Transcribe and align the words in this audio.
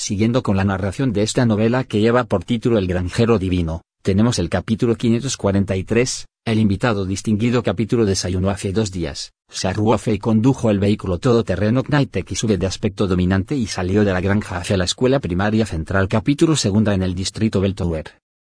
Siguiendo 0.00 0.42
con 0.42 0.56
la 0.56 0.64
narración 0.64 1.12
de 1.12 1.22
esta 1.22 1.44
novela 1.44 1.84
que 1.84 2.00
lleva 2.00 2.24
por 2.24 2.42
título 2.42 2.78
El 2.78 2.86
granjero 2.86 3.38
divino, 3.38 3.82
tenemos 4.00 4.38
el 4.38 4.48
capítulo 4.48 4.96
543, 4.96 6.24
el 6.46 6.58
invitado 6.58 7.04
distinguido 7.04 7.62
capítulo 7.62 8.06
desayunó 8.06 8.48
hace 8.48 8.72
dos 8.72 8.92
días. 8.92 9.32
Saruofe 9.50 10.18
condujo 10.18 10.70
el 10.70 10.78
vehículo 10.78 11.18
todoterreno 11.18 11.82
Knightek 11.82 12.30
y 12.30 12.34
sube 12.34 12.56
de 12.56 12.66
aspecto 12.66 13.06
dominante 13.06 13.56
y 13.56 13.66
salió 13.66 14.02
de 14.02 14.14
la 14.14 14.22
granja 14.22 14.56
hacia 14.56 14.78
la 14.78 14.84
escuela 14.84 15.20
primaria 15.20 15.66
central 15.66 16.08
capítulo 16.08 16.56
segunda 16.56 16.94
en 16.94 17.02
el 17.02 17.14
distrito 17.14 17.60
Beltower. 17.60 18.06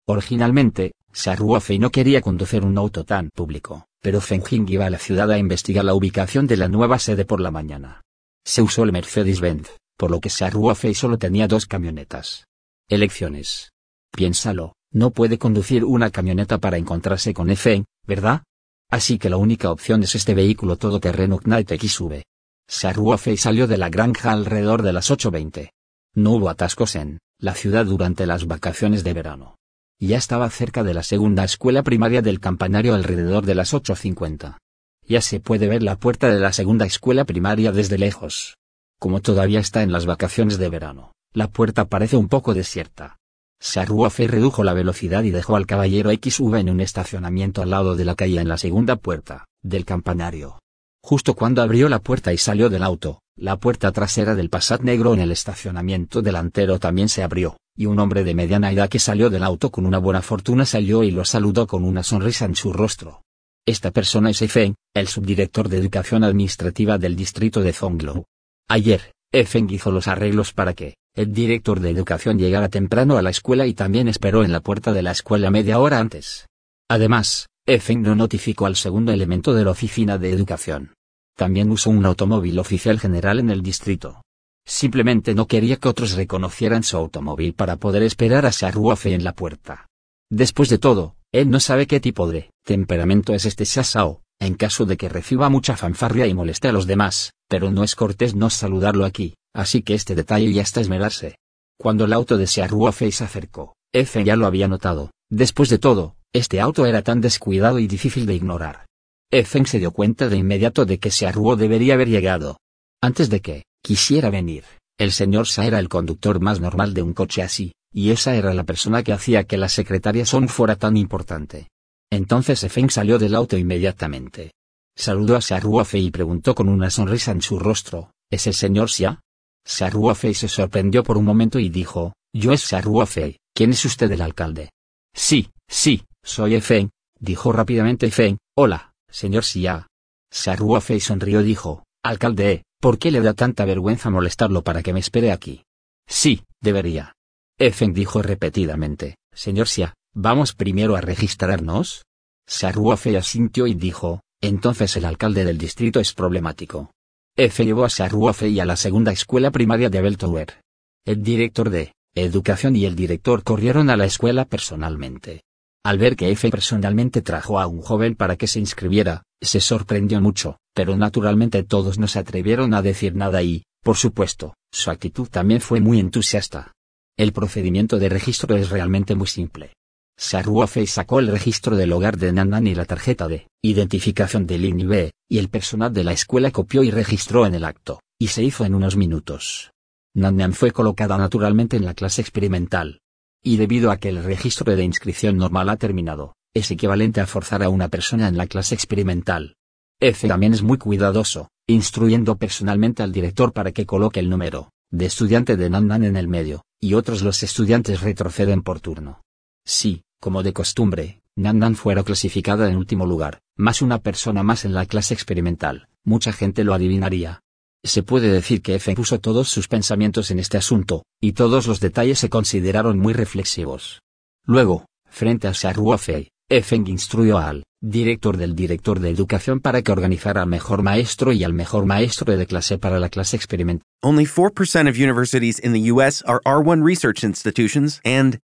Originalmente, 0.06 0.92
Saruofe 1.12 1.78
no 1.78 1.90
quería 1.90 2.22
conducir 2.22 2.64
un 2.64 2.78
auto 2.78 3.04
tan 3.04 3.28
público, 3.28 3.84
pero 4.00 4.22
Fenjing 4.22 4.66
iba 4.70 4.86
a 4.86 4.90
la 4.90 4.98
ciudad 4.98 5.30
a 5.30 5.36
investigar 5.36 5.84
la 5.84 5.92
ubicación 5.92 6.46
de 6.46 6.56
la 6.56 6.68
nueva 6.68 6.98
sede 6.98 7.26
por 7.26 7.42
la 7.42 7.50
mañana. 7.50 8.00
Se 8.46 8.62
usó 8.62 8.84
el 8.84 8.92
Mercedes-Benz, 8.92 9.68
por 9.96 10.10
lo 10.10 10.20
que 10.20 10.30
Saruofe 10.30 10.94
solo 10.94 11.18
tenía 11.18 11.48
dos 11.48 11.66
camionetas. 11.66 12.46
Elecciones. 12.88 13.72
Piénsalo, 14.10 14.74
no 14.92 15.10
puede 15.10 15.38
conducir 15.38 15.84
una 15.84 16.10
camioneta 16.10 16.58
para 16.58 16.76
encontrarse 16.76 17.34
con 17.34 17.50
Efen, 17.50 17.84
¿verdad? 18.06 18.42
Así 18.90 19.18
que 19.18 19.30
la 19.30 19.36
única 19.36 19.70
opción 19.70 20.02
es 20.02 20.14
este 20.14 20.34
vehículo 20.34 20.76
todoterreno 20.76 21.38
Knight 21.38 21.72
sube. 21.88 22.24
Saruofe 22.68 23.36
salió 23.36 23.66
de 23.66 23.76
la 23.76 23.90
granja 23.90 24.32
alrededor 24.32 24.82
de 24.82 24.92
las 24.92 25.10
8.20. 25.10 25.70
No 26.14 26.32
hubo 26.32 26.48
atascos 26.48 26.94
en 26.96 27.18
la 27.38 27.54
ciudad 27.54 27.86
durante 27.86 28.26
las 28.26 28.46
vacaciones 28.46 29.02
de 29.04 29.12
verano. 29.12 29.56
Ya 29.98 30.16
estaba 30.16 30.48
cerca 30.50 30.82
de 30.82 30.94
la 30.94 31.02
segunda 31.02 31.44
escuela 31.44 31.82
primaria 31.82 32.22
del 32.22 32.40
campanario 32.40 32.94
alrededor 32.94 33.44
de 33.46 33.54
las 33.54 33.74
8.50. 33.74 34.58
Ya 35.06 35.20
se 35.20 35.40
puede 35.40 35.68
ver 35.68 35.82
la 35.82 35.96
puerta 35.96 36.28
de 36.28 36.40
la 36.40 36.52
segunda 36.52 36.86
escuela 36.86 37.24
primaria 37.24 37.72
desde 37.72 37.98
lejos. 37.98 38.56
Como 39.04 39.20
todavía 39.20 39.60
está 39.60 39.82
en 39.82 39.92
las 39.92 40.06
vacaciones 40.06 40.56
de 40.56 40.70
verano, 40.70 41.12
la 41.34 41.48
puerta 41.48 41.84
parece 41.84 42.16
un 42.16 42.26
poco 42.26 42.54
desierta. 42.54 43.18
Saruofe 43.60 44.26
redujo 44.28 44.64
la 44.64 44.72
velocidad 44.72 45.24
y 45.24 45.30
dejó 45.30 45.56
al 45.56 45.66
caballero 45.66 46.10
XV 46.10 46.54
en 46.54 46.70
un 46.70 46.80
estacionamiento 46.80 47.60
al 47.60 47.68
lado 47.68 47.96
de 47.96 48.06
la 48.06 48.14
calle 48.14 48.40
en 48.40 48.48
la 48.48 48.56
segunda 48.56 48.96
puerta, 48.96 49.44
del 49.62 49.84
campanario. 49.84 50.58
Justo 51.02 51.34
cuando 51.34 51.60
abrió 51.60 51.90
la 51.90 51.98
puerta 51.98 52.32
y 52.32 52.38
salió 52.38 52.70
del 52.70 52.82
auto, 52.82 53.20
la 53.36 53.58
puerta 53.58 53.92
trasera 53.92 54.34
del 54.34 54.48
Passat 54.48 54.80
negro 54.80 55.12
en 55.12 55.20
el 55.20 55.32
estacionamiento 55.32 56.22
delantero 56.22 56.78
también 56.78 57.10
se 57.10 57.22
abrió, 57.22 57.58
y 57.76 57.84
un 57.84 57.98
hombre 57.98 58.24
de 58.24 58.34
mediana 58.34 58.72
edad 58.72 58.88
que 58.88 59.00
salió 59.00 59.28
del 59.28 59.44
auto 59.44 59.70
con 59.70 59.84
una 59.84 59.98
buena 59.98 60.22
fortuna 60.22 60.64
salió 60.64 61.02
y 61.02 61.10
lo 61.10 61.26
saludó 61.26 61.66
con 61.66 61.84
una 61.84 62.02
sonrisa 62.02 62.46
en 62.46 62.54
su 62.54 62.72
rostro. 62.72 63.20
Esta 63.66 63.90
persona 63.90 64.30
es 64.30 64.40
Efeng, 64.40 64.76
el 64.94 65.08
subdirector 65.08 65.68
de 65.68 65.76
Educación 65.76 66.24
Administrativa 66.24 66.96
del 66.96 67.16
distrito 67.16 67.60
de 67.60 67.74
Zonglo. 67.74 68.24
Ayer, 68.68 69.12
Efeng 69.32 69.70
hizo 69.70 69.90
los 69.90 70.08
arreglos 70.08 70.52
para 70.52 70.74
que, 70.74 70.94
el 71.14 71.32
director 71.32 71.80
de 71.80 71.90
educación 71.90 72.38
llegara 72.38 72.68
temprano 72.68 73.16
a 73.16 73.22
la 73.22 73.30
escuela 73.30 73.66
y 73.66 73.74
también 73.74 74.08
esperó 74.08 74.42
en 74.42 74.52
la 74.52 74.60
puerta 74.60 74.92
de 74.92 75.02
la 75.02 75.12
escuela 75.12 75.50
media 75.50 75.78
hora 75.78 75.98
antes. 75.98 76.46
Además, 76.88 77.46
Efeng 77.66 78.02
no 78.02 78.14
notificó 78.14 78.66
al 78.66 78.76
segundo 78.76 79.12
elemento 79.12 79.54
de 79.54 79.64
la 79.64 79.70
oficina 79.70 80.18
de 80.18 80.30
educación. 80.30 80.94
También 81.36 81.70
usó 81.70 81.90
un 81.90 82.06
automóvil 82.06 82.58
oficial 82.58 82.98
general 82.98 83.38
en 83.38 83.50
el 83.50 83.62
distrito. 83.62 84.22
Simplemente 84.66 85.34
no 85.34 85.46
quería 85.46 85.76
que 85.76 85.88
otros 85.88 86.12
reconocieran 86.12 86.84
su 86.84 86.96
automóvil 86.96 87.54
para 87.54 87.76
poder 87.76 88.02
esperar 88.02 88.46
a 88.46 88.52
Saruofe 88.52 89.12
en 89.12 89.24
la 89.24 89.34
puerta. 89.34 89.88
Después 90.30 90.68
de 90.70 90.78
todo, 90.78 91.16
él 91.32 91.50
no 91.50 91.60
sabe 91.60 91.86
qué 91.86 92.00
tipo 92.00 92.30
de 92.30 92.50
temperamento 92.64 93.34
es 93.34 93.44
este 93.44 93.66
Sasao, 93.66 94.22
en 94.40 94.54
caso 94.54 94.86
de 94.86 94.96
que 94.96 95.08
reciba 95.08 95.50
mucha 95.50 95.76
fanfarria 95.76 96.26
y 96.26 96.34
moleste 96.34 96.68
a 96.68 96.72
los 96.72 96.86
demás, 96.86 97.33
pero 97.48 97.70
no 97.70 97.84
es 97.84 97.94
cortés 97.94 98.34
no 98.34 98.50
saludarlo 98.50 99.04
aquí, 99.04 99.34
así 99.54 99.82
que 99.82 99.94
este 99.94 100.14
detalle 100.14 100.52
ya 100.52 100.62
está 100.62 100.80
esmerarse. 100.80 101.36
Cuando 101.78 102.04
el 102.04 102.12
auto 102.12 102.36
de 102.36 102.46
Saruofe 102.46 103.10
se 103.10 103.24
acercó, 103.24 103.74
F 103.92 104.22
ya 104.24 104.36
lo 104.36 104.46
había 104.46 104.68
notado, 104.68 105.10
después 105.30 105.68
de 105.68 105.78
todo, 105.78 106.16
este 106.32 106.60
auto 106.60 106.84
era 106.86 107.02
tan 107.02 107.20
descuidado 107.20 107.78
y 107.78 107.86
difícil 107.86 108.26
de 108.26 108.34
ignorar. 108.34 108.86
Efen 109.30 109.66
se 109.66 109.78
dio 109.78 109.90
cuenta 109.90 110.28
de 110.28 110.36
inmediato 110.36 110.84
de 110.84 110.98
que 110.98 111.10
Searuo 111.10 111.56
debería 111.56 111.94
haber 111.94 112.08
llegado. 112.08 112.58
Antes 113.00 113.30
de 113.30 113.40
que 113.40 113.64
quisiera 113.82 114.30
venir, 114.30 114.64
el 114.98 115.12
señor 115.12 115.46
Sa 115.46 115.66
era 115.66 115.78
el 115.78 115.88
conductor 115.88 116.40
más 116.40 116.60
normal 116.60 116.94
de 116.94 117.02
un 117.02 117.14
coche 117.14 117.42
así, 117.42 117.72
y 117.92 118.10
esa 118.10 118.34
era 118.36 118.54
la 118.54 118.64
persona 118.64 119.02
que 119.02 119.12
hacía 119.12 119.44
que 119.44 119.56
la 119.56 119.68
secretaria 119.68 120.26
Son 120.26 120.48
fuera 120.48 120.76
tan 120.76 120.96
importante. 120.96 121.68
Entonces 122.10 122.62
Efen 122.64 122.90
salió 122.90 123.18
del 123.18 123.34
auto 123.34 123.56
inmediatamente. 123.56 124.52
Saludó 124.96 125.36
a 125.36 125.40
Saruofe 125.40 125.98
y 125.98 126.10
preguntó 126.10 126.54
con 126.54 126.68
una 126.68 126.90
sonrisa 126.90 127.32
en 127.32 127.42
su 127.42 127.58
rostro, 127.58 128.12
¿es 128.30 128.46
el 128.46 128.54
señor 128.54 128.90
Xia? 128.90 129.20
Saruofe 129.64 130.34
se 130.34 130.48
sorprendió 130.48 131.02
por 131.02 131.16
un 131.16 131.24
momento 131.24 131.58
y 131.58 131.68
dijo, 131.68 132.14
yo 132.32 132.52
es 132.52 132.62
Saruofe, 132.62 133.38
¿quién 133.54 133.70
es 133.70 133.84
usted 133.84 134.10
el 134.12 134.20
alcalde? 134.20 134.70
Sí, 135.14 135.50
sí, 135.68 136.04
soy 136.22 136.56
Efen, 136.56 136.90
dijo 137.18 137.52
rápidamente 137.52 138.06
Efen, 138.06 138.38
hola, 138.56 138.92
señor 139.10 139.44
Xia. 139.44 139.88
Saruofe 140.30 140.98
sonrió 141.00 141.40
y 141.40 141.44
dijo, 141.44 141.84
alcalde, 142.02 142.64
¿por 142.80 142.98
qué 142.98 143.10
le 143.10 143.20
da 143.20 143.34
tanta 143.34 143.64
vergüenza 143.64 144.10
molestarlo 144.10 144.62
para 144.62 144.82
que 144.82 144.92
me 144.92 145.00
espere 145.00 145.32
aquí? 145.32 145.64
Sí, 146.06 146.44
debería. 146.60 147.14
Efen 147.58 147.94
dijo 147.94 148.20
repetidamente, 148.20 149.16
señor 149.32 149.68
Xia, 149.68 149.94
¿vamos 150.12 150.54
primero 150.54 150.96
a 150.96 151.00
registrarnos? 151.00 152.04
Saruofe 152.46 153.16
asintió 153.16 153.66
y 153.66 153.74
dijo, 153.74 154.20
entonces 154.46 154.96
el 154.96 155.04
alcalde 155.04 155.44
del 155.44 155.58
distrito 155.58 156.00
es 156.00 156.12
problemático. 156.12 156.90
F 157.36 157.64
llevó 157.64 157.84
a 157.84 157.90
Saruofe 157.90 158.48
y 158.48 158.60
a 158.60 158.64
la 158.64 158.76
segunda 158.76 159.12
escuela 159.12 159.50
primaria 159.50 159.90
de 159.90 160.00
Beltower. 160.00 160.60
El 161.04 161.22
director 161.22 161.70
de 161.70 161.92
educación 162.14 162.76
y 162.76 162.84
el 162.84 162.94
director 162.94 163.42
corrieron 163.42 163.90
a 163.90 163.96
la 163.96 164.04
escuela 164.04 164.44
personalmente. 164.44 165.42
Al 165.84 165.98
ver 165.98 166.16
que 166.16 166.30
F 166.30 166.48
personalmente 166.50 167.22
trajo 167.22 167.60
a 167.60 167.66
un 167.66 167.82
joven 167.82 168.14
para 168.14 168.36
que 168.36 168.46
se 168.46 168.60
inscribiera, 168.60 169.24
se 169.40 169.60
sorprendió 169.60 170.20
mucho, 170.20 170.58
pero 170.74 170.96
naturalmente 170.96 171.62
todos 171.62 171.98
no 171.98 172.08
se 172.08 172.18
atrevieron 172.18 172.72
a 172.72 172.82
decir 172.82 173.14
nada 173.14 173.42
y, 173.42 173.64
por 173.82 173.96
supuesto, 173.96 174.54
su 174.72 174.90
actitud 174.90 175.28
también 175.28 175.60
fue 175.60 175.80
muy 175.80 176.00
entusiasta. 176.00 176.72
El 177.18 177.32
procedimiento 177.32 177.98
de 177.98 178.08
registro 178.08 178.56
es 178.56 178.70
realmente 178.70 179.14
muy 179.14 179.26
simple. 179.26 179.72
Saruofe 180.16 180.86
sacó 180.86 181.18
el 181.18 181.28
registro 181.28 181.76
del 181.76 181.92
hogar 181.92 182.16
de 182.16 182.32
Nandan 182.32 182.66
y 182.66 182.74
la 182.74 182.84
tarjeta 182.84 183.28
de 183.28 183.48
identificación 183.62 184.46
del 184.46 184.64
INIB, 184.64 185.10
y 185.28 185.38
el 185.38 185.48
personal 185.48 185.92
de 185.92 186.04
la 186.04 186.12
escuela 186.12 186.50
copió 186.50 186.82
y 186.82 186.90
registró 186.90 187.46
en 187.46 187.54
el 187.54 187.64
acto, 187.64 188.00
y 188.18 188.28
se 188.28 188.42
hizo 188.42 188.64
en 188.64 188.74
unos 188.74 188.96
minutos. 188.96 189.72
Nandan 190.14 190.52
fue 190.52 190.70
colocada 190.70 191.18
naturalmente 191.18 191.76
en 191.76 191.84
la 191.84 191.94
clase 191.94 192.20
experimental. 192.20 193.00
Y 193.42 193.56
debido 193.56 193.90
a 193.90 193.96
que 193.98 194.08
el 194.08 194.22
registro 194.22 194.74
de 194.74 194.84
inscripción 194.84 195.36
normal 195.36 195.68
ha 195.68 195.76
terminado, 195.76 196.34
es 196.54 196.70
equivalente 196.70 197.20
a 197.20 197.26
forzar 197.26 197.62
a 197.62 197.68
una 197.68 197.88
persona 197.88 198.28
en 198.28 198.36
la 198.36 198.46
clase 198.46 198.74
experimental. 198.74 199.56
F 200.00 200.28
también 200.28 200.54
es 200.54 200.62
muy 200.62 200.78
cuidadoso, 200.78 201.48
instruyendo 201.66 202.36
personalmente 202.36 203.02
al 203.02 203.12
director 203.12 203.52
para 203.52 203.72
que 203.72 203.86
coloque 203.86 204.20
el 204.20 204.30
número 204.30 204.70
de 204.90 205.06
estudiante 205.06 205.56
de 205.56 205.70
Nandan 205.70 206.04
en 206.04 206.16
el 206.16 206.28
medio, 206.28 206.62
y 206.80 206.94
otros 206.94 207.22
los 207.22 207.42
estudiantes 207.42 208.00
retroceden 208.00 208.62
por 208.62 208.78
turno. 208.78 209.22
Sí, 209.64 210.02
como 210.20 210.42
de 210.42 210.52
costumbre, 210.52 211.22
Nandan 211.36 211.74
fuera 211.74 212.04
clasificada 212.04 212.70
en 212.70 212.76
último 212.76 213.06
lugar, 213.06 213.40
más 213.56 213.82
una 213.82 213.98
persona 213.98 214.42
más 214.42 214.64
en 214.64 214.72
la 214.72 214.86
clase 214.86 215.14
experimental, 215.14 215.88
mucha 216.04 216.32
gente 216.32 216.62
lo 216.62 216.74
adivinaría. 216.74 217.40
Se 217.82 218.02
puede 218.02 218.30
decir 218.30 218.62
que 218.62 218.76
Efen 218.76 218.94
puso 218.94 219.18
todos 219.18 219.48
sus 219.48 219.66
pensamientos 219.66 220.30
en 220.30 220.38
este 220.38 220.56
asunto, 220.56 221.04
y 221.20 221.32
todos 221.32 221.66
los 221.66 221.80
detalles 221.80 222.18
se 222.18 222.28
consideraron 222.28 222.98
muy 222.98 223.14
reflexivos. 223.14 224.00
Luego, 224.46 224.86
frente 225.06 225.48
a 225.48 225.54
Fei, 225.54 226.28
Efen 226.48 226.86
instruyó 226.86 227.38
al 227.38 227.64
director 227.80 228.36
del 228.36 228.54
director 228.54 229.00
de 229.00 229.10
educación 229.10 229.60
para 229.60 229.82
que 229.82 229.92
organizara 229.92 230.42
al 230.42 230.48
mejor 230.48 230.82
maestro 230.82 231.32
y 231.32 231.42
al 231.42 231.52
mejor 231.52 231.84
maestro 231.84 232.36
de 232.36 232.46
clase 232.46 232.78
para 232.78 232.98
la 232.98 233.08
clase 233.08 233.36
experimental. 233.36 233.84
Only 234.02 234.26
4% 234.26 234.88
of 234.88 234.96
universities 234.96 235.58
in 235.58 235.72
the 235.72 235.90
US 235.90 236.22
are 236.26 236.40
R1 236.44 236.84
research 236.84 237.24
institutions, 237.24 238.00
and 238.04 238.38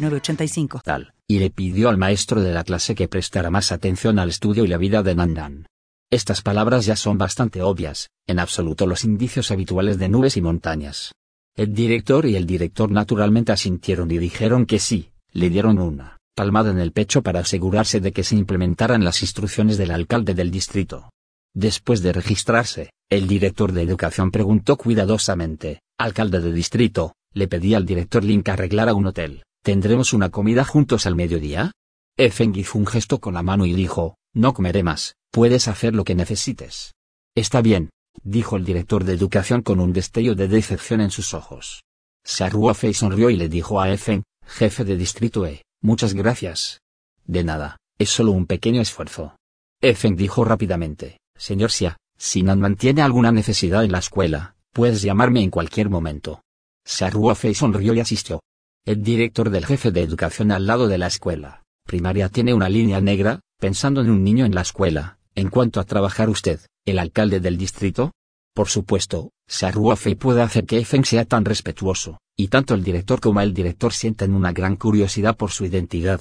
9069 0.00 0.82
Tal, 0.84 1.14
y 1.26 1.38
le 1.38 1.50
pidió 1.50 1.88
al 1.88 1.98
maestro 1.98 2.40
de 2.40 2.52
la 2.52 2.64
clase 2.64 2.94
que 2.94 3.08
prestara 3.08 3.50
más 3.50 3.72
atención 3.72 4.18
al 4.18 4.28
estudio 4.28 4.64
y 4.64 4.68
la 4.68 4.78
vida 4.78 5.02
de 5.02 5.14
Nandan. 5.14 5.66
Estas 6.10 6.42
palabras 6.42 6.86
ya 6.86 6.96
son 6.96 7.18
bastante 7.18 7.62
obvias, 7.62 8.10
en 8.26 8.38
absoluto 8.38 8.86
los 8.86 9.04
indicios 9.04 9.50
habituales 9.50 9.98
de 9.98 10.08
nubes 10.08 10.36
y 10.36 10.42
montañas. 10.42 11.12
El 11.56 11.74
director 11.74 12.26
y 12.26 12.36
el 12.36 12.46
director 12.46 12.90
naturalmente 12.90 13.52
asintieron 13.52 14.10
y 14.10 14.18
dijeron 14.18 14.66
que 14.66 14.78
sí, 14.78 15.10
le 15.32 15.50
dieron 15.50 15.78
una 15.78 16.18
palmada 16.34 16.70
en 16.70 16.80
el 16.80 16.92
pecho 16.92 17.22
para 17.22 17.40
asegurarse 17.40 18.00
de 18.00 18.12
que 18.12 18.24
se 18.24 18.34
implementaran 18.34 19.04
las 19.04 19.22
instrucciones 19.22 19.78
del 19.78 19.92
alcalde 19.92 20.34
del 20.34 20.50
distrito. 20.50 21.10
Después 21.54 22.02
de 22.02 22.12
registrarse, 22.12 22.90
el 23.08 23.28
director 23.28 23.70
de 23.70 23.82
educación 23.82 24.32
preguntó 24.32 24.76
cuidadosamente, 24.76 25.80
alcalde 25.96 26.40
de 26.40 26.52
distrito, 26.52 27.14
le 27.32 27.46
pedí 27.46 27.74
al 27.74 27.86
director 27.86 28.24
Link 28.24 28.48
arreglara 28.48 28.94
un 28.94 29.06
hotel. 29.06 29.44
¿Tendremos 29.64 30.12
una 30.12 30.28
comida 30.28 30.62
juntos 30.62 31.06
al 31.06 31.16
mediodía? 31.16 31.72
Efeng 32.18 32.54
hizo 32.54 32.76
un 32.76 32.86
gesto 32.86 33.18
con 33.18 33.32
la 33.32 33.42
mano 33.42 33.64
y 33.64 33.72
dijo, 33.72 34.18
no 34.34 34.52
comeré 34.52 34.82
más, 34.82 35.14
puedes 35.30 35.68
hacer 35.68 35.94
lo 35.94 36.04
que 36.04 36.14
necesites. 36.14 36.92
Está 37.34 37.62
bien, 37.62 37.88
dijo 38.22 38.58
el 38.58 38.66
director 38.66 39.04
de 39.04 39.14
educación 39.14 39.62
con 39.62 39.80
un 39.80 39.94
destello 39.94 40.34
de 40.34 40.48
decepción 40.48 41.00
en 41.00 41.10
sus 41.10 41.32
ojos. 41.32 41.82
Fei 42.74 42.92
sonrió 42.92 43.30
y 43.30 43.36
le 43.36 43.48
dijo 43.48 43.80
a 43.80 43.90
Efeng, 43.90 44.24
jefe 44.46 44.84
de 44.84 44.98
distrito 44.98 45.46
E, 45.46 45.62
muchas 45.80 46.12
gracias. 46.12 46.82
De 47.24 47.42
nada, 47.42 47.78
es 47.98 48.10
solo 48.10 48.32
un 48.32 48.44
pequeño 48.44 48.82
esfuerzo. 48.82 49.34
Efeng 49.80 50.14
dijo 50.14 50.44
rápidamente, 50.44 51.20
señor 51.38 51.70
Xia, 51.70 51.96
si 52.18 52.42
Nan 52.42 52.60
mantiene 52.60 53.00
alguna 53.00 53.32
necesidad 53.32 53.82
en 53.82 53.92
la 53.92 54.00
escuela, 54.00 54.56
puedes 54.74 55.00
llamarme 55.00 55.42
en 55.42 55.48
cualquier 55.48 55.88
momento. 55.88 56.42
Fei 56.84 57.54
sonrió 57.54 57.94
y 57.94 58.00
asistió. 58.00 58.40
El 58.86 59.02
director 59.02 59.48
del 59.48 59.64
jefe 59.64 59.92
de 59.92 60.02
educación 60.02 60.52
al 60.52 60.66
lado 60.66 60.88
de 60.88 60.98
la 60.98 61.06
escuela 61.06 61.62
primaria 61.86 62.28
tiene 62.28 62.52
una 62.52 62.68
línea 62.68 63.00
negra, 63.00 63.40
pensando 63.58 64.02
en 64.02 64.10
un 64.10 64.22
niño 64.22 64.44
en 64.44 64.54
la 64.54 64.60
escuela. 64.60 65.16
En 65.34 65.48
cuanto 65.48 65.80
a 65.80 65.84
trabajar 65.84 66.28
usted, 66.28 66.60
el 66.84 66.98
alcalde 66.98 67.40
del 67.40 67.56
distrito, 67.56 68.12
por 68.54 68.68
supuesto, 68.68 69.30
Fei 69.48 70.14
puede 70.16 70.42
hacer 70.42 70.66
que 70.66 70.84
Feng 70.84 71.04
sea 71.04 71.24
tan 71.24 71.46
respetuoso, 71.46 72.18
y 72.36 72.48
tanto 72.48 72.74
el 72.74 72.84
director 72.84 73.20
como 73.20 73.40
el 73.40 73.54
director 73.54 73.94
sienten 73.94 74.34
una 74.34 74.52
gran 74.52 74.76
curiosidad 74.76 75.34
por 75.34 75.50
su 75.50 75.64
identidad. 75.64 76.20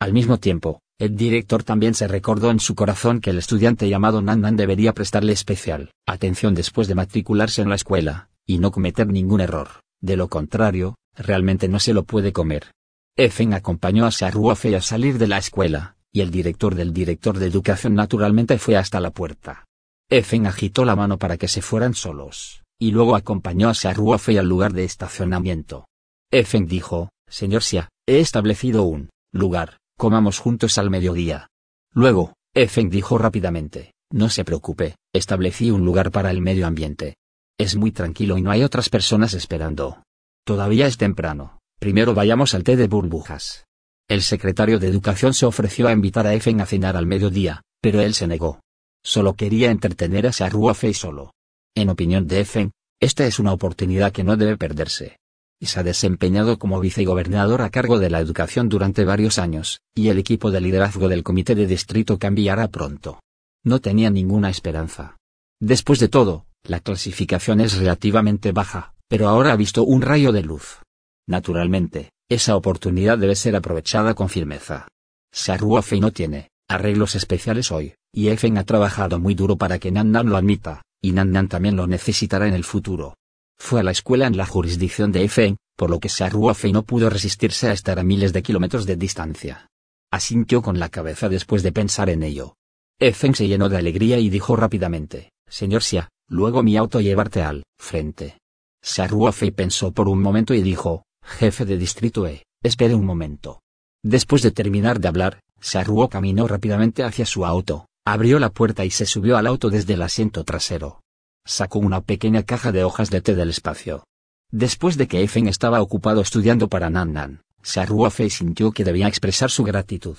Al 0.00 0.12
mismo 0.12 0.38
tiempo, 0.38 0.80
el 1.00 1.16
director 1.16 1.64
también 1.64 1.94
se 1.94 2.06
recordó 2.06 2.52
en 2.52 2.60
su 2.60 2.76
corazón 2.76 3.20
que 3.20 3.30
el 3.30 3.38
estudiante 3.38 3.88
llamado 3.88 4.22
Nandan 4.22 4.54
debería 4.54 4.94
prestarle 4.94 5.32
especial 5.32 5.90
atención 6.06 6.54
después 6.54 6.86
de 6.86 6.94
matricularse 6.94 7.60
en 7.60 7.70
la 7.70 7.74
escuela, 7.74 8.28
y 8.46 8.58
no 8.58 8.70
cometer 8.70 9.08
ningún 9.08 9.40
error. 9.40 9.83
De 10.04 10.18
lo 10.18 10.28
contrario, 10.28 10.96
realmente 11.16 11.66
no 11.66 11.80
se 11.80 11.94
lo 11.94 12.04
puede 12.04 12.30
comer. 12.30 12.72
Efen 13.16 13.54
acompañó 13.54 14.04
a 14.04 14.10
Fei 14.10 14.74
a 14.74 14.82
salir 14.82 15.16
de 15.16 15.26
la 15.26 15.38
escuela, 15.38 15.96
y 16.12 16.20
el 16.20 16.30
director 16.30 16.74
del 16.74 16.92
director 16.92 17.38
de 17.38 17.46
educación 17.46 17.94
naturalmente 17.94 18.58
fue 18.58 18.76
hasta 18.76 19.00
la 19.00 19.12
puerta. 19.12 19.64
Efen 20.10 20.46
agitó 20.46 20.84
la 20.84 20.94
mano 20.94 21.16
para 21.16 21.38
que 21.38 21.48
se 21.48 21.62
fueran 21.62 21.94
solos, 21.94 22.64
y 22.78 22.90
luego 22.90 23.16
acompañó 23.16 23.70
a 23.70 24.18
Fei 24.18 24.36
al 24.36 24.46
lugar 24.46 24.74
de 24.74 24.84
estacionamiento. 24.84 25.86
Efen 26.30 26.66
dijo, 26.66 27.08
Señor 27.26 27.62
Xia, 27.62 27.88
he 28.06 28.20
establecido 28.20 28.82
un 28.82 29.08
lugar, 29.32 29.78
comamos 29.96 30.38
juntos 30.38 30.76
al 30.76 30.90
mediodía. 30.90 31.48
Luego, 31.94 32.34
Efen 32.52 32.90
dijo 32.90 33.16
rápidamente, 33.16 33.94
no 34.12 34.28
se 34.28 34.44
preocupe, 34.44 34.96
establecí 35.14 35.70
un 35.70 35.86
lugar 35.86 36.10
para 36.10 36.30
el 36.30 36.42
medio 36.42 36.66
ambiente. 36.66 37.16
Es 37.58 37.76
muy 37.76 37.92
tranquilo 37.92 38.36
y 38.36 38.42
no 38.42 38.50
hay 38.50 38.64
otras 38.64 38.88
personas 38.88 39.32
esperando. 39.34 40.02
Todavía 40.44 40.86
es 40.86 40.96
temprano, 40.96 41.60
primero 41.78 42.12
vayamos 42.12 42.54
al 42.54 42.64
té 42.64 42.76
de 42.76 42.88
burbujas. 42.88 43.64
El 44.08 44.22
secretario 44.22 44.78
de 44.78 44.88
Educación 44.88 45.34
se 45.34 45.46
ofreció 45.46 45.86
a 45.86 45.92
invitar 45.92 46.26
a 46.26 46.34
Efen 46.34 46.60
a 46.60 46.66
cenar 46.66 46.96
al 46.96 47.06
mediodía, 47.06 47.62
pero 47.80 48.00
él 48.00 48.14
se 48.14 48.26
negó. 48.26 48.60
Solo 49.04 49.34
quería 49.34 49.70
entretener 49.70 50.26
a 50.26 50.32
Fei 50.74 50.94
solo. 50.94 51.32
En 51.76 51.90
opinión 51.90 52.26
de 52.26 52.40
Efen, 52.40 52.72
esta 53.00 53.26
es 53.26 53.38
una 53.38 53.52
oportunidad 53.52 54.12
que 54.12 54.24
no 54.24 54.36
debe 54.36 54.56
perderse. 54.56 55.18
Y 55.60 55.66
se 55.66 55.80
ha 55.80 55.82
desempeñado 55.84 56.58
como 56.58 56.80
vicegobernador 56.80 57.62
a 57.62 57.70
cargo 57.70 57.98
de 57.98 58.10
la 58.10 58.18
educación 58.18 58.68
durante 58.68 59.04
varios 59.04 59.38
años, 59.38 59.80
y 59.94 60.08
el 60.08 60.18
equipo 60.18 60.50
de 60.50 60.60
liderazgo 60.60 61.08
del 61.08 61.22
comité 61.22 61.54
de 61.54 61.66
distrito 61.66 62.18
cambiará 62.18 62.68
pronto. 62.68 63.20
No 63.62 63.80
tenía 63.80 64.10
ninguna 64.10 64.50
esperanza. 64.50 65.16
Después 65.60 66.00
de 66.00 66.08
todo, 66.08 66.46
la 66.64 66.80
clasificación 66.80 67.60
es 67.60 67.76
relativamente 67.76 68.52
baja, 68.52 68.94
pero 69.08 69.28
ahora 69.28 69.52
ha 69.52 69.56
visto 69.56 69.84
un 69.84 70.02
rayo 70.02 70.32
de 70.32 70.42
luz. 70.42 70.80
Naturalmente, 71.26 72.10
esa 72.28 72.56
oportunidad 72.56 73.18
debe 73.18 73.36
ser 73.36 73.54
aprovechada 73.54 74.14
con 74.14 74.28
firmeza. 74.28 74.88
Fei 75.30 76.00
no 76.00 76.10
tiene 76.10 76.48
arreglos 76.68 77.14
especiales 77.14 77.70
hoy, 77.70 77.94
y 78.12 78.28
Efen 78.28 78.56
ha 78.56 78.64
trabajado 78.64 79.18
muy 79.18 79.34
duro 79.34 79.56
para 79.56 79.78
que 79.78 79.90
Nannan 79.90 80.28
lo 80.28 80.36
admita, 80.36 80.82
y 81.02 81.12
Nannan 81.12 81.48
también 81.48 81.76
lo 81.76 81.86
necesitará 81.86 82.48
en 82.48 82.54
el 82.54 82.64
futuro. 82.64 83.16
Fue 83.58 83.80
a 83.80 83.82
la 83.82 83.90
escuela 83.90 84.26
en 84.26 84.36
la 84.36 84.46
jurisdicción 84.46 85.12
de 85.12 85.24
Efen, 85.24 85.56
por 85.76 85.90
lo 85.90 86.00
que 86.00 86.08
Fei 86.08 86.72
no 86.72 86.82
pudo 86.84 87.10
resistirse 87.10 87.68
a 87.68 87.72
estar 87.72 87.98
a 87.98 88.04
miles 88.04 88.32
de 88.32 88.42
kilómetros 88.42 88.86
de 88.86 88.96
distancia. 88.96 89.68
Asintió 90.10 90.62
con 90.62 90.78
la 90.78 90.88
cabeza 90.88 91.28
después 91.28 91.62
de 91.62 91.72
pensar 91.72 92.08
en 92.08 92.22
ello. 92.22 92.54
Efen 92.98 93.34
se 93.34 93.48
llenó 93.48 93.68
de 93.68 93.76
alegría 93.76 94.18
y 94.18 94.30
dijo 94.30 94.56
rápidamente, 94.56 95.32
Señor 95.48 95.82
Xia, 95.82 96.08
luego 96.28 96.62
mi 96.62 96.76
auto 96.76 97.00
llevarte 97.00 97.42
al 97.42 97.64
frente. 97.78 98.38
Fei 98.82 99.50
pensó 99.50 99.92
por 99.92 100.08
un 100.08 100.20
momento 100.20 100.54
y 100.54 100.62
dijo, 100.62 101.04
jefe 101.22 101.64
de 101.64 101.78
distrito 101.78 102.26
E, 102.26 102.44
espere 102.62 102.94
un 102.94 103.04
momento. 103.04 103.60
Después 104.02 104.42
de 104.42 104.50
terminar 104.50 105.00
de 105.00 105.08
hablar, 105.08 105.40
Saruo 105.60 106.08
caminó 106.08 106.46
rápidamente 106.46 107.02
hacia 107.02 107.24
su 107.24 107.46
auto, 107.46 107.86
abrió 108.06 108.38
la 108.38 108.50
puerta 108.50 108.84
y 108.84 108.90
se 108.90 109.06
subió 109.06 109.38
al 109.38 109.46
auto 109.46 109.70
desde 109.70 109.94
el 109.94 110.02
asiento 110.02 110.44
trasero. 110.44 111.00
Sacó 111.46 111.78
una 111.78 112.02
pequeña 112.02 112.42
caja 112.42 112.72
de 112.72 112.84
hojas 112.84 113.10
de 113.10 113.22
té 113.22 113.34
del 113.34 113.50
espacio. 113.50 114.04
Después 114.50 114.96
de 114.96 115.08
que 115.08 115.22
Efen 115.22 115.48
estaba 115.48 115.80
ocupado 115.80 116.20
estudiando 116.20 116.68
para 116.68 116.90
Nandan, 116.90 117.42
Fei 117.62 118.30
sintió 118.30 118.72
que 118.72 118.84
debía 118.84 119.08
expresar 119.08 119.50
su 119.50 119.64
gratitud. 119.64 120.18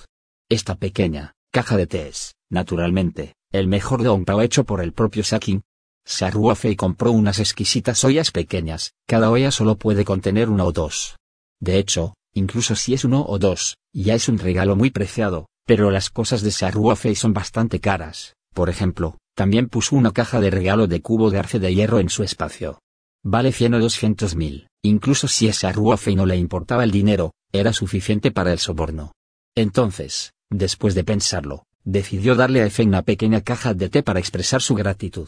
Esta 0.49 0.75
pequeña 0.75 1.33
caja 1.51 1.77
de 1.77 1.87
té 1.87 2.07
es, 2.07 2.35
naturalmente, 2.49 3.35
el 3.51 3.67
mejor 3.67 4.01
de 4.01 4.25
Pao 4.25 4.41
hecho 4.41 4.65
por 4.65 4.81
el 4.81 4.91
propio 4.91 5.23
Sakin, 5.23 5.63
Fei 6.05 6.75
compró 6.75 7.11
unas 7.11 7.39
exquisitas 7.39 8.03
ollas 8.03 8.31
pequeñas, 8.31 8.93
cada 9.07 9.29
olla 9.31 9.51
solo 9.51 9.77
puede 9.77 10.05
contener 10.05 10.49
uno 10.49 10.65
o 10.65 10.71
dos. 10.71 11.17
De 11.59 11.77
hecho, 11.77 12.13
incluso 12.33 12.75
si 12.75 12.93
es 12.93 13.03
uno 13.03 13.25
o 13.27 13.39
dos, 13.39 13.77
ya 13.93 14.13
es 14.13 14.29
un 14.29 14.37
regalo 14.37 14.75
muy 14.75 14.91
preciado, 14.91 15.47
pero 15.65 15.89
las 15.89 16.09
cosas 16.09 16.41
de 16.41 16.51
Fei 16.95 17.15
son 17.15 17.33
bastante 17.33 17.79
caras. 17.79 18.35
Por 18.53 18.69
ejemplo, 18.69 19.17
también 19.35 19.67
puso 19.67 19.95
una 19.95 20.11
caja 20.11 20.39
de 20.39 20.51
regalo 20.51 20.87
de 20.87 21.01
cubo 21.01 21.31
de 21.31 21.39
arce 21.39 21.59
de 21.59 21.73
hierro 21.73 21.99
en 21.99 22.09
su 22.09 22.23
espacio. 22.23 22.79
Vale 23.23 23.51
100 23.51 23.73
o 23.73 23.79
200 23.79 24.35
mil 24.35 24.67
Incluso 24.85 25.27
si 25.27 25.47
ese 25.47 25.71
Ruofei 25.71 26.15
no 26.15 26.27
le 26.27 26.37
importaba 26.37 26.83
el 26.83 26.91
dinero, 26.91 27.33
era 27.51 27.73
suficiente 27.73 28.29
para 28.29 28.51
el 28.51 28.59
soborno. 28.59 29.13
Entonces, 29.55 30.31
después 30.51 30.93
de 30.93 31.03
pensarlo, 31.03 31.63
decidió 31.83 32.35
darle 32.35 32.61
a 32.61 32.67
Efen 32.67 32.89
una 32.89 33.01
pequeña 33.01 33.41
caja 33.41 33.73
de 33.73 33.89
té 33.89 34.03
para 34.03 34.19
expresar 34.19 34.61
su 34.61 34.75
gratitud. 34.75 35.27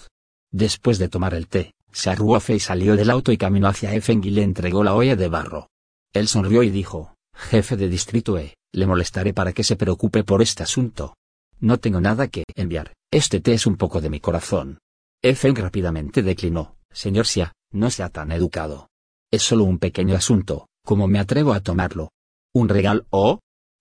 Después 0.52 0.98
de 0.98 1.10
tomar 1.10 1.34
el 1.34 1.48
té, 1.48 1.74
Ruofei 2.16 2.60
salió 2.60 2.96
del 2.96 3.10
auto 3.10 3.32
y 3.32 3.38
caminó 3.38 3.68
hacia 3.68 3.94
Efen 3.94 4.24
y 4.24 4.30
le 4.30 4.44
entregó 4.44 4.84
la 4.84 4.96
olla 4.96 5.16
de 5.16 5.28
barro. 5.28 5.70
Él 6.14 6.28
sonrió 6.28 6.64
y 6.64 6.70
dijo, 6.70 7.16
Jefe 7.34 7.76
de 7.78 7.90
distrito 7.90 8.38
E, 8.38 8.56
le 8.74 8.88
molestaré 8.88 9.34
para 9.34 9.54
que 9.54 9.64
se 9.64 9.76
preocupe 9.76 10.24
por 10.24 10.42
este 10.42 10.64
asunto. 10.64 11.16
No 11.60 11.80
tengo 11.80 12.00
nada 12.00 12.28
que 12.28 12.44
enviar, 12.56 12.94
este 13.12 13.40
té 13.42 13.54
es 13.54 13.66
un 13.66 13.78
poco 13.78 14.02
de 14.02 14.10
mi 14.10 14.20
corazón. 14.20 14.80
Efen 15.22 15.56
rápidamente 15.56 16.22
declinó, 16.22 16.76
señor 16.92 17.26
Sia, 17.26 17.54
no 17.72 17.90
sea 17.90 18.10
tan 18.10 18.32
educado. 18.32 18.90
Es 19.32 19.44
solo 19.44 19.64
un 19.64 19.80
pequeño 19.80 20.16
asunto, 20.16 20.68
¿cómo 20.86 21.08
me 21.08 21.20
atrevo 21.20 21.54
a 21.54 21.60
tomarlo? 21.60 22.12
¿Un 22.54 22.70
regalo? 22.70 23.06
¿Oh? 23.10 23.40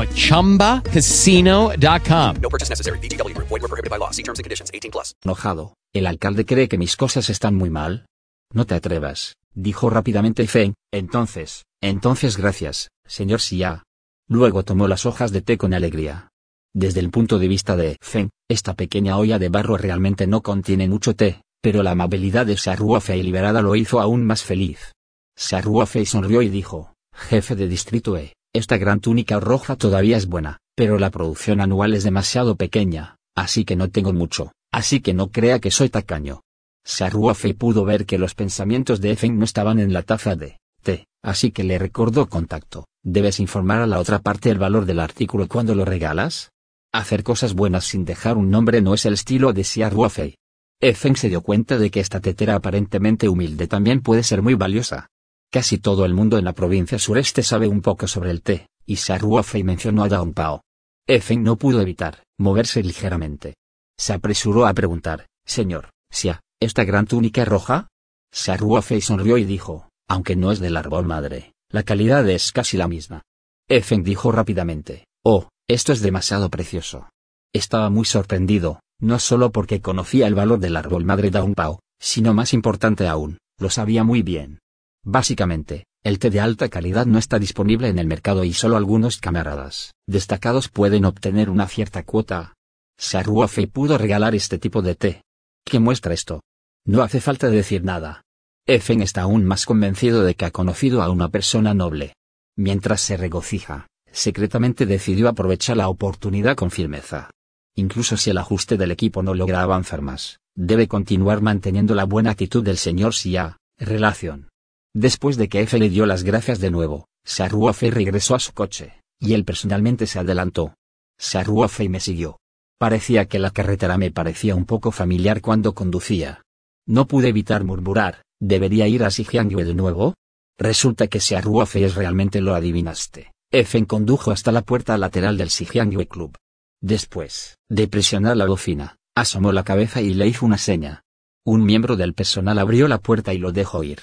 at 0.00 0.08
ChumbaCasino.com. 0.14 2.36
No 2.40 2.48
purchase 2.48 2.70
necessary. 2.70 2.98
BGW. 3.00 3.36
Void 3.36 3.50
were 3.50 3.68
prohibited 3.68 3.90
by 3.90 3.98
law. 3.98 4.10
See 4.10 4.22
terms 4.22 4.38
and 4.38 4.44
conditions. 4.44 4.70
18 4.72 4.90
plus. 4.90 5.12
Enojado, 5.22 5.74
¿el 5.92 6.06
alcalde 6.06 6.46
cree 6.46 6.68
que 6.68 6.78
mis 6.78 6.96
cosas 6.96 7.28
están 7.28 7.56
muy 7.56 7.68
mal? 7.68 8.06
No 8.52 8.66
te 8.66 8.74
atrevas, 8.74 9.36
dijo 9.54 9.90
rápidamente 9.90 10.46
Feng. 10.48 10.74
Entonces, 10.92 11.64
entonces 11.80 12.36
gracias, 12.36 12.90
señor 13.06 13.40
Xia. 13.40 13.84
Luego 14.28 14.64
tomó 14.64 14.88
las 14.88 15.06
hojas 15.06 15.32
de 15.32 15.42
té 15.42 15.56
con 15.56 15.74
alegría. 15.74 16.28
Desde 16.74 17.00
el 17.00 17.10
punto 17.10 17.38
de 17.38 17.48
vista 17.48 17.76
de 17.76 17.96
Feng, 18.00 18.30
esta 18.48 18.74
pequeña 18.74 19.16
olla 19.16 19.38
de 19.38 19.48
barro 19.48 19.76
realmente 19.76 20.26
no 20.26 20.42
contiene 20.42 20.88
mucho 20.88 21.14
té, 21.14 21.42
pero 21.60 21.82
la 21.82 21.92
amabilidad 21.92 22.46
de 22.46 22.56
Saruofei 22.56 23.22
liberada 23.22 23.62
lo 23.62 23.76
hizo 23.76 24.00
aún 24.00 24.24
más 24.24 24.44
feliz. 24.44 24.92
Saruofei 25.36 26.06
sonrió 26.06 26.42
y 26.42 26.48
dijo, 26.48 26.94
Jefe 27.12 27.56
de 27.56 27.68
distrito 27.68 28.16
E, 28.16 28.34
esta 28.52 28.78
gran 28.78 29.00
túnica 29.00 29.38
roja 29.38 29.76
todavía 29.76 30.16
es 30.16 30.26
buena, 30.26 30.58
pero 30.74 30.98
la 30.98 31.10
producción 31.10 31.60
anual 31.60 31.94
es 31.94 32.04
demasiado 32.04 32.56
pequeña, 32.56 33.16
así 33.36 33.64
que 33.64 33.76
no 33.76 33.90
tengo 33.90 34.12
mucho, 34.12 34.52
así 34.72 35.00
que 35.00 35.14
no 35.14 35.30
crea 35.30 35.60
que 35.60 35.70
soy 35.70 35.88
tacaño. 35.88 36.42
Saruofei 36.84 37.52
pudo 37.52 37.84
ver 37.84 38.06
que 38.06 38.18
los 38.18 38.34
pensamientos 38.34 39.00
de 39.00 39.12
Efen 39.12 39.38
no 39.38 39.44
estaban 39.44 39.78
en 39.78 39.92
la 39.92 40.02
taza 40.02 40.34
de 40.34 40.58
té, 40.82 41.06
así 41.22 41.52
que 41.52 41.62
le 41.62 41.78
recordó 41.78 42.28
contacto, 42.28 42.86
¿debes 43.04 43.38
informar 43.38 43.82
a 43.82 43.86
la 43.86 44.00
otra 44.00 44.18
parte 44.18 44.50
el 44.50 44.58
valor 44.58 44.84
del 44.84 44.98
artículo 44.98 45.46
cuando 45.46 45.74
lo 45.74 45.84
regalas? 45.84 46.50
Hacer 46.92 47.22
cosas 47.22 47.54
buenas 47.54 47.84
sin 47.84 48.04
dejar 48.04 48.36
un 48.36 48.50
nombre 48.50 48.80
no 48.80 48.94
es 48.94 49.06
el 49.06 49.14
estilo 49.14 49.52
de 49.52 49.62
Saruofei. 49.62 50.36
Efen 50.80 51.14
se 51.14 51.28
dio 51.28 51.42
cuenta 51.42 51.78
de 51.78 51.90
que 51.90 52.00
esta 52.00 52.20
tetera 52.20 52.56
aparentemente 52.56 53.28
humilde 53.28 53.68
también 53.68 54.00
puede 54.00 54.24
ser 54.24 54.42
muy 54.42 54.54
valiosa. 54.54 55.08
Casi 55.52 55.78
todo 55.78 56.04
el 56.04 56.14
mundo 56.14 56.38
en 56.38 56.44
la 56.44 56.52
provincia 56.52 56.98
sureste 56.98 57.42
sabe 57.42 57.66
un 57.66 57.82
poco 57.82 58.06
sobre 58.06 58.30
el 58.30 58.40
té, 58.40 58.68
y 58.86 58.96
Saruofei 58.96 59.64
mencionó 59.64 60.04
a 60.04 60.08
Daun 60.08 60.32
Pao. 60.32 60.62
Efen 61.08 61.42
no 61.42 61.56
pudo 61.56 61.80
evitar 61.80 62.22
moverse 62.38 62.84
ligeramente. 62.84 63.56
Se 63.98 64.12
apresuró 64.12 64.66
a 64.66 64.74
preguntar, 64.74 65.26
Señor, 65.44 65.90
¿Sia, 66.08 66.40
esta 66.60 66.84
gran 66.84 67.06
túnica 67.06 67.44
roja? 67.44 67.88
Saruofei 68.32 69.00
sonrió 69.00 69.38
y 69.38 69.44
dijo, 69.44 69.88
aunque 70.08 70.36
no 70.36 70.52
es 70.52 70.60
del 70.60 70.76
árbol 70.76 71.04
madre, 71.04 71.52
la 71.68 71.82
calidad 71.82 72.28
es 72.28 72.52
casi 72.52 72.76
la 72.76 72.86
misma. 72.86 73.22
Efen 73.68 74.04
dijo 74.04 74.30
rápidamente, 74.30 75.06
oh, 75.24 75.48
esto 75.68 75.92
es 75.92 76.00
demasiado 76.00 76.48
precioso. 76.48 77.08
Estaba 77.52 77.90
muy 77.90 78.04
sorprendido, 78.04 78.80
no 79.00 79.18
solo 79.18 79.50
porque 79.50 79.80
conocía 79.80 80.28
el 80.28 80.36
valor 80.36 80.60
del 80.60 80.76
árbol 80.76 81.04
madre 81.04 81.32
Pao, 81.56 81.80
sino 82.00 82.34
más 82.34 82.54
importante 82.54 83.08
aún, 83.08 83.38
lo 83.58 83.68
sabía 83.68 84.04
muy 84.04 84.22
bien. 84.22 84.60
Básicamente, 85.04 85.86
el 86.02 86.18
té 86.18 86.30
de 86.30 86.40
alta 86.40 86.68
calidad 86.68 87.06
no 87.06 87.18
está 87.18 87.38
disponible 87.38 87.88
en 87.88 87.98
el 87.98 88.06
mercado 88.06 88.44
y 88.44 88.52
solo 88.52 88.76
algunos 88.76 89.18
camaradas 89.18 89.92
destacados 90.06 90.68
pueden 90.68 91.04
obtener 91.04 91.48
una 91.50 91.68
cierta 91.68 92.02
cuota. 92.02 92.54
Saruofe 92.98 93.66
pudo 93.68 93.96
regalar 93.96 94.34
este 94.34 94.58
tipo 94.58 94.82
de 94.82 94.94
té. 94.94 95.22
¿Qué 95.64 95.78
muestra 95.78 96.12
esto? 96.12 96.42
No 96.84 97.02
hace 97.02 97.20
falta 97.20 97.48
decir 97.48 97.84
nada. 97.84 98.22
Efen 98.66 99.02
está 99.02 99.22
aún 99.22 99.44
más 99.44 99.66
convencido 99.66 100.22
de 100.22 100.34
que 100.34 100.44
ha 100.44 100.50
conocido 100.50 101.02
a 101.02 101.10
una 101.10 101.28
persona 101.28 101.74
noble. 101.74 102.14
Mientras 102.56 103.00
se 103.00 103.16
regocija, 103.16 103.86
secretamente 104.10 104.84
decidió 104.84 105.28
aprovechar 105.28 105.76
la 105.76 105.88
oportunidad 105.88 106.56
con 106.56 106.70
firmeza. 106.70 107.30
Incluso 107.76 108.16
si 108.16 108.30
el 108.30 108.38
ajuste 108.38 108.76
del 108.76 108.90
equipo 108.90 109.22
no 109.22 109.34
logra 109.34 109.62
avanzar 109.62 110.02
más, 110.02 110.40
debe 110.56 110.88
continuar 110.88 111.40
manteniendo 111.40 111.94
la 111.94 112.04
buena 112.04 112.32
actitud 112.32 112.64
del 112.64 112.76
señor 112.76 113.14
Xia. 113.14 113.58
Relación. 113.78 114.49
Después 114.94 115.36
de 115.36 115.48
que 115.48 115.60
F 115.60 115.78
le 115.78 115.88
dio 115.88 116.06
las 116.06 116.24
gracias 116.24 116.60
de 116.60 116.70
nuevo, 116.70 117.06
Saruofe 117.24 117.90
regresó 117.90 118.34
a 118.34 118.40
su 118.40 118.52
coche, 118.52 119.00
y 119.18 119.34
él 119.34 119.44
personalmente 119.44 120.06
se 120.06 120.18
adelantó. 120.18 120.74
Saruofe 121.18 121.88
me 121.88 122.00
siguió. 122.00 122.38
Parecía 122.78 123.26
que 123.26 123.38
la 123.38 123.50
carretera 123.50 123.98
me 123.98 124.10
parecía 124.10 124.54
un 124.54 124.64
poco 124.64 124.90
familiar 124.90 125.40
cuando 125.40 125.74
conducía. 125.74 126.42
No 126.86 127.06
pude 127.06 127.28
evitar 127.28 127.62
murmurar, 127.62 128.22
¿debería 128.40 128.88
ir 128.88 129.04
a 129.04 129.10
Xijiangyue 129.10 129.64
de 129.64 129.74
nuevo? 129.74 130.14
Resulta 130.58 131.06
que 131.06 131.20
Saruofe 131.20 131.84
es 131.84 131.94
realmente 131.94 132.40
lo 132.40 132.54
adivinaste. 132.54 133.32
Efen 133.52 133.84
condujo 133.84 134.30
hasta 134.30 134.50
la 134.50 134.62
puerta 134.62 134.96
lateral 134.96 135.36
del 135.36 135.50
Xijiangyue 135.50 136.06
Club, 136.06 136.36
Después 136.82 137.58
de 137.68 137.88
presionar 137.88 138.38
la 138.38 138.46
bocina, 138.46 138.96
asomó 139.14 139.52
la 139.52 139.64
cabeza 139.64 140.00
y 140.00 140.14
le 140.14 140.26
hizo 140.26 140.46
una 140.46 140.56
seña. 140.56 141.02
Un 141.44 141.62
miembro 141.64 141.96
del 141.96 142.14
personal 142.14 142.58
abrió 142.58 142.88
la 142.88 142.98
puerta 142.98 143.34
y 143.34 143.38
lo 143.38 143.52
dejó 143.52 143.84
ir. 143.84 144.00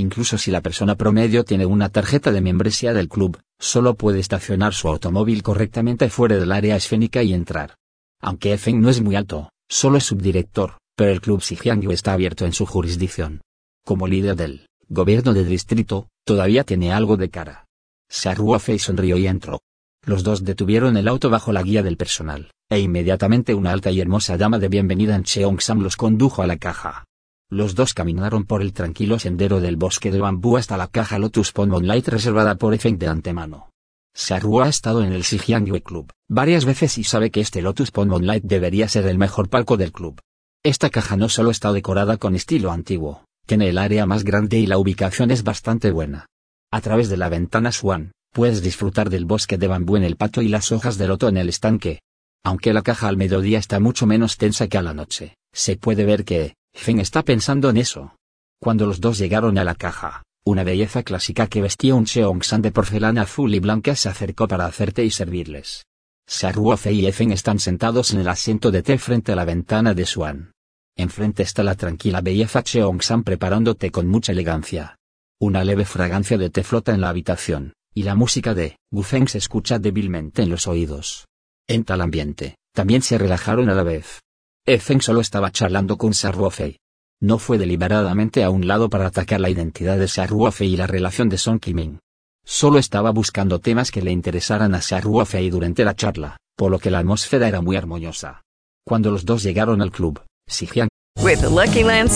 Incluso 0.00 0.38
si 0.38 0.50
la 0.50 0.62
persona 0.62 0.94
promedio 0.94 1.44
tiene 1.44 1.66
una 1.66 1.90
tarjeta 1.90 2.32
de 2.32 2.40
membresía 2.40 2.94
del 2.94 3.10
club, 3.10 3.38
solo 3.58 3.96
puede 3.96 4.18
estacionar 4.18 4.72
su 4.72 4.88
automóvil 4.88 5.42
correctamente 5.42 6.08
fuera 6.08 6.38
del 6.38 6.52
área 6.52 6.74
esfénica 6.74 7.22
y 7.22 7.34
entrar. 7.34 7.74
Aunque 8.22 8.54
Efen 8.54 8.80
no 8.80 8.88
es 8.88 9.02
muy 9.02 9.14
alto, 9.14 9.50
solo 9.68 9.98
es 9.98 10.04
subdirector, 10.04 10.78
pero 10.96 11.10
el 11.10 11.20
club 11.20 11.42
Xijiangyu 11.42 11.90
está 11.90 12.14
abierto 12.14 12.46
en 12.46 12.54
su 12.54 12.64
jurisdicción. 12.64 13.42
Como 13.84 14.06
líder 14.06 14.36
del 14.36 14.66
gobierno 14.88 15.34
de 15.34 15.44
distrito, 15.44 16.08
todavía 16.24 16.64
tiene 16.64 16.94
algo 16.94 17.18
de 17.18 17.28
cara. 17.28 17.66
Saruofei 18.08 18.78
sonrió 18.78 19.18
y 19.18 19.26
entró. 19.26 19.60
Los 20.06 20.22
dos 20.22 20.44
detuvieron 20.44 20.96
el 20.96 21.08
auto 21.08 21.28
bajo 21.28 21.52
la 21.52 21.62
guía 21.62 21.82
del 21.82 21.98
personal, 21.98 22.50
e 22.70 22.80
inmediatamente 22.80 23.52
una 23.52 23.70
alta 23.70 23.90
y 23.90 24.00
hermosa 24.00 24.38
dama 24.38 24.58
de 24.58 24.68
bienvenida 24.68 25.14
en 25.14 25.24
Cheongsam 25.24 25.82
los 25.82 25.98
condujo 25.98 26.40
a 26.40 26.46
la 26.46 26.56
caja. 26.56 27.04
Los 27.50 27.74
dos 27.74 27.92
caminaron 27.92 28.44
por 28.44 28.62
el 28.62 28.72
tranquilo 28.72 29.18
sendero 29.18 29.60
del 29.60 29.76
bosque 29.76 30.10
de 30.10 30.20
bambú 30.20 30.56
hasta 30.56 30.76
la 30.76 30.86
caja 30.86 31.18
Lotus 31.18 31.52
Pond 31.52 31.72
Moonlight 31.72 32.08
reservada 32.08 32.54
por 32.54 32.72
Efeng 32.72 32.96
de 32.98 33.08
antemano. 33.08 33.70
Saru 34.14 34.60
ha 34.60 34.68
estado 34.68 35.02
en 35.02 35.12
el 35.12 35.24
Xijiangyue 35.24 35.82
Club 35.82 36.10
varias 36.28 36.64
veces 36.64 36.96
y 36.96 37.04
sabe 37.04 37.30
que 37.30 37.40
este 37.40 37.60
Lotus 37.60 37.90
Pond 37.90 38.10
Moonlight 38.10 38.44
debería 38.44 38.88
ser 38.88 39.06
el 39.06 39.18
mejor 39.18 39.48
palco 39.48 39.76
del 39.76 39.92
club. 39.92 40.20
Esta 40.64 40.90
caja 40.90 41.16
no 41.16 41.28
solo 41.28 41.50
está 41.50 41.72
decorada 41.72 42.16
con 42.16 42.36
estilo 42.36 42.70
antiguo, 42.70 43.24
tiene 43.46 43.68
el 43.68 43.78
área 43.78 44.06
más 44.06 44.24
grande 44.24 44.58
y 44.58 44.66
la 44.66 44.78
ubicación 44.78 45.30
es 45.30 45.42
bastante 45.42 45.90
buena. 45.90 46.26
A 46.72 46.80
través 46.80 47.08
de 47.08 47.16
la 47.16 47.28
ventana 47.28 47.72
Swan, 47.72 48.12
Puedes 48.32 48.62
disfrutar 48.62 49.10
del 49.10 49.24
bosque 49.24 49.58
de 49.58 49.66
bambú 49.66 49.96
en 49.96 50.04
el 50.04 50.14
patio 50.14 50.42
y 50.42 50.48
las 50.48 50.70
hojas 50.70 50.96
de 50.98 51.08
loto 51.08 51.28
en 51.28 51.36
el 51.36 51.48
estanque. 51.48 52.00
Aunque 52.44 52.72
la 52.72 52.82
caja 52.82 53.08
al 53.08 53.16
mediodía 53.16 53.58
está 53.58 53.80
mucho 53.80 54.06
menos 54.06 54.36
tensa 54.36 54.68
que 54.68 54.78
a 54.78 54.82
la 54.82 54.94
noche, 54.94 55.34
se 55.52 55.76
puede 55.76 56.04
ver 56.04 56.24
que, 56.24 56.54
Feng 56.74 57.00
está 57.00 57.22
pensando 57.22 57.70
en 57.70 57.76
eso. 57.76 58.16
Cuando 58.60 58.86
los 58.86 59.00
dos 59.00 59.18
llegaron 59.18 59.58
a 59.58 59.64
la 59.64 59.74
caja, 59.74 60.22
Una 60.42 60.64
belleza 60.64 61.02
clásica 61.02 61.46
que 61.48 61.60
vestía 61.60 61.94
un 61.94 62.06
Cheongshan 62.06 62.62
de 62.62 62.72
porcelana 62.72 63.22
azul 63.22 63.54
y 63.54 63.60
blanca 63.60 63.94
se 63.94 64.08
acercó 64.08 64.48
para 64.48 64.64
hacerte 64.64 65.04
y 65.04 65.10
servirles. 65.10 65.84
Saruofe 66.26 66.92
y 66.92 67.06
Efen 67.06 67.30
están 67.32 67.58
sentados 67.58 68.14
en 68.14 68.20
el 68.20 68.28
asiento 68.28 68.70
de 68.70 68.82
té 68.82 68.96
frente 68.98 69.32
a 69.32 69.36
la 69.36 69.44
ventana 69.44 69.92
de 69.92 70.06
Swan. 70.06 70.52
Enfrente 70.96 71.42
está 71.42 71.62
la 71.62 71.74
tranquila 71.74 72.22
belleza 72.22 72.62
Cheongshan 72.62 73.22
preparándote 73.22 73.90
con 73.90 74.08
mucha 74.08 74.32
elegancia. 74.32 74.96
Una 75.38 75.62
leve 75.62 75.84
fragancia 75.84 76.38
de 76.38 76.48
té 76.48 76.62
flota 76.62 76.94
en 76.94 77.02
la 77.02 77.10
habitación, 77.10 77.74
y 77.92 78.04
la 78.04 78.14
música 78.14 78.54
de 78.54 78.76
Gufeng 78.90 79.28
se 79.28 79.38
escucha 79.38 79.78
débilmente 79.78 80.42
en 80.42 80.50
los 80.50 80.66
oídos. 80.66 81.26
En 81.68 81.84
tal 81.84 82.00
ambiente, 82.00 82.56
también 82.72 83.02
se 83.02 83.18
relajaron 83.18 83.68
a 83.68 83.74
la 83.74 83.82
vez. 83.82 84.20
Efen 84.66 85.00
solo 85.00 85.20
estaba 85.20 85.50
charlando 85.50 85.96
con 85.96 86.12
Saruofe. 86.12 86.78
No 87.22 87.38
fue 87.38 87.56
deliberadamente 87.56 88.44
a 88.44 88.50
un 88.50 88.66
lado 88.66 88.90
para 88.90 89.06
atacar 89.06 89.40
la 89.40 89.50
identidad 89.50 89.98
de 89.98 90.06
Saruofe 90.06 90.64
y 90.66 90.76
la 90.76 90.86
relación 90.86 91.28
de 91.28 91.38
Song 91.38 91.60
Kiming. 91.60 91.98
Solo 92.44 92.78
estaba 92.78 93.10
buscando 93.10 93.58
temas 93.58 93.90
que 93.90 94.02
le 94.02 94.10
interesaran 94.10 94.74
a 94.74 94.82
Saruofe 94.82 95.48
durante 95.50 95.84
la 95.84 95.94
charla, 95.94 96.36
por 96.56 96.70
lo 96.70 96.78
que 96.78 96.90
la 96.90 96.98
atmósfera 96.98 97.48
era 97.48 97.60
muy 97.60 97.76
armoniosa. 97.76 98.42
Cuando 98.86 99.10
los 99.10 99.24
dos 99.24 99.42
llegaron 99.42 99.80
al 99.82 99.92
club, 99.92 100.22
Sijian. 100.46 100.88
With 101.22 101.40
the 101.40 101.48
Lucky 101.48 101.82
Land 101.82 102.10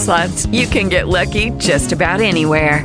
you 0.53 0.67
can 0.69 0.89
get 0.89 1.09
lucky 1.09 1.51
just 1.59 1.93
about 1.93 2.21
anywhere. 2.21 2.85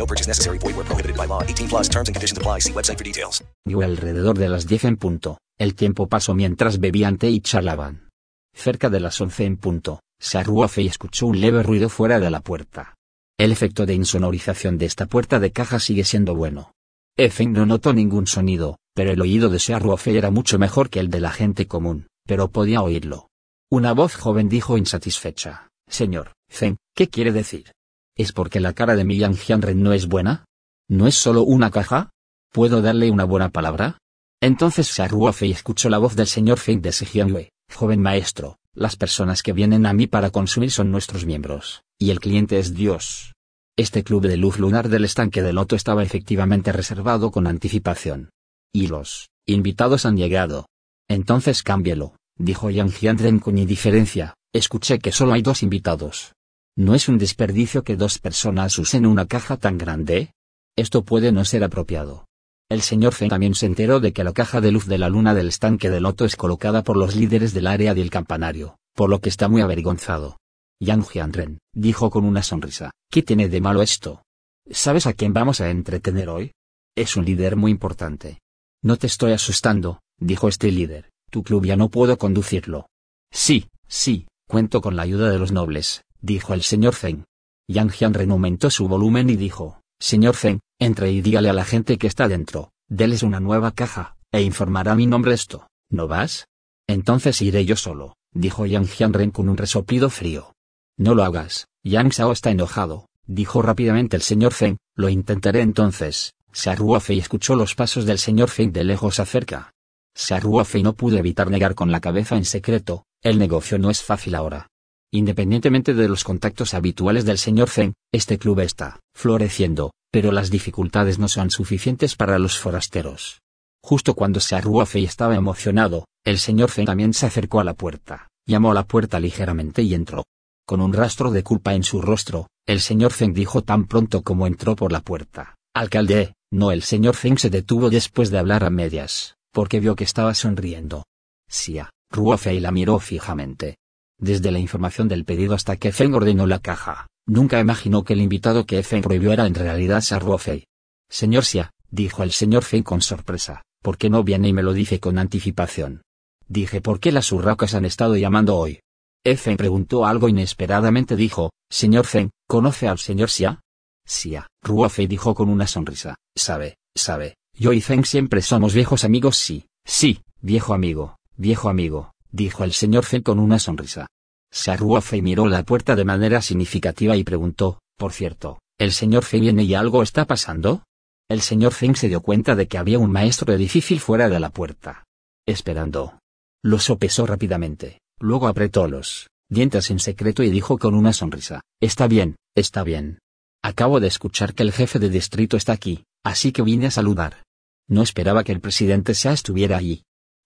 No 0.00 0.06
purchase 0.06 0.26
necessary. 0.26 0.58
Void 0.58 0.76
where 0.76 0.88
prohibited 0.88 1.16
by 1.16 1.26
law. 1.26 1.42
18 1.42 1.68
plus 1.68 1.88
terms 1.88 2.08
and 2.08 2.16
conditions 2.16 2.38
apply. 2.38 2.60
See 2.60 2.72
website 2.72 2.96
for 2.96 3.04
details. 3.04 3.44
Alrededor 3.66 4.38
de 4.38 4.48
las 4.48 4.66
10 4.66 4.84
en 4.86 4.96
punto. 4.96 5.38
El 5.58 5.74
tiempo 5.74 6.06
pasó 6.06 6.34
mientras 6.34 6.80
bebían 6.80 7.18
té 7.18 7.28
y 7.28 7.40
charlaban. 7.40 8.08
Cerca 8.54 8.88
de 8.88 9.00
las 9.00 9.20
11 9.20 9.44
en 9.44 9.56
punto, 9.58 10.00
Saruofe 10.18 10.86
escuchó 10.86 11.26
un 11.26 11.38
leve 11.40 11.62
ruido 11.62 11.90
fuera 11.90 12.18
de 12.18 12.30
la 12.30 12.40
puerta. 12.40 12.94
El 13.38 13.52
efecto 13.52 13.84
de 13.84 13.94
insonorización 13.94 14.78
de 14.78 14.86
esta 14.86 15.04
puerta 15.04 15.38
de 15.38 15.52
caja 15.52 15.78
sigue 15.78 16.04
siendo 16.04 16.34
bueno. 16.34 16.72
Efen 17.16 17.52
no 17.52 17.66
notó 17.66 17.92
ningún 17.92 18.26
sonido, 18.26 18.78
pero 18.94 19.10
el 19.12 19.20
oído 19.20 19.50
de 19.50 19.58
Saruofe 19.58 20.16
era 20.16 20.30
mucho 20.30 20.58
mejor 20.58 20.88
que 20.88 21.00
el 21.00 21.10
de 21.10 21.20
la 21.20 21.30
gente 21.30 21.66
común, 21.66 22.08
pero 22.26 22.48
podía 22.48 22.82
oírlo. 22.82 23.28
Una 23.70 23.92
voz 23.92 24.14
joven 24.14 24.48
dijo 24.48 24.78
insatisfecha, 24.78 25.68
Señor, 25.88 26.32
Feng, 26.48 26.76
¿qué 26.94 27.08
quiere 27.08 27.32
decir? 27.32 27.72
¿Es 28.20 28.32
porque 28.32 28.60
la 28.60 28.74
cara 28.74 28.96
de 28.96 29.04
Milian 29.04 29.34
Hyunren 29.34 29.82
no 29.82 29.94
es 29.94 30.06
buena? 30.06 30.44
¿No 30.90 31.06
es 31.06 31.14
solo 31.14 31.42
una 31.42 31.70
caja? 31.70 32.10
¿Puedo 32.52 32.82
darle 32.82 33.10
una 33.10 33.24
buena 33.24 33.48
palabra? 33.48 33.96
Entonces 34.42 34.88
Saruofe 34.88 35.48
escuchó 35.48 35.88
la 35.88 35.96
voz 35.96 36.16
del 36.16 36.26
señor 36.26 36.58
Feng 36.58 36.82
de 36.82 36.92
Sijianwei, 36.92 37.48
joven 37.74 38.02
maestro, 38.02 38.58
las 38.74 38.96
personas 38.96 39.42
que 39.42 39.54
vienen 39.54 39.86
a 39.86 39.94
mí 39.94 40.06
para 40.06 40.28
consumir 40.28 40.70
son 40.70 40.90
nuestros 40.90 41.24
miembros, 41.24 41.80
y 41.98 42.10
el 42.10 42.20
cliente 42.20 42.58
es 42.58 42.74
Dios. 42.74 43.32
Este 43.74 44.04
club 44.04 44.26
de 44.26 44.36
luz 44.36 44.58
lunar 44.58 44.90
del 44.90 45.06
estanque 45.06 45.40
de 45.40 45.54
loto 45.54 45.74
estaba 45.74 46.02
efectivamente 46.02 46.72
reservado 46.72 47.30
con 47.30 47.46
anticipación. 47.46 48.28
Y 48.70 48.88
los 48.88 49.30
invitados 49.46 50.04
han 50.04 50.18
llegado. 50.18 50.66
Entonces 51.08 51.62
cámbielo, 51.62 52.16
dijo 52.36 52.68
Yang 52.68 52.92
Hyunren 52.92 53.38
con 53.38 53.56
indiferencia, 53.56 54.34
escuché 54.52 54.98
que 54.98 55.10
solo 55.10 55.32
hay 55.32 55.40
dos 55.40 55.62
invitados. 55.62 56.34
¿No 56.76 56.94
es 56.94 57.08
un 57.08 57.18
desperdicio 57.18 57.82
que 57.82 57.96
dos 57.96 58.18
personas 58.18 58.78
usen 58.78 59.06
una 59.06 59.26
caja 59.26 59.56
tan 59.56 59.76
grande? 59.76 60.32
Esto 60.76 61.04
puede 61.04 61.32
no 61.32 61.44
ser 61.44 61.64
apropiado. 61.64 62.26
El 62.70 62.82
señor 62.82 63.14
Feng 63.14 63.30
también 63.30 63.54
se 63.54 63.66
enteró 63.66 63.98
de 63.98 64.12
que 64.12 64.22
la 64.22 64.32
caja 64.32 64.60
de 64.60 64.70
luz 64.70 64.86
de 64.86 64.96
la 64.96 65.08
luna 65.08 65.34
del 65.34 65.48
estanque 65.48 65.90
de 65.90 66.00
loto 66.00 66.24
es 66.24 66.36
colocada 66.36 66.84
por 66.84 66.96
los 66.96 67.16
líderes 67.16 67.52
del 67.52 67.66
área 67.66 67.94
del 67.94 68.10
campanario, 68.10 68.78
por 68.94 69.10
lo 69.10 69.20
que 69.20 69.28
está 69.28 69.48
muy 69.48 69.60
avergonzado. 69.60 70.38
Yang 70.78 71.04
Hyunren, 71.12 71.58
dijo 71.74 72.10
con 72.10 72.24
una 72.24 72.42
sonrisa, 72.42 72.92
¿qué 73.10 73.22
tiene 73.22 73.48
de 73.48 73.60
malo 73.60 73.82
esto? 73.82 74.22
¿Sabes 74.70 75.06
a 75.06 75.12
quién 75.12 75.32
vamos 75.32 75.60
a 75.60 75.70
entretener 75.70 76.28
hoy? 76.28 76.52
Es 76.96 77.16
un 77.16 77.24
líder 77.24 77.56
muy 77.56 77.72
importante. 77.72 78.38
No 78.82 78.96
te 78.96 79.08
estoy 79.08 79.32
asustando, 79.32 80.00
dijo 80.18 80.48
este 80.48 80.70
líder, 80.70 81.10
tu 81.30 81.42
club 81.42 81.66
ya 81.66 81.76
no 81.76 81.90
puedo 81.90 82.16
conducirlo. 82.16 82.86
Sí, 83.32 83.68
sí, 83.88 84.28
cuento 84.48 84.80
con 84.80 84.96
la 84.96 85.02
ayuda 85.02 85.28
de 85.30 85.38
los 85.38 85.52
nobles, 85.52 86.04
dijo 86.20 86.54
el 86.54 86.62
señor 86.62 86.94
Feng. 86.94 87.24
Yang 87.68 87.92
Hyunren 87.92 88.30
aumentó 88.30 88.70
su 88.70 88.88
volumen 88.88 89.30
y 89.30 89.36
dijo, 89.36 89.80
Señor 90.00 90.34
Feng, 90.34 90.60
entre 90.78 91.12
y 91.12 91.20
dígale 91.20 91.50
a 91.50 91.52
la 91.52 91.64
gente 91.64 91.98
que 91.98 92.06
está 92.06 92.26
dentro, 92.26 92.72
déles 92.88 93.22
una 93.22 93.38
nueva 93.38 93.72
caja, 93.72 94.16
e 94.32 94.42
informará 94.42 94.94
mi 94.94 95.06
nombre 95.06 95.34
esto, 95.34 95.68
¿no 95.90 96.08
vas? 96.08 96.46
Entonces 96.88 97.40
iré 97.42 97.64
yo 97.64 97.76
solo, 97.76 98.16
dijo 98.32 98.66
Yang 98.66 98.88
Hyunren 98.88 99.30
con 99.30 99.48
un 99.48 99.56
resoplido 99.56 100.10
frío. 100.10 100.54
No 100.98 101.14
lo 101.14 101.22
hagas, 101.22 101.66
Yang 101.84 102.14
Sao 102.14 102.32
está 102.32 102.50
enojado, 102.50 103.06
dijo 103.26 103.62
rápidamente 103.62 104.16
el 104.16 104.22
señor 104.22 104.52
Feng, 104.52 104.78
lo 104.96 105.08
intentaré 105.08 105.60
entonces. 105.60 106.34
Saruofei 106.52 107.18
escuchó 107.18 107.54
los 107.54 107.76
pasos 107.76 108.06
del 108.06 108.18
señor 108.18 108.48
Feng 108.48 108.72
de 108.72 108.82
lejos 108.82 109.20
acerca. 109.20 109.72
Saruofei 110.14 110.82
no 110.82 110.94
pudo 110.94 111.16
evitar 111.16 111.48
negar 111.48 111.76
con 111.76 111.92
la 111.92 112.00
cabeza 112.00 112.36
en 112.36 112.44
secreto, 112.44 113.04
el 113.22 113.38
negocio 113.38 113.78
no 113.78 113.90
es 113.90 114.02
fácil 114.02 114.34
ahora. 114.34 114.66
Independientemente 115.12 115.92
de 115.92 116.08
los 116.08 116.22
contactos 116.22 116.72
habituales 116.72 117.24
del 117.24 117.38
señor 117.38 117.68
Feng, 117.68 117.94
este 118.12 118.38
club 118.38 118.60
está 118.60 119.00
floreciendo, 119.12 119.90
pero 120.12 120.30
las 120.30 120.50
dificultades 120.50 121.18
no 121.18 121.26
son 121.26 121.50
suficientes 121.50 122.14
para 122.14 122.38
los 122.38 122.58
forasteros. 122.58 123.40
Justo 123.82 124.14
cuando 124.14 124.38
Saruofei 124.38 125.04
estaba 125.04 125.34
emocionado, 125.34 126.06
el 126.24 126.38
señor 126.38 126.70
Feng 126.70 126.86
también 126.86 127.12
se 127.12 127.26
acercó 127.26 127.58
a 127.58 127.64
la 127.64 127.74
puerta, 127.74 128.28
llamó 128.46 128.70
a 128.70 128.74
la 128.74 128.84
puerta 128.84 129.18
ligeramente 129.18 129.82
y 129.82 129.94
entró. 129.94 130.24
Con 130.64 130.80
un 130.80 130.92
rastro 130.92 131.32
de 131.32 131.42
culpa 131.42 131.74
en 131.74 131.82
su 131.82 132.00
rostro, 132.00 132.46
el 132.66 132.80
señor 132.80 133.12
Feng 133.12 133.32
dijo 133.32 133.62
tan 133.62 133.86
pronto 133.86 134.22
como 134.22 134.46
entró 134.46 134.76
por 134.76 134.92
la 134.92 135.00
puerta, 135.00 135.56
Alcalde, 135.74 136.34
no 136.52 136.70
el 136.70 136.82
señor 136.82 137.16
Feng 137.16 137.38
se 137.38 137.50
detuvo 137.50 137.90
después 137.90 138.30
de 138.30 138.38
hablar 138.38 138.62
a 138.62 138.70
medias, 138.70 139.36
porque 139.52 139.80
vio 139.80 139.96
que 139.96 140.04
estaba 140.04 140.34
sonriendo. 140.34 141.04
Sia, 141.48 141.90
Ruofei 142.12 142.60
la 142.60 142.70
miró 142.70 143.00
fijamente, 143.00 143.76
desde 144.20 144.50
la 144.50 144.58
información 144.58 145.08
del 145.08 145.24
pedido 145.24 145.54
hasta 145.54 145.76
que 145.76 145.92
Feng 145.92 146.14
ordenó 146.14 146.46
la 146.46 146.60
caja, 146.60 147.06
nunca 147.26 147.58
imaginó 147.58 148.04
que 148.04 148.12
el 148.12 148.20
invitado 148.20 148.66
que 148.66 148.82
Feng 148.82 149.02
prohibió 149.02 149.32
era 149.32 149.46
en 149.46 149.54
realidad 149.54 150.02
Saruofei. 150.02 150.66
Señor 151.08 151.44
Xia, 151.44 151.70
dijo 151.90 152.22
el 152.22 152.30
señor 152.30 152.62
Feng 152.62 152.82
con 152.82 153.00
sorpresa, 153.00 153.62
¿por 153.82 153.98
qué 153.98 154.10
no 154.10 154.22
viene 154.22 154.48
y 154.48 154.52
me 154.52 154.62
lo 154.62 154.72
dice 154.72 155.00
con 155.00 155.18
anticipación? 155.18 156.02
Dije 156.46 156.80
¿por 156.80 157.00
qué 157.00 157.12
las 157.12 157.32
urracas 157.32 157.74
han 157.74 157.84
estado 157.84 158.16
llamando 158.16 158.56
hoy? 158.56 158.80
Feng 159.24 159.56
preguntó 159.56 160.06
algo 160.06 160.28
inesperadamente 160.28 161.16
dijo, 161.16 161.50
Señor 161.70 162.06
Feng, 162.06 162.30
¿conoce 162.48 162.88
al 162.88 162.98
señor 162.98 163.30
Xia? 163.30 163.60
Xia, 164.06 164.46
Ruofei 164.62 165.06
dijo 165.06 165.34
con 165.34 165.48
una 165.48 165.66
sonrisa, 165.66 166.16
sabe, 166.36 166.76
sabe, 166.96 167.36
yo 167.54 167.72
y 167.72 167.80
Feng 167.80 168.04
siempre 168.04 168.42
somos 168.42 168.74
viejos 168.74 169.04
amigos 169.04 169.36
sí, 169.36 169.66
sí, 169.84 170.22
viejo 170.40 170.74
amigo, 170.74 171.16
viejo 171.36 171.68
amigo, 171.68 172.12
dijo 172.32 172.64
el 172.64 172.72
señor 172.72 173.04
Feng 173.04 173.22
con 173.22 173.38
una 173.38 173.58
sonrisa. 173.58 174.06
Saruofei 174.52 175.22
miró 175.22 175.46
la 175.46 175.62
puerta 175.62 175.94
de 175.94 176.04
manera 176.04 176.42
significativa 176.42 177.16
y 177.16 177.24
preguntó, 177.24 177.80
por 177.96 178.12
cierto, 178.12 178.60
¿el 178.78 178.92
señor 178.92 179.24
Feng 179.24 179.42
viene 179.42 179.62
y 179.64 179.74
algo 179.74 180.02
está 180.02 180.24
pasando? 180.24 180.82
El 181.28 181.40
señor 181.40 181.72
Feng 181.72 181.94
se 181.94 182.08
dio 182.08 182.20
cuenta 182.20 182.56
de 182.56 182.66
que 182.66 182.78
había 182.78 182.98
un 182.98 183.12
maestro 183.12 183.56
difícil 183.56 184.00
fuera 184.00 184.28
de 184.28 184.40
la 184.40 184.50
puerta. 184.50 185.04
Esperando. 185.46 186.18
Lo 186.62 186.78
sopesó 186.78 187.26
rápidamente, 187.26 188.00
luego 188.18 188.48
apretó 188.48 188.88
los 188.88 189.28
dientes 189.48 189.90
en 189.90 189.98
secreto 189.98 190.42
y 190.42 190.50
dijo 190.50 190.78
con 190.78 190.94
una 190.94 191.12
sonrisa, 191.12 191.62
Está 191.80 192.08
bien, 192.08 192.36
está 192.54 192.82
bien. 192.82 193.18
Acabo 193.62 194.00
de 194.00 194.08
escuchar 194.08 194.54
que 194.54 194.62
el 194.62 194.72
jefe 194.72 194.98
de 194.98 195.10
distrito 195.10 195.56
está 195.56 195.72
aquí, 195.72 196.04
así 196.24 196.52
que 196.52 196.62
vine 196.62 196.86
a 196.86 196.90
saludar. 196.90 197.42
No 197.88 198.02
esperaba 198.02 198.44
que 198.44 198.52
el 198.52 198.60
presidente 198.60 199.14
Xia 199.14 199.32
estuviera 199.32 199.76
allí. 199.76 200.02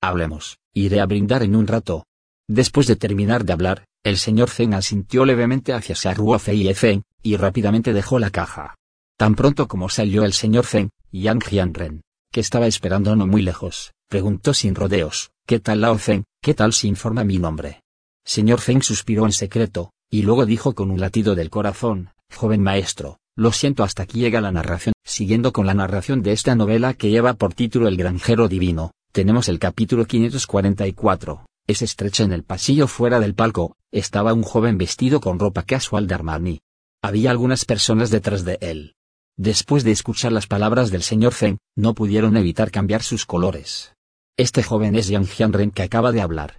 Hablemos, 0.06 0.58
iré 0.74 1.00
a 1.00 1.06
brindar 1.06 1.42
en 1.42 1.56
un 1.56 1.66
rato. 1.66 2.04
Después 2.46 2.86
de 2.86 2.94
terminar 2.94 3.46
de 3.46 3.54
hablar, 3.54 3.86
el 4.04 4.18
señor 4.18 4.50
Zeng 4.50 4.74
asintió 4.74 5.24
levemente 5.24 5.72
hacia 5.72 5.96
Fei 5.96 6.68
y 6.68 6.74
Feng, 6.74 7.02
y 7.22 7.36
rápidamente 7.38 7.94
dejó 7.94 8.18
la 8.18 8.28
caja. 8.28 8.74
Tan 9.16 9.34
pronto 9.34 9.66
como 9.66 9.88
salió 9.88 10.24
el 10.24 10.34
señor 10.34 10.66
Zeng, 10.66 10.90
Yang 11.10 11.44
Jianren, 11.44 12.02
que 12.30 12.40
estaba 12.40 12.66
esperando 12.66 13.16
no 13.16 13.26
muy 13.26 13.40
lejos, 13.40 13.94
preguntó 14.10 14.52
sin 14.52 14.74
rodeos, 14.74 15.30
¿qué 15.46 15.58
tal 15.58 15.80
Lao 15.80 15.96
Zeng, 15.96 16.24
qué 16.42 16.52
tal 16.52 16.74
si 16.74 16.86
informa 16.86 17.24
mi 17.24 17.38
nombre? 17.38 17.80
Señor 18.26 18.60
Feng 18.60 18.82
suspiró 18.82 19.24
en 19.24 19.32
secreto, 19.32 19.92
y 20.10 20.20
luego 20.20 20.44
dijo 20.44 20.74
con 20.74 20.90
un 20.90 21.00
latido 21.00 21.34
del 21.34 21.48
corazón, 21.48 22.10
joven 22.30 22.62
maestro, 22.62 23.16
lo 23.36 23.52
siento 23.52 23.82
hasta 23.82 24.02
aquí 24.02 24.20
llega 24.20 24.42
la 24.42 24.52
narración. 24.52 24.92
Siguiendo 25.02 25.52
con 25.52 25.66
la 25.66 25.74
narración 25.74 26.22
de 26.22 26.32
esta 26.32 26.54
novela 26.54 26.92
que 26.92 27.10
lleva 27.10 27.34
por 27.34 27.54
título 27.54 27.88
El 27.88 27.96
granjero 27.96 28.48
divino, 28.48 28.92
tenemos 29.14 29.48
el 29.48 29.60
capítulo 29.60 30.06
544. 30.06 31.46
Es 31.68 31.82
estrecha 31.82 32.24
en 32.24 32.32
el 32.32 32.42
pasillo 32.42 32.88
fuera 32.88 33.20
del 33.20 33.36
palco, 33.36 33.76
estaba 33.92 34.34
un 34.34 34.42
joven 34.42 34.76
vestido 34.76 35.20
con 35.20 35.38
ropa 35.38 35.62
casual 35.62 36.08
de 36.08 36.16
Armani. 36.16 36.60
Había 37.00 37.30
algunas 37.30 37.64
personas 37.64 38.10
detrás 38.10 38.44
de 38.44 38.58
él. 38.60 38.96
Después 39.38 39.84
de 39.84 39.92
escuchar 39.92 40.32
las 40.32 40.48
palabras 40.48 40.90
del 40.90 41.04
señor 41.04 41.32
Feng, 41.32 41.58
no 41.76 41.94
pudieron 41.94 42.36
evitar 42.36 42.72
cambiar 42.72 43.04
sus 43.04 43.24
colores. 43.24 43.94
Este 44.36 44.64
joven 44.64 44.96
es 44.96 45.06
Yang 45.06 45.28
Jianren 45.28 45.70
que 45.70 45.84
acaba 45.84 46.10
de 46.10 46.20
hablar. 46.20 46.58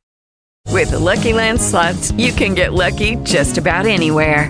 With 0.71 0.91
the 0.91 0.97
Lucky 0.97 1.33
Land 1.33 1.59
you 2.17 2.33
can 2.33 2.55
get 2.55 2.71
lucky 2.71 3.17
just 3.25 3.57
about 3.57 3.85
anywhere. 3.85 4.49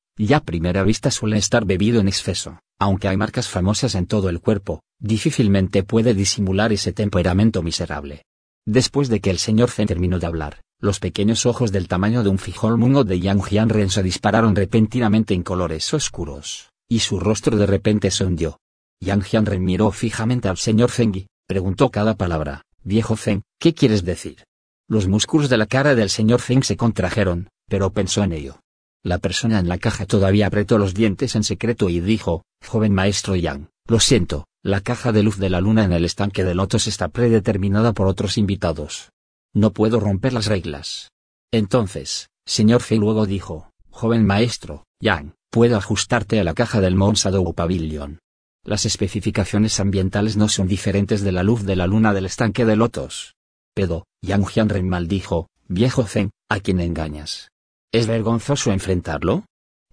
y 0.21 0.33
a 0.33 0.39
primera 0.39 0.83
vista 0.83 1.09
suele 1.09 1.37
estar 1.37 1.65
bebido 1.65 1.99
en 1.99 2.07
exceso. 2.07 2.59
Aunque 2.79 3.07
hay 3.07 3.17
marcas 3.17 3.47
famosas 3.47 3.95
en 3.95 4.05
todo 4.05 4.29
el 4.29 4.39
cuerpo, 4.39 4.83
difícilmente 4.99 5.81
puede 5.81 6.13
disimular 6.13 6.71
ese 6.71 6.93
temperamento 6.93 7.63
miserable. 7.63 8.21
Después 8.63 9.09
de 9.09 9.19
que 9.19 9.31
el 9.31 9.39
señor 9.39 9.71
Zen 9.71 9.87
terminó 9.87 10.19
de 10.19 10.27
hablar, 10.27 10.61
los 10.79 10.99
pequeños 10.99 11.47
ojos 11.47 11.71
del 11.71 11.87
tamaño 11.87 12.21
de 12.21 12.29
un 12.29 12.37
frijol 12.37 12.77
mungo 12.77 13.03
de 13.03 13.19
Yang 13.19 13.41
Jianren 13.41 13.89
se 13.89 14.03
dispararon 14.03 14.55
repentinamente 14.55 15.33
en 15.33 15.41
colores 15.41 15.91
oscuros 15.91 16.69
y 16.87 16.99
su 16.99 17.19
rostro 17.19 17.57
de 17.57 17.65
repente 17.65 18.11
se 18.11 18.23
hundió. 18.23 18.59
Yang 18.99 19.23
Jianren 19.23 19.63
miró 19.63 19.89
fijamente 19.89 20.49
al 20.49 20.57
señor 20.57 20.91
Feng 20.91 21.15
y 21.15 21.27
preguntó 21.47 21.89
cada 21.89 22.13
palabra, 22.13 22.61
viejo 22.83 23.15
Feng, 23.15 23.41
¿qué 23.59 23.73
quieres 23.73 24.05
decir? 24.05 24.43
Los 24.87 25.07
músculos 25.07 25.49
de 25.49 25.57
la 25.57 25.65
cara 25.65 25.95
del 25.95 26.11
señor 26.11 26.41
Feng 26.41 26.61
se 26.61 26.77
contrajeron, 26.77 27.49
pero 27.67 27.91
pensó 27.91 28.23
en 28.23 28.33
ello. 28.33 28.60
La 29.03 29.17
persona 29.17 29.59
en 29.59 29.67
la 29.67 29.79
caja 29.79 30.05
todavía 30.05 30.47
apretó 30.47 30.77
los 30.77 30.93
dientes 30.93 31.35
en 31.35 31.43
secreto 31.43 31.89
y 31.89 31.99
dijo, 31.99 32.43
joven 32.63 32.93
maestro 32.93 33.35
Yang, 33.35 33.69
lo 33.87 33.99
siento, 33.99 34.45
la 34.63 34.81
caja 34.81 35.11
de 35.11 35.23
luz 35.23 35.37
de 35.37 35.49
la 35.49 35.59
luna 35.59 35.83
en 35.83 35.91
el 35.91 36.05
estanque 36.05 36.43
de 36.43 36.53
lotos 36.53 36.85
está 36.85 37.07
predeterminada 37.07 37.93
por 37.93 38.07
otros 38.07 38.37
invitados. 38.37 39.11
No 39.53 39.71
puedo 39.71 39.99
romper 39.99 40.33
las 40.33 40.45
reglas. 40.45 41.09
Entonces, 41.51 42.29
señor 42.45 42.81
Feng 42.81 42.99
luego 42.99 43.25
dijo, 43.25 43.71
joven 43.89 44.23
maestro, 44.25 44.85
Yang, 45.01 45.33
puedo 45.49 45.77
ajustarte 45.77 46.39
a 46.39 46.43
la 46.43 46.53
caja 46.53 46.79
del 46.79 46.95
Monsado 46.95 47.43
Pavilion. 47.53 48.19
Las 48.63 48.85
especificaciones 48.85 49.79
ambientales 49.79 50.37
no 50.37 50.47
son 50.47 50.67
diferentes 50.67 51.21
de 51.21 51.31
la 51.31 51.41
luz 51.41 51.63
de 51.65 51.75
la 51.75 51.87
luna 51.87 52.13
del 52.13 52.27
estanque 52.27 52.65
de 52.65 52.75
lotos. 52.75 53.33
Pero, 53.73 54.05
Yang 54.21 54.45
Jianren 54.45 54.87
maldijo, 54.87 55.49
viejo 55.67 56.05
Zen, 56.05 56.29
¿a 56.49 56.59
quién 56.59 56.79
engañas? 56.79 57.50
¿Es 57.93 58.07
vergonzoso 58.07 58.71
enfrentarlo? 58.71 59.43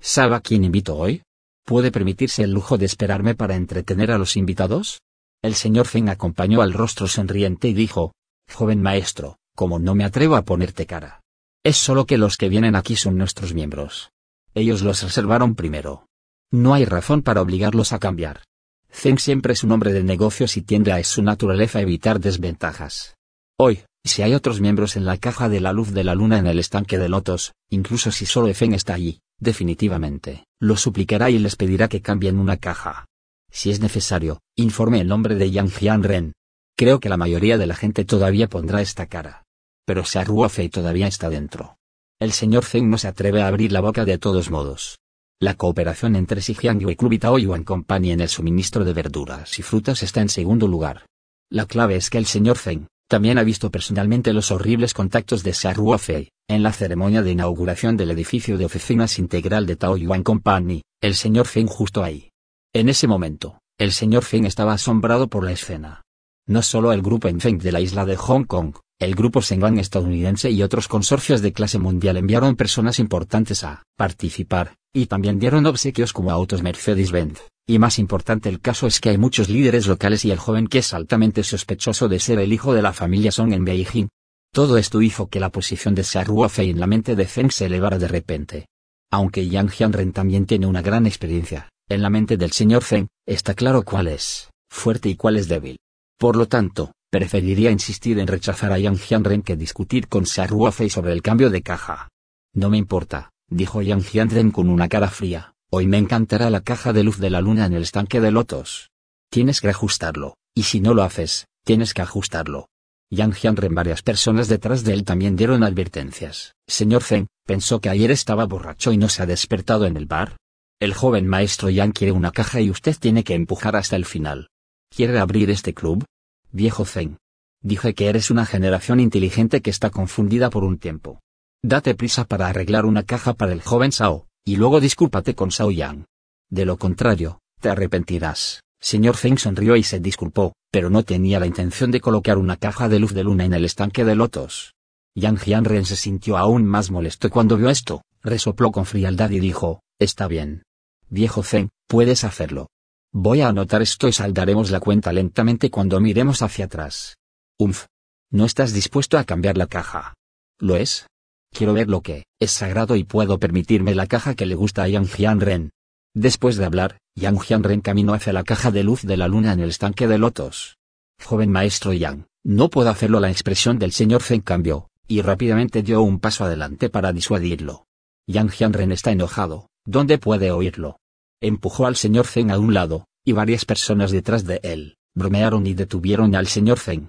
¿Sabe 0.01 0.37
a 0.37 0.41
quién 0.41 0.63
invito 0.63 0.97
hoy? 0.97 1.23
¿Puede 1.65 1.91
permitirse 1.91 2.45
el 2.45 2.53
lujo 2.53 2.79
de 2.79 2.87
esperarme 2.87 3.35
para 3.35 3.57
entretener 3.57 4.13
a 4.13 4.19
los 4.19 4.37
invitados? 4.37 5.01
El 5.43 5.57
señor 5.57 5.87
Feng 5.87 6.09
acompañó 6.09 6.63
al 6.63 6.73
rostro 6.73 7.09
sonriente 7.09 7.67
y 7.67 7.75
dijo, 7.75 8.13
joven 8.49 8.81
maestro, 8.81 9.39
como 9.57 9.81
no 9.81 9.97
me 9.97 10.05
atrevo 10.05 10.37
a 10.37 10.43
ponerte 10.43 10.87
cara. 10.87 11.23
Es 11.65 11.77
solo 11.77 12.07
que 12.07 12.19
los 12.19 12.37
que 12.37 12.49
vienen 12.49 12.77
aquí 12.77 12.95
son 12.95 13.19
nuestros 13.19 13.53
miembros. 13.53 14.11
Ellos 14.55 14.83
los 14.83 15.03
reservaron 15.03 15.57
primero. 15.57 16.07
No 16.53 16.75
hay 16.75 16.85
razón 16.85 17.23
para 17.23 17.43
obligarlos 17.43 17.93
a 17.93 17.99
cambiar. 17.99 18.45
Zeng 18.93 19.19
siempre 19.19 19.55
es 19.55 19.65
un 19.65 19.73
hombre 19.73 19.93
de 19.93 20.05
negocios 20.05 20.57
y 20.57 20.63
tiende 20.63 20.93
a 20.93 21.03
su 21.03 21.23
naturaleza 21.23 21.81
evitar 21.81 22.21
desventajas. 22.21 23.17
Hoy, 23.59 23.83
si 24.05 24.23
hay 24.23 24.35
otros 24.35 24.61
miembros 24.61 24.97
en 24.97 25.05
la 25.05 25.17
caja 25.17 25.49
de 25.49 25.61
la 25.61 25.73
luz 25.73 25.93
de 25.93 26.05
la 26.05 26.15
luna 26.15 26.39
en 26.39 26.47
el 26.47 26.59
estanque 26.59 26.99
de 26.99 27.09
lotos, 27.09 27.53
incluso 27.69 28.11
si 28.11 28.27
solo 28.27 28.53
Feng 28.55 28.75
está 28.75 28.95
allí, 28.95 29.21
definitivamente, 29.39 30.45
lo 30.61 30.77
suplicará 30.77 31.31
y 31.31 31.39
les 31.39 31.57
pedirá 31.57 31.89
que 31.89 32.01
cambien 32.01 32.39
una 32.39 32.57
caja. 32.57 33.07
Si 33.51 33.71
es 33.71 33.81
necesario, 33.81 34.41
informe 34.57 35.01
el 35.01 35.09
nombre 35.09 35.35
de 35.35 35.51
Yang 35.51 35.71
Jianren. 35.71 36.33
Creo 36.77 37.01
que 37.01 37.09
la 37.09 37.17
mayoría 37.17 37.59
de 37.59 37.67
la 37.67 37.75
gente 37.75 38.05
todavía 38.05 38.49
pondrá 38.49 38.81
esta 38.81 39.07
cara. 39.07 39.45
Pero 39.85 40.05
Ruofei 40.25 40.69
todavía 40.69 41.07
está 41.07 41.29
dentro. 41.29 41.77
El 42.21 42.33
señor 42.33 42.65
Zeng 42.65 42.91
no 42.91 42.99
se 42.99 43.09
atreve 43.09 43.43
a 43.43 43.49
abrir 43.49 43.73
la 43.73 43.81
boca 43.81 44.05
de 44.05 44.19
todos 44.19 44.51
modos. 44.51 44.99
La 45.41 45.55
cooperación 45.55 46.17
entre 46.17 46.43
Xijiangyu 46.43 46.91
y 46.91 46.97
Club 46.97 47.19
Yuan 47.39 47.65
Company 47.65 48.11
en 48.11 48.21
el 48.21 48.29
suministro 48.29 48.85
de 48.85 48.93
verduras 48.93 49.59
y 49.59 49.63
frutas 49.63 50.03
está 50.03 50.21
en 50.21 50.29
segundo 50.29 50.67
lugar. 50.67 51.07
La 51.51 51.67
clave 51.67 51.97
es 51.97 52.11
que 52.11 52.19
el 52.19 52.27
señor 52.27 52.59
Zeng 52.59 52.87
también 53.09 53.39
ha 53.39 53.43
visto 53.43 53.71
personalmente 53.71 54.33
los 54.33 54.51
horribles 54.51 54.93
contactos 54.93 55.43
de 55.43 55.55
Ruofei, 55.75 56.31
en 56.47 56.63
la 56.63 56.73
ceremonia 56.73 57.23
de 57.23 57.33
inauguración 57.33 57.97
del 57.97 58.11
edificio 58.11 58.59
de 58.59 58.67
oficinas 58.67 59.19
integral 59.19 59.67
de 59.67 59.77
Tao 59.77 59.97
Yuan 59.97 60.23
Company, 60.23 60.83
el 61.01 61.15
señor 61.15 61.47
Feng 61.47 61.67
justo 61.67 62.05
ahí. 62.05 62.31
En 62.75 62.89
ese 62.89 63.07
momento, 63.07 63.61
el 63.79 63.93
señor 63.93 64.25
Feng 64.25 64.45
estaba 64.45 64.75
asombrado 64.75 65.29
por 65.29 65.43
la 65.43 65.53
escena. 65.53 66.03
No 66.47 66.63
solo 66.63 66.93
el 66.93 67.03
grupo 67.03 67.29
Enfeng 67.29 67.59
de 67.59 67.73
la 67.73 67.81
isla 67.81 68.05
de 68.05 68.17
Hong 68.17 68.45
Kong, 68.45 68.75
el 69.01 69.15
grupo 69.15 69.43
Sengban 69.43 69.79
estadounidense 69.79 70.51
y 70.51 70.63
otros 70.63 70.89
consorcios 70.89 71.41
de 71.41 71.53
clase 71.53 71.79
mundial 71.79 72.17
enviaron 72.17 72.57
personas 72.57 72.99
importantes 72.99 73.65
a 73.65 73.85
participar, 73.97 74.75
y 74.93 75.07
también 75.07 75.39
dieron 75.39 75.67
obsequios 75.67 76.13
como 76.13 76.31
autos 76.31 76.63
Mercedes-Benz. 76.63 77.41
Y 77.71 77.79
más 77.79 77.99
importante 77.99 78.49
el 78.49 78.61
caso 78.61 78.87
es 78.87 78.99
que 78.99 79.11
hay 79.11 79.19
muchos 79.19 79.51
líderes 79.51 79.87
locales 79.87 80.25
y 80.25 80.31
el 80.31 80.39
joven 80.39 80.69
que 80.69 80.79
es 80.79 80.95
altamente 80.95 81.45
sospechoso 81.45 82.09
de 82.09 82.19
ser 82.19 82.39
el 82.39 82.53
hijo 82.53 82.73
de 82.73 82.81
la 82.81 82.95
familia 82.95 83.31
Song 83.31 83.53
en 83.53 83.65
Beijing. 83.65 84.09
Todo 84.55 84.79
esto 84.79 85.03
hizo 85.03 85.29
que 85.29 85.39
la 85.39 85.51
posición 85.51 85.95
de 85.95 86.05
Ruofei 86.25 86.71
en 86.71 86.81
la 86.81 86.87
mente 86.87 87.15
de 87.15 87.27
Feng 87.27 87.51
se 87.51 87.67
elevara 87.67 87.99
de 87.99 88.09
repente. 88.09 88.67
Aunque 89.11 89.47
Yang 89.47 89.71
Jianren 89.71 90.13
también 90.13 90.47
tiene 90.47 90.67
una 90.67 90.81
gran 90.81 91.07
experiencia, 91.07 91.69
en 91.91 92.01
la 92.01 92.09
mente 92.09 92.39
del 92.39 92.53
señor 92.53 92.83
Feng, 92.83 93.09
está 93.27 93.53
claro 93.55 93.83
cuál 93.83 94.09
es 94.09 94.51
fuerte 94.71 95.11
y 95.11 95.17
cuál 95.17 95.37
es 95.37 95.49
débil. 95.49 95.77
Por 96.19 96.37
lo 96.37 96.49
tanto, 96.49 96.93
Preferiría 97.11 97.71
insistir 97.71 98.19
en 98.19 98.27
rechazar 98.27 98.71
a 98.71 98.79
Yang 98.79 98.99
Jianren 98.99 99.43
que 99.43 99.57
discutir 99.57 100.09
con 100.09 100.25
Ruofei 100.27 100.91
sobre 100.91 101.15
el 101.15 101.23
cambio 101.23 101.49
de 101.49 101.63
caja. 101.63 102.11
No 102.55 102.69
me 102.69 102.77
importa, 102.77 103.31
dijo 103.49 103.81
Yang 103.81 104.03
Jianren 104.03 104.51
con 104.51 104.69
una 104.69 104.89
cara 104.89 105.09
fría, 105.09 105.55
hoy 105.71 105.87
me 105.87 105.99
encantará 105.99 106.51
la 106.51 106.63
caja 106.63 106.93
de 106.93 107.05
luz 107.05 107.19
de 107.19 107.31
la 107.31 107.41
luna 107.41 107.67
en 107.67 107.75
el 107.75 107.83
estanque 107.83 108.21
de 108.21 108.31
lotos. 108.31 108.91
Tienes 109.31 109.61
que 109.61 109.69
ajustarlo, 109.69 110.37
y 110.55 110.63
si 110.63 110.81
no 110.81 110.95
lo 110.95 111.03
haces, 111.03 111.47
tienes 111.65 111.93
que 111.93 112.03
ajustarlo. 112.03 112.69
Yang 113.11 113.35
Jianren 113.35 113.75
varias 113.75 114.03
personas 114.03 114.49
detrás 114.49 114.85
de 114.85 114.93
él 114.93 115.05
también 115.05 115.37
dieron 115.37 115.63
advertencias. 115.63 116.55
Señor 116.67 117.03
Feng, 117.03 117.27
pensó 117.47 117.81
que 117.81 117.89
ayer 117.89 118.11
estaba 118.11 118.45
borracho 118.45 118.93
y 118.93 118.99
no 118.99 119.09
se 119.09 119.23
ha 119.23 119.27
despertado 119.27 119.87
en 119.87 119.97
el 119.97 120.07
bar. 120.07 120.37
El 120.81 120.95
joven 120.95 121.27
maestro 121.27 121.71
Yang 121.71 121.93
quiere 121.93 122.13
una 122.13 122.31
caja 122.31 122.61
y 122.61 122.71
usted 122.71 122.97
tiene 122.99 123.25
que 123.25 123.35
empujar 123.35 123.77
hasta 123.77 123.97
el 123.97 124.05
final. 124.05 124.51
¿Quiere 124.95 125.19
abrir 125.19 125.51
este 125.51 125.75
club? 125.75 126.05
Viejo 126.53 126.85
Zen. 126.85 127.19
Dije 127.63 127.95
que 127.95 128.09
eres 128.09 128.31
una 128.31 128.47
generación 128.47 129.01
inteligente 129.01 129.61
que 129.61 129.71
está 129.71 129.91
confundida 129.91 130.51
por 130.51 130.65
un 130.65 130.79
tiempo. 130.79 131.21
Date 131.63 131.95
prisa 131.95 132.25
para 132.25 132.47
arreglar 132.47 132.87
una 132.87 133.03
caja 133.03 133.35
para 133.35 133.53
el 133.53 133.63
joven 133.63 133.91
Sao, 133.91 134.28
y 134.49 134.57
luego 134.57 134.81
discúlpate 134.81 135.35
con 135.35 135.51
Sao 135.51 135.71
Yang. 135.71 136.07
De 136.49 136.65
lo 136.65 136.79
contrario, 136.79 137.39
te 137.61 137.69
arrepentirás. 137.69 138.63
Señor 138.81 139.15
Feng 139.17 139.37
sonrió 139.37 139.77
y 139.77 139.83
se 139.83 140.01
disculpó, 140.01 140.55
pero 140.71 140.89
no 140.89 141.03
tenía 141.03 141.39
la 141.39 141.45
intención 141.45 141.91
de 141.91 142.01
colocar 142.01 142.39
una 142.39 142.57
caja 142.57 142.89
de 142.89 142.99
luz 142.99 143.13
de 143.13 143.25
luna 143.25 143.45
en 143.45 143.53
el 143.53 143.67
estanque 143.67 144.07
de 144.07 144.15
lotos. 144.15 144.73
Yang 145.15 145.41
Jianren 145.41 145.85
se 145.85 145.97
sintió 145.97 146.39
aún 146.39 146.65
más 146.65 146.91
molesto 146.91 147.29
cuando 147.29 147.59
vio 147.59 147.69
esto, 147.69 148.01
resopló 148.23 148.73
con 148.73 148.87
frialdad 148.87 149.29
y 149.33 149.39
dijo, 149.39 149.83
está 149.99 150.27
bien. 150.29 150.63
Viejo 151.11 151.43
Feng, 151.43 151.69
puedes 151.87 152.25
hacerlo. 152.25 152.69
Voy 153.13 153.43
a 153.43 153.49
anotar 153.49 153.83
esto 153.83 154.09
y 154.09 154.15
saldaremos 154.15 154.71
la 154.71 154.81
cuenta 154.81 155.13
lentamente 155.13 155.71
cuando 155.71 156.01
miremos 156.01 156.41
hacia 156.41 156.65
atrás. 156.65 157.19
Umf. 157.59 157.85
¿No 158.31 158.47
estás 158.47 158.73
dispuesto 158.73 159.19
a 159.19 159.25
cambiar 159.25 159.59
la 159.59 159.67
caja? 159.67 160.15
¿Lo 160.59 160.77
es? 160.77 161.07
Quiero 161.53 161.73
ver 161.75 161.89
lo 161.89 162.03
que 162.03 162.25
es 162.41 162.51
sagrado 162.51 162.97
y 162.97 163.05
puedo 163.05 163.39
permitirme 163.39 163.95
la 163.95 164.07
caja 164.07 164.35
que 164.35 164.47
le 164.47 164.55
gusta 164.55 164.83
a 164.83 164.89
Yang 164.89 165.09
Jianren. 165.09 165.71
Después 166.15 166.57
de 166.57 166.65
hablar, 166.65 166.99
Yang 167.15 167.41
Jianren 167.41 167.81
caminó 167.81 168.15
hacia 168.15 168.33
la 168.33 168.45
caja 168.45 168.71
de 168.71 168.85
luz 168.85 169.03
de 169.03 169.17
la 169.17 169.29
luna 169.29 169.53
en 169.53 169.61
el 169.61 169.71
estanque 169.71 170.07
de 170.07 170.19
lotos. 170.19 170.77
Joven 171.23 171.51
maestro 171.51 171.93
Yang, 171.93 172.27
no 172.45 172.71
puedo 172.71 172.91
hacerlo. 172.91 173.21
La 173.21 173.31
expresión 173.31 173.79
del 173.79 173.93
señor 173.93 174.23
Zen 174.23 174.41
cambió, 174.41 174.89
y 175.07 175.23
rápidamente 175.23 175.83
dio 175.83 176.03
un 176.03 176.21
paso 176.21 176.45
adelante 176.45 176.91
para 176.91 177.13
disuadirlo. 177.13 177.87
Yang 178.27 178.51
Jianren 178.51 178.93
está 178.93 179.11
enojado, 179.11 179.69
¿dónde 179.85 180.19
puede 180.19 180.51
oírlo? 180.51 180.99
Empujó 181.41 181.87
al 181.87 181.97
señor 181.97 182.27
Zen 182.27 182.51
a 182.51 182.59
un 182.59 182.75
lado, 182.75 183.07
y 183.25 183.33
varias 183.33 183.65
personas 183.65 184.11
detrás 184.11 184.45
de 184.45 184.61
él, 184.63 184.97
bromearon 185.15 185.67
y 185.67 185.75
detuvieron 185.75 186.35
al 186.35 186.47
señor 186.47 186.79
Zen. 186.79 187.09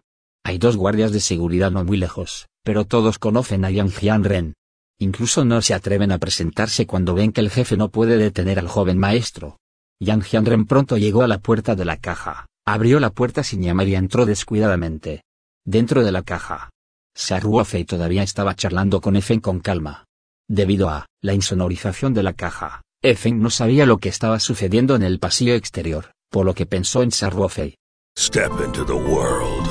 Hay 0.49 0.57
dos 0.57 0.77
guardias 0.77 1.11
de 1.11 1.19
seguridad 1.19 1.69
no 1.69 1.83
muy 1.83 1.95
lejos, 1.95 2.47
pero 2.63 2.83
todos 2.83 3.19
conocen 3.19 3.65
a 3.65 3.69
Yang 3.69 3.91
Jianren. 3.91 4.53
Incluso 4.97 5.45
no 5.45 5.61
se 5.61 5.75
atreven 5.75 6.11
a 6.11 6.17
presentarse 6.17 6.87
cuando 6.87 7.13
ven 7.13 7.31
que 7.31 7.41
el 7.41 7.51
jefe 7.51 7.77
no 7.77 7.89
puede 7.89 8.17
detener 8.17 8.57
al 8.57 8.67
joven 8.67 8.97
maestro. 8.97 9.59
Yang 9.99 10.23
Jianren 10.23 10.65
pronto 10.65 10.97
llegó 10.97 11.21
a 11.21 11.27
la 11.27 11.37
puerta 11.37 11.75
de 11.75 11.85
la 11.85 11.97
caja, 11.97 12.47
abrió 12.65 12.99
la 12.99 13.11
puerta 13.11 13.43
sin 13.43 13.61
llamar 13.61 13.89
y 13.89 13.93
entró 13.93 14.25
descuidadamente. 14.25 15.21
Dentro 15.67 16.03
de 16.03 16.11
la 16.11 16.23
caja. 16.23 16.71
Fei 17.13 17.85
todavía 17.85 18.23
estaba 18.23 18.55
charlando 18.55 19.01
con 19.01 19.17
Efen 19.17 19.41
con 19.41 19.59
calma. 19.59 20.05
Debido 20.49 20.89
a 20.89 21.05
la 21.21 21.35
insonorización 21.35 22.15
de 22.15 22.23
la 22.23 22.33
caja, 22.33 22.81
Efen 23.03 23.39
no 23.39 23.51
sabía 23.51 23.85
lo 23.85 23.99
que 23.99 24.09
estaba 24.09 24.39
sucediendo 24.39 24.95
en 24.95 25.03
el 25.03 25.19
pasillo 25.19 25.53
exterior, 25.53 26.11
por 26.31 26.43
lo 26.47 26.55
que 26.55 26.65
pensó 26.65 27.03
en 27.03 27.11
Fei. 27.11 27.75
Step 28.17 28.51
into 28.65 28.83
the 28.83 28.93
world 28.93 29.58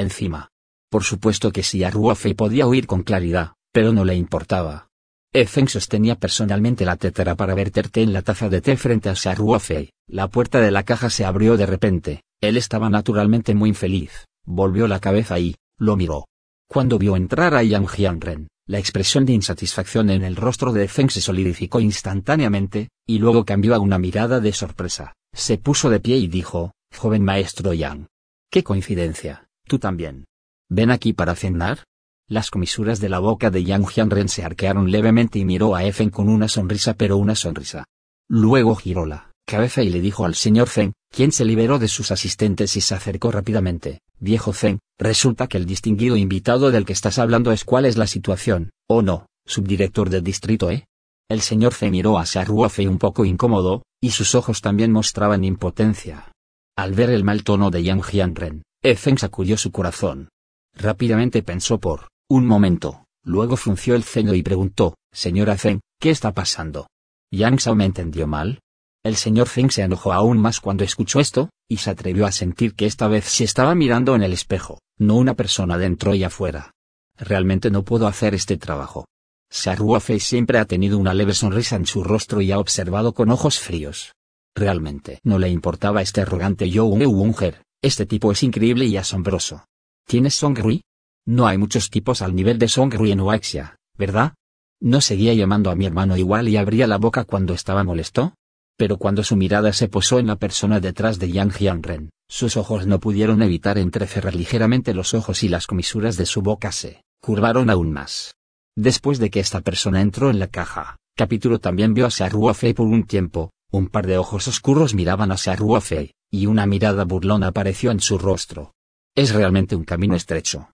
Encima. 0.00 0.48
Por 0.90 1.04
supuesto 1.04 1.52
que 1.52 1.62
sí 1.62 1.84
a 1.84 1.90
Ruofei 1.90 2.32
podía 2.32 2.66
oír 2.66 2.86
con 2.86 3.02
claridad, 3.02 3.52
pero 3.70 3.92
no 3.92 4.04
le 4.04 4.14
importaba. 4.14 4.88
Efen 5.32 5.68
sostenía 5.68 6.16
personalmente 6.16 6.86
la 6.86 6.96
tetera 6.96 7.36
para 7.36 7.54
verter 7.54 7.90
té 7.90 8.02
en 8.02 8.14
la 8.14 8.22
taza 8.22 8.48
de 8.48 8.62
té 8.62 8.76
frente 8.78 9.10
a 9.10 9.14
Saruofei. 9.14 9.92
La 10.08 10.28
puerta 10.28 10.60
de 10.60 10.70
la 10.70 10.84
caja 10.84 11.10
se 11.10 11.26
abrió 11.26 11.58
de 11.58 11.66
repente. 11.66 12.22
Él 12.40 12.56
estaba 12.56 12.88
naturalmente 12.88 13.54
muy 13.54 13.68
infeliz. 13.68 14.24
Volvió 14.46 14.88
la 14.88 15.00
cabeza 15.00 15.38
y 15.38 15.54
lo 15.78 15.96
miró. 15.96 16.26
Cuando 16.66 16.98
vio 16.98 17.14
entrar 17.14 17.54
a 17.54 17.62
Yang 17.62 17.88
Jianren, 17.88 18.48
la 18.66 18.78
expresión 18.78 19.26
de 19.26 19.34
insatisfacción 19.34 20.08
en 20.08 20.24
el 20.24 20.34
rostro 20.34 20.72
de 20.72 20.88
Feng 20.88 21.10
se 21.10 21.20
solidificó 21.20 21.80
instantáneamente, 21.80 22.88
y 23.06 23.18
luego 23.18 23.44
cambió 23.44 23.74
a 23.74 23.80
una 23.80 23.98
mirada 23.98 24.40
de 24.40 24.52
sorpresa. 24.52 25.12
Se 25.34 25.58
puso 25.58 25.90
de 25.90 26.00
pie 26.00 26.16
y 26.16 26.26
dijo, 26.26 26.72
joven 26.96 27.22
maestro 27.22 27.74
Yang. 27.74 28.06
¡Qué 28.50 28.64
coincidencia! 28.64 29.49
Tú 29.70 29.78
también. 29.78 30.24
¿Ven 30.68 30.90
aquí 30.90 31.12
para 31.12 31.36
cenar? 31.36 31.84
Las 32.26 32.50
comisuras 32.50 32.98
de 32.98 33.08
la 33.08 33.20
boca 33.20 33.50
de 33.50 33.62
Yang 33.62 33.86
Jianren 33.86 34.28
se 34.28 34.42
arquearon 34.42 34.90
levemente 34.90 35.38
y 35.38 35.44
miró 35.44 35.76
a 35.76 35.84
Efen 35.84 36.10
con 36.10 36.28
una 36.28 36.48
sonrisa 36.48 36.94
pero 36.94 37.18
una 37.18 37.36
sonrisa. 37.36 37.84
Luego 38.28 38.74
giró 38.74 39.06
la 39.06 39.30
cabeza 39.46 39.84
y 39.84 39.90
le 39.90 40.00
dijo 40.00 40.24
al 40.24 40.34
señor 40.34 40.66
Feng, 40.66 40.90
quien 41.08 41.30
se 41.30 41.44
liberó 41.44 41.78
de 41.78 41.86
sus 41.86 42.10
asistentes 42.10 42.74
y 42.74 42.80
se 42.80 42.96
acercó 42.96 43.30
rápidamente, 43.30 44.00
viejo 44.18 44.52
Feng, 44.52 44.80
resulta 44.98 45.46
que 45.46 45.56
el 45.56 45.66
distinguido 45.66 46.16
invitado 46.16 46.72
del 46.72 46.84
que 46.84 46.92
estás 46.92 47.20
hablando 47.20 47.52
es 47.52 47.64
cuál 47.64 47.84
es 47.84 47.96
la 47.96 48.08
situación, 48.08 48.70
¿o 48.88 49.02
no, 49.02 49.26
subdirector 49.46 50.10
del 50.10 50.24
distrito, 50.24 50.72
eh? 50.72 50.86
El 51.28 51.42
señor 51.42 51.74
Feng 51.74 51.92
miró 51.92 52.18
a 52.18 52.24
Ruofei 52.24 52.88
un 52.88 52.98
poco 52.98 53.24
incómodo, 53.24 53.84
y 54.02 54.10
sus 54.10 54.34
ojos 54.34 54.62
también 54.62 54.90
mostraban 54.90 55.44
impotencia. 55.44 56.32
Al 56.76 56.92
ver 56.92 57.10
el 57.10 57.22
mal 57.22 57.44
tono 57.44 57.70
de 57.70 57.84
Yang 57.84 58.02
Jianren, 58.02 58.62
Feng 58.82 59.18
sacudió 59.18 59.58
su 59.58 59.70
corazón. 59.72 60.30
Rápidamente 60.74 61.42
pensó 61.42 61.78
por 61.78 62.08
un 62.30 62.46
momento, 62.46 63.04
luego 63.22 63.56
frunció 63.56 63.94
el 63.94 64.04
ceño 64.04 64.34
y 64.34 64.42
preguntó, 64.42 64.94
Señora 65.12 65.58
Feng, 65.58 65.80
¿qué 66.00 66.10
está 66.10 66.32
pasando? 66.32 66.86
¿Yang 67.30 67.56
Shao 67.58 67.74
me 67.74 67.84
entendió 67.84 68.26
mal? 68.26 68.60
El 69.04 69.16
señor 69.16 69.48
Feng 69.48 69.70
se 69.70 69.82
enojó 69.82 70.12
aún 70.12 70.38
más 70.38 70.60
cuando 70.60 70.84
escuchó 70.84 71.20
esto, 71.20 71.50
y 71.68 71.78
se 71.78 71.90
atrevió 71.90 72.26
a 72.26 72.32
sentir 72.32 72.74
que 72.74 72.86
esta 72.86 73.06
vez 73.06 73.26
se 73.26 73.44
estaba 73.44 73.74
mirando 73.74 74.14
en 74.14 74.22
el 74.22 74.32
espejo, 74.32 74.78
no 74.98 75.16
una 75.16 75.34
persona 75.34 75.76
dentro 75.76 76.14
y 76.14 76.24
afuera. 76.24 76.70
Realmente 77.18 77.70
no 77.70 77.82
puedo 77.82 78.06
hacer 78.06 78.34
este 78.34 78.56
trabajo. 78.56 79.04
Fei 79.50 80.20
siempre 80.20 80.58
ha 80.58 80.64
tenido 80.64 80.96
una 80.96 81.12
leve 81.12 81.34
sonrisa 81.34 81.76
en 81.76 81.86
su 81.86 82.02
rostro 82.02 82.40
y 82.40 82.52
ha 82.52 82.58
observado 82.58 83.12
con 83.12 83.30
ojos 83.30 83.58
fríos. 83.58 84.14
Realmente 84.54 85.20
no 85.22 85.38
le 85.38 85.48
importaba 85.50 86.02
este 86.02 86.22
arrogante 86.22 86.70
Yo 86.70 86.84
Unger, 86.84 87.62
este 87.82 88.06
tipo 88.06 88.32
es 88.32 88.42
increíble 88.42 88.86
y 88.86 88.96
asombroso. 88.96 89.64
¿Tienes 90.06 90.34
Songrui? 90.34 90.82
No 91.26 91.46
hay 91.46 91.58
muchos 91.58 91.90
tipos 91.90 92.22
al 92.22 92.34
nivel 92.34 92.58
de 92.58 92.68
Songrui 92.68 93.12
en 93.12 93.20
Waxia, 93.20 93.76
¿verdad? 93.96 94.34
¿No 94.80 95.00
seguía 95.00 95.34
llamando 95.34 95.70
a 95.70 95.74
mi 95.74 95.86
hermano 95.86 96.16
igual 96.16 96.48
y 96.48 96.56
abría 96.56 96.86
la 96.86 96.98
boca 96.98 97.24
cuando 97.24 97.54
estaba 97.54 97.84
molesto? 97.84 98.34
Pero 98.76 98.96
cuando 98.96 99.22
su 99.22 99.36
mirada 99.36 99.72
se 99.72 99.88
posó 99.88 100.18
en 100.18 100.26
la 100.26 100.36
persona 100.36 100.80
detrás 100.80 101.18
de 101.18 101.30
Yang 101.30 101.52
Jianren, 101.52 102.10
sus 102.28 102.56
ojos 102.56 102.86
no 102.86 102.98
pudieron 103.00 103.42
evitar 103.42 103.76
entrecerrar 103.78 104.34
ligeramente 104.34 104.94
los 104.94 105.14
ojos 105.14 105.42
y 105.42 105.48
las 105.48 105.66
comisuras 105.66 106.16
de 106.16 106.26
su 106.26 106.42
boca 106.42 106.72
se 106.72 107.02
curvaron 107.20 107.70
aún 107.70 107.92
más. 107.92 108.34
Después 108.76 109.18
de 109.18 109.30
que 109.30 109.40
esta 109.40 109.60
persona 109.60 110.00
entró 110.00 110.30
en 110.30 110.38
la 110.38 110.46
caja, 110.46 110.96
Capítulo 111.20 111.58
también 111.58 111.92
vio 111.92 112.06
a 112.06 112.54
Fei 112.54 112.72
por 112.72 112.86
un 112.86 113.04
tiempo, 113.04 113.50
un 113.70 113.88
par 113.88 114.06
de 114.06 114.18
ojos 114.18 114.48
oscuros 114.48 114.94
miraban 114.94 115.32
a 115.32 115.36
Fei, 115.36 116.12
y 116.30 116.46
una 116.46 116.66
mirada 116.66 117.04
burlona 117.04 117.48
apareció 117.48 117.90
en 117.90 118.00
su 118.00 118.18
rostro. 118.18 118.72
Es 119.14 119.32
realmente 119.32 119.76
un 119.76 119.84
camino 119.84 120.14
estrecho, 120.14 120.70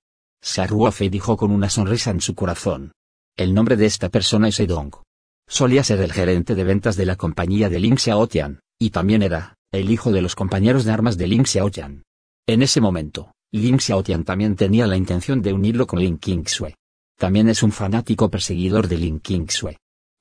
Fei 0.92 1.08
dijo 1.08 1.36
con 1.36 1.50
una 1.50 1.68
sonrisa 1.68 2.10
en 2.10 2.20
su 2.20 2.34
corazón. 2.34 2.92
El 3.36 3.52
nombre 3.52 3.76
de 3.76 3.86
esta 3.86 4.08
persona 4.08 4.48
es 4.48 4.60
Edong. 4.60 4.92
Solía 5.48 5.84
ser 5.84 6.00
el 6.00 6.12
gerente 6.12 6.54
de 6.54 6.64
ventas 6.64 6.96
de 6.96 7.06
la 7.06 7.16
compañía 7.16 7.68
de 7.68 7.80
Ling 7.80 7.98
Xiaotian, 7.98 8.60
y 8.78 8.90
también 8.90 9.22
era, 9.22 9.56
el 9.72 9.90
hijo 9.90 10.12
de 10.12 10.22
los 10.22 10.34
compañeros 10.34 10.84
de 10.84 10.92
armas 10.92 11.16
de 11.18 11.26
Ling 11.26 11.46
Xiaotian. 11.46 12.04
En 12.46 12.62
ese 12.62 12.80
momento, 12.80 13.32
Ling 13.52 13.78
Xiaotian 13.78 14.24
también 14.24 14.56
tenía 14.56 14.86
la 14.86 14.96
intención 14.96 15.42
de 15.42 15.52
unirlo 15.52 15.86
con 15.86 16.00
Lin 16.00 16.18
Qingsui. 16.18 16.74
También 17.18 17.48
es 17.48 17.62
un 17.62 17.72
fanático 17.72 18.30
perseguidor 18.30 18.88
de 18.88 18.98
Lin 18.98 19.20
Qingsui. 19.20 19.76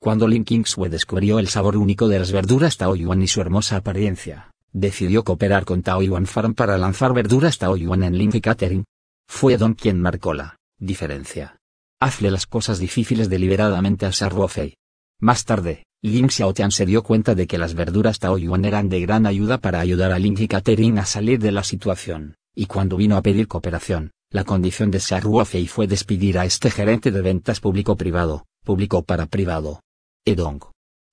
Cuando 0.06 0.28
Lin 0.28 0.44
Qingsui 0.44 0.88
descubrió 0.88 1.40
el 1.40 1.48
sabor 1.48 1.76
único 1.76 2.06
de 2.06 2.20
las 2.20 2.30
verduras 2.30 2.76
Tao 2.76 2.94
Yuan 2.94 3.22
y 3.22 3.26
su 3.26 3.40
hermosa 3.40 3.78
apariencia, 3.78 4.52
decidió 4.72 5.24
cooperar 5.24 5.64
con 5.64 5.82
Tao 5.82 6.00
Yuan 6.00 6.26
Farm 6.26 6.54
para 6.54 6.78
lanzar 6.78 7.12
verduras 7.12 7.58
Tao 7.58 7.76
Yuan 7.76 8.04
en 8.04 8.16
Lin 8.16 8.30
Catering, 8.30 8.84
fue 9.26 9.56
Don 9.56 9.74
quien 9.74 10.00
marcó 10.00 10.32
la 10.32 10.58
diferencia. 10.78 11.56
Hazle 12.00 12.30
las 12.30 12.46
cosas 12.46 12.78
difíciles 12.78 13.28
deliberadamente 13.28 14.06
a 14.06 14.12
Sarrofei. 14.12 14.76
Más 15.20 15.44
tarde, 15.44 15.86
Ling 16.02 16.30
Xiaotian 16.30 16.70
se 16.70 16.86
dio 16.86 17.02
cuenta 17.02 17.34
de 17.34 17.48
que 17.48 17.58
las 17.58 17.74
verduras 17.74 18.20
Taoyuan 18.20 18.64
eran 18.64 18.88
de 18.88 19.00
gran 19.00 19.26
ayuda 19.26 19.58
para 19.58 19.80
ayudar 19.80 20.12
a 20.12 20.20
Ling 20.20 20.38
y 20.38 20.46
Catherine 20.46 21.00
a 21.00 21.04
salir 21.04 21.40
de 21.40 21.50
la 21.50 21.64
situación, 21.64 22.36
y 22.54 22.66
cuando 22.66 22.96
vino 22.96 23.16
a 23.16 23.22
pedir 23.22 23.48
cooperación, 23.48 24.12
la 24.30 24.44
condición 24.44 24.92
de 24.92 25.02
Ruofei 25.20 25.66
fue 25.66 25.88
despedir 25.88 26.38
a 26.38 26.44
este 26.44 26.70
gerente 26.70 27.10
de 27.10 27.22
ventas 27.22 27.58
público-privado, 27.58 28.46
público 28.62 29.02
para 29.02 29.26
privado. 29.26 29.80
Edong. 30.26 30.60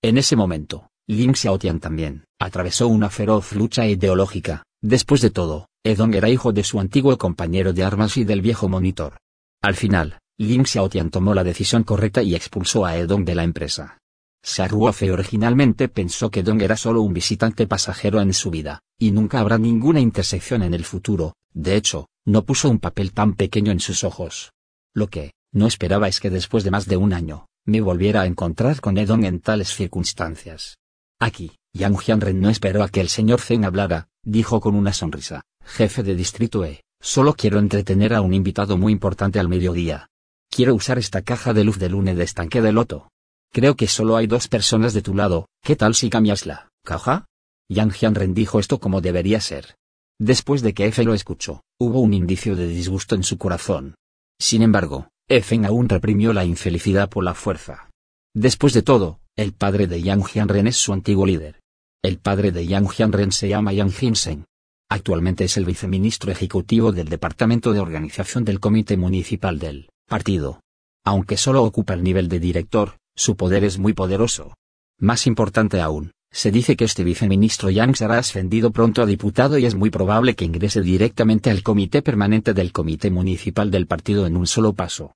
En 0.01 0.17
ese 0.17 0.35
momento, 0.35 0.89
Ling 1.07 1.35
Xiaotian 1.35 1.79
también 1.79 2.25
atravesó 2.39 2.87
una 2.87 3.09
feroz 3.09 3.53
lucha 3.53 3.87
ideológica, 3.87 4.63
Después 4.83 5.21
de 5.21 5.29
todo, 5.29 5.69
Edong 5.85 6.13
era 6.13 6.27
hijo 6.27 6.51
de 6.51 6.65
su 6.65 6.77
antiguo 6.77 7.17
compañero 7.17 7.71
de 7.71 7.85
armas 7.85 8.17
y 8.17 8.25
del 8.25 8.41
viejo 8.41 8.67
monitor. 8.67 9.15
Al 9.61 9.75
final, 9.75 10.19
Ling 10.37 10.65
Xiaotian 10.65 11.09
tomó 11.09 11.33
la 11.33 11.45
decisión 11.45 11.83
correcta 11.83 12.21
y 12.21 12.35
expulsó 12.35 12.85
a 12.85 12.97
Edong 12.97 13.23
de 13.23 13.33
la 13.33 13.45
empresa. 13.45 13.97
Ruofei 14.67 15.09
originalmente 15.09 15.87
pensó 15.87 16.29
que 16.29 16.43
Dong 16.43 16.61
era 16.61 16.75
solo 16.75 17.01
un 17.01 17.13
visitante 17.13 17.65
pasajero 17.65 18.19
en 18.19 18.33
su 18.33 18.51
vida, 18.51 18.81
y 18.99 19.11
nunca 19.11 19.39
habrá 19.39 19.57
ninguna 19.57 20.01
intersección 20.01 20.63
en 20.63 20.73
el 20.73 20.83
futuro, 20.83 21.33
de 21.53 21.77
hecho, 21.77 22.07
no 22.25 22.43
puso 22.43 22.69
un 22.69 22.79
papel 22.79 23.13
tan 23.13 23.35
pequeño 23.35 23.71
en 23.71 23.79
sus 23.79 24.03
ojos. 24.03 24.51
Lo 24.93 25.07
que, 25.07 25.31
no 25.53 25.65
esperaba 25.65 26.09
es 26.09 26.19
que 26.19 26.29
después 26.29 26.65
de 26.65 26.71
más 26.71 26.87
de 26.87 26.97
un 26.97 27.13
año, 27.13 27.45
me 27.65 27.81
volviera 27.81 28.21
a 28.21 28.25
encontrar 28.25 28.81
con 28.81 28.97
Edong 28.97 29.25
en 29.25 29.39
tales 29.39 29.73
circunstancias. 29.73 30.77
Aquí, 31.19 31.51
Yang 31.73 31.97
Jianren 31.97 32.41
no 32.41 32.49
esperó 32.49 32.83
a 32.83 32.89
que 32.89 33.01
el 33.01 33.09
señor 33.09 33.39
Zeng 33.39 33.65
hablara, 33.65 34.07
dijo 34.23 34.59
con 34.59 34.75
una 34.75 34.93
sonrisa, 34.93 35.43
jefe 35.63 36.03
de 36.03 36.15
distrito 36.15 36.65
E, 36.65 36.83
solo 37.01 37.33
quiero 37.33 37.59
entretener 37.59 38.13
a 38.13 38.21
un 38.21 38.33
invitado 38.33 38.77
muy 38.77 38.91
importante 38.91 39.39
al 39.39 39.47
mediodía. 39.47 40.09
Quiero 40.49 40.75
usar 40.75 40.99
esta 40.99 41.21
caja 41.21 41.53
de 41.53 41.63
luz 41.63 41.79
de 41.79 41.89
lune 41.89 42.15
de 42.15 42.23
estanque 42.23 42.61
de 42.61 42.73
loto. 42.73 43.09
Creo 43.51 43.75
que 43.75 43.87
solo 43.87 44.17
hay 44.17 44.27
dos 44.27 44.47
personas 44.47 44.93
de 44.93 45.01
tu 45.01 45.15
lado, 45.15 45.47
¿qué 45.61 45.75
tal 45.75 45.95
si 45.95 46.09
cambias 46.09 46.45
la 46.45 46.69
caja? 46.83 47.25
Yang 47.69 47.91
Jianren 47.93 48.33
dijo 48.33 48.59
esto 48.59 48.79
como 48.79 48.99
debería 48.99 49.39
ser. 49.39 49.77
Después 50.19 50.61
de 50.61 50.73
que 50.73 50.85
Efe 50.85 51.03
lo 51.03 51.13
escuchó, 51.13 51.63
hubo 51.79 52.01
un 52.01 52.13
indicio 52.13 52.55
de 52.55 52.67
disgusto 52.67 53.15
en 53.15 53.23
su 53.23 53.37
corazón. 53.37 53.95
Sin 54.39 54.61
embargo, 54.61 55.09
Efen 55.35 55.65
aún 55.65 55.89
reprimió 55.89 56.31
la 56.31 56.45
infelicidad 56.45 57.09
por 57.09 57.23
la 57.23 57.33
fuerza. 57.33 57.89
Después 58.35 58.71
de 58.71 58.83
todo, 58.83 59.19
el 59.35 59.51
padre 59.51 59.87
de 59.87 59.99
Yang 59.99 60.25
Jianren 60.25 60.67
es 60.67 60.77
su 60.77 60.93
antiguo 60.93 61.25
líder. 61.25 61.59
El 62.03 62.19
padre 62.19 62.51
de 62.51 62.67
Yang 62.67 62.89
Jianren 62.89 63.31
se 63.31 63.49
llama 63.49 63.73
Yang 63.73 63.93
Jinsen. 63.93 64.45
Actualmente 64.91 65.45
es 65.45 65.57
el 65.57 65.65
viceministro 65.65 66.31
ejecutivo 66.31 66.91
del 66.91 67.09
Departamento 67.09 67.73
de 67.73 67.79
Organización 67.79 68.45
del 68.45 68.59
Comité 68.59 68.95
Municipal 68.95 69.57
del 69.57 69.89
partido. 70.07 70.61
Aunque 71.03 71.35
solo 71.35 71.63
ocupa 71.63 71.95
el 71.95 72.03
nivel 72.03 72.29
de 72.29 72.39
director, 72.39 72.97
su 73.15 73.35
poder 73.35 73.63
es 73.63 73.79
muy 73.79 73.93
poderoso. 73.93 74.53
Más 74.99 75.25
importante 75.25 75.81
aún, 75.81 76.11
se 76.31 76.51
dice 76.51 76.75
que 76.75 76.85
este 76.85 77.03
viceministro 77.03 77.71
Yang 77.71 77.95
será 77.95 78.19
ascendido 78.19 78.69
pronto 78.69 79.01
a 79.01 79.07
diputado 79.07 79.57
y 79.57 79.65
es 79.65 79.73
muy 79.73 79.89
probable 79.89 80.35
que 80.35 80.45
ingrese 80.45 80.81
directamente 80.81 81.49
al 81.49 81.63
comité 81.63 82.03
permanente 82.03 82.53
del 82.53 82.71
comité 82.71 83.09
municipal 83.09 83.71
del 83.71 83.87
partido 83.87 84.27
en 84.27 84.37
un 84.37 84.45
solo 84.45 84.73
paso. 84.73 85.15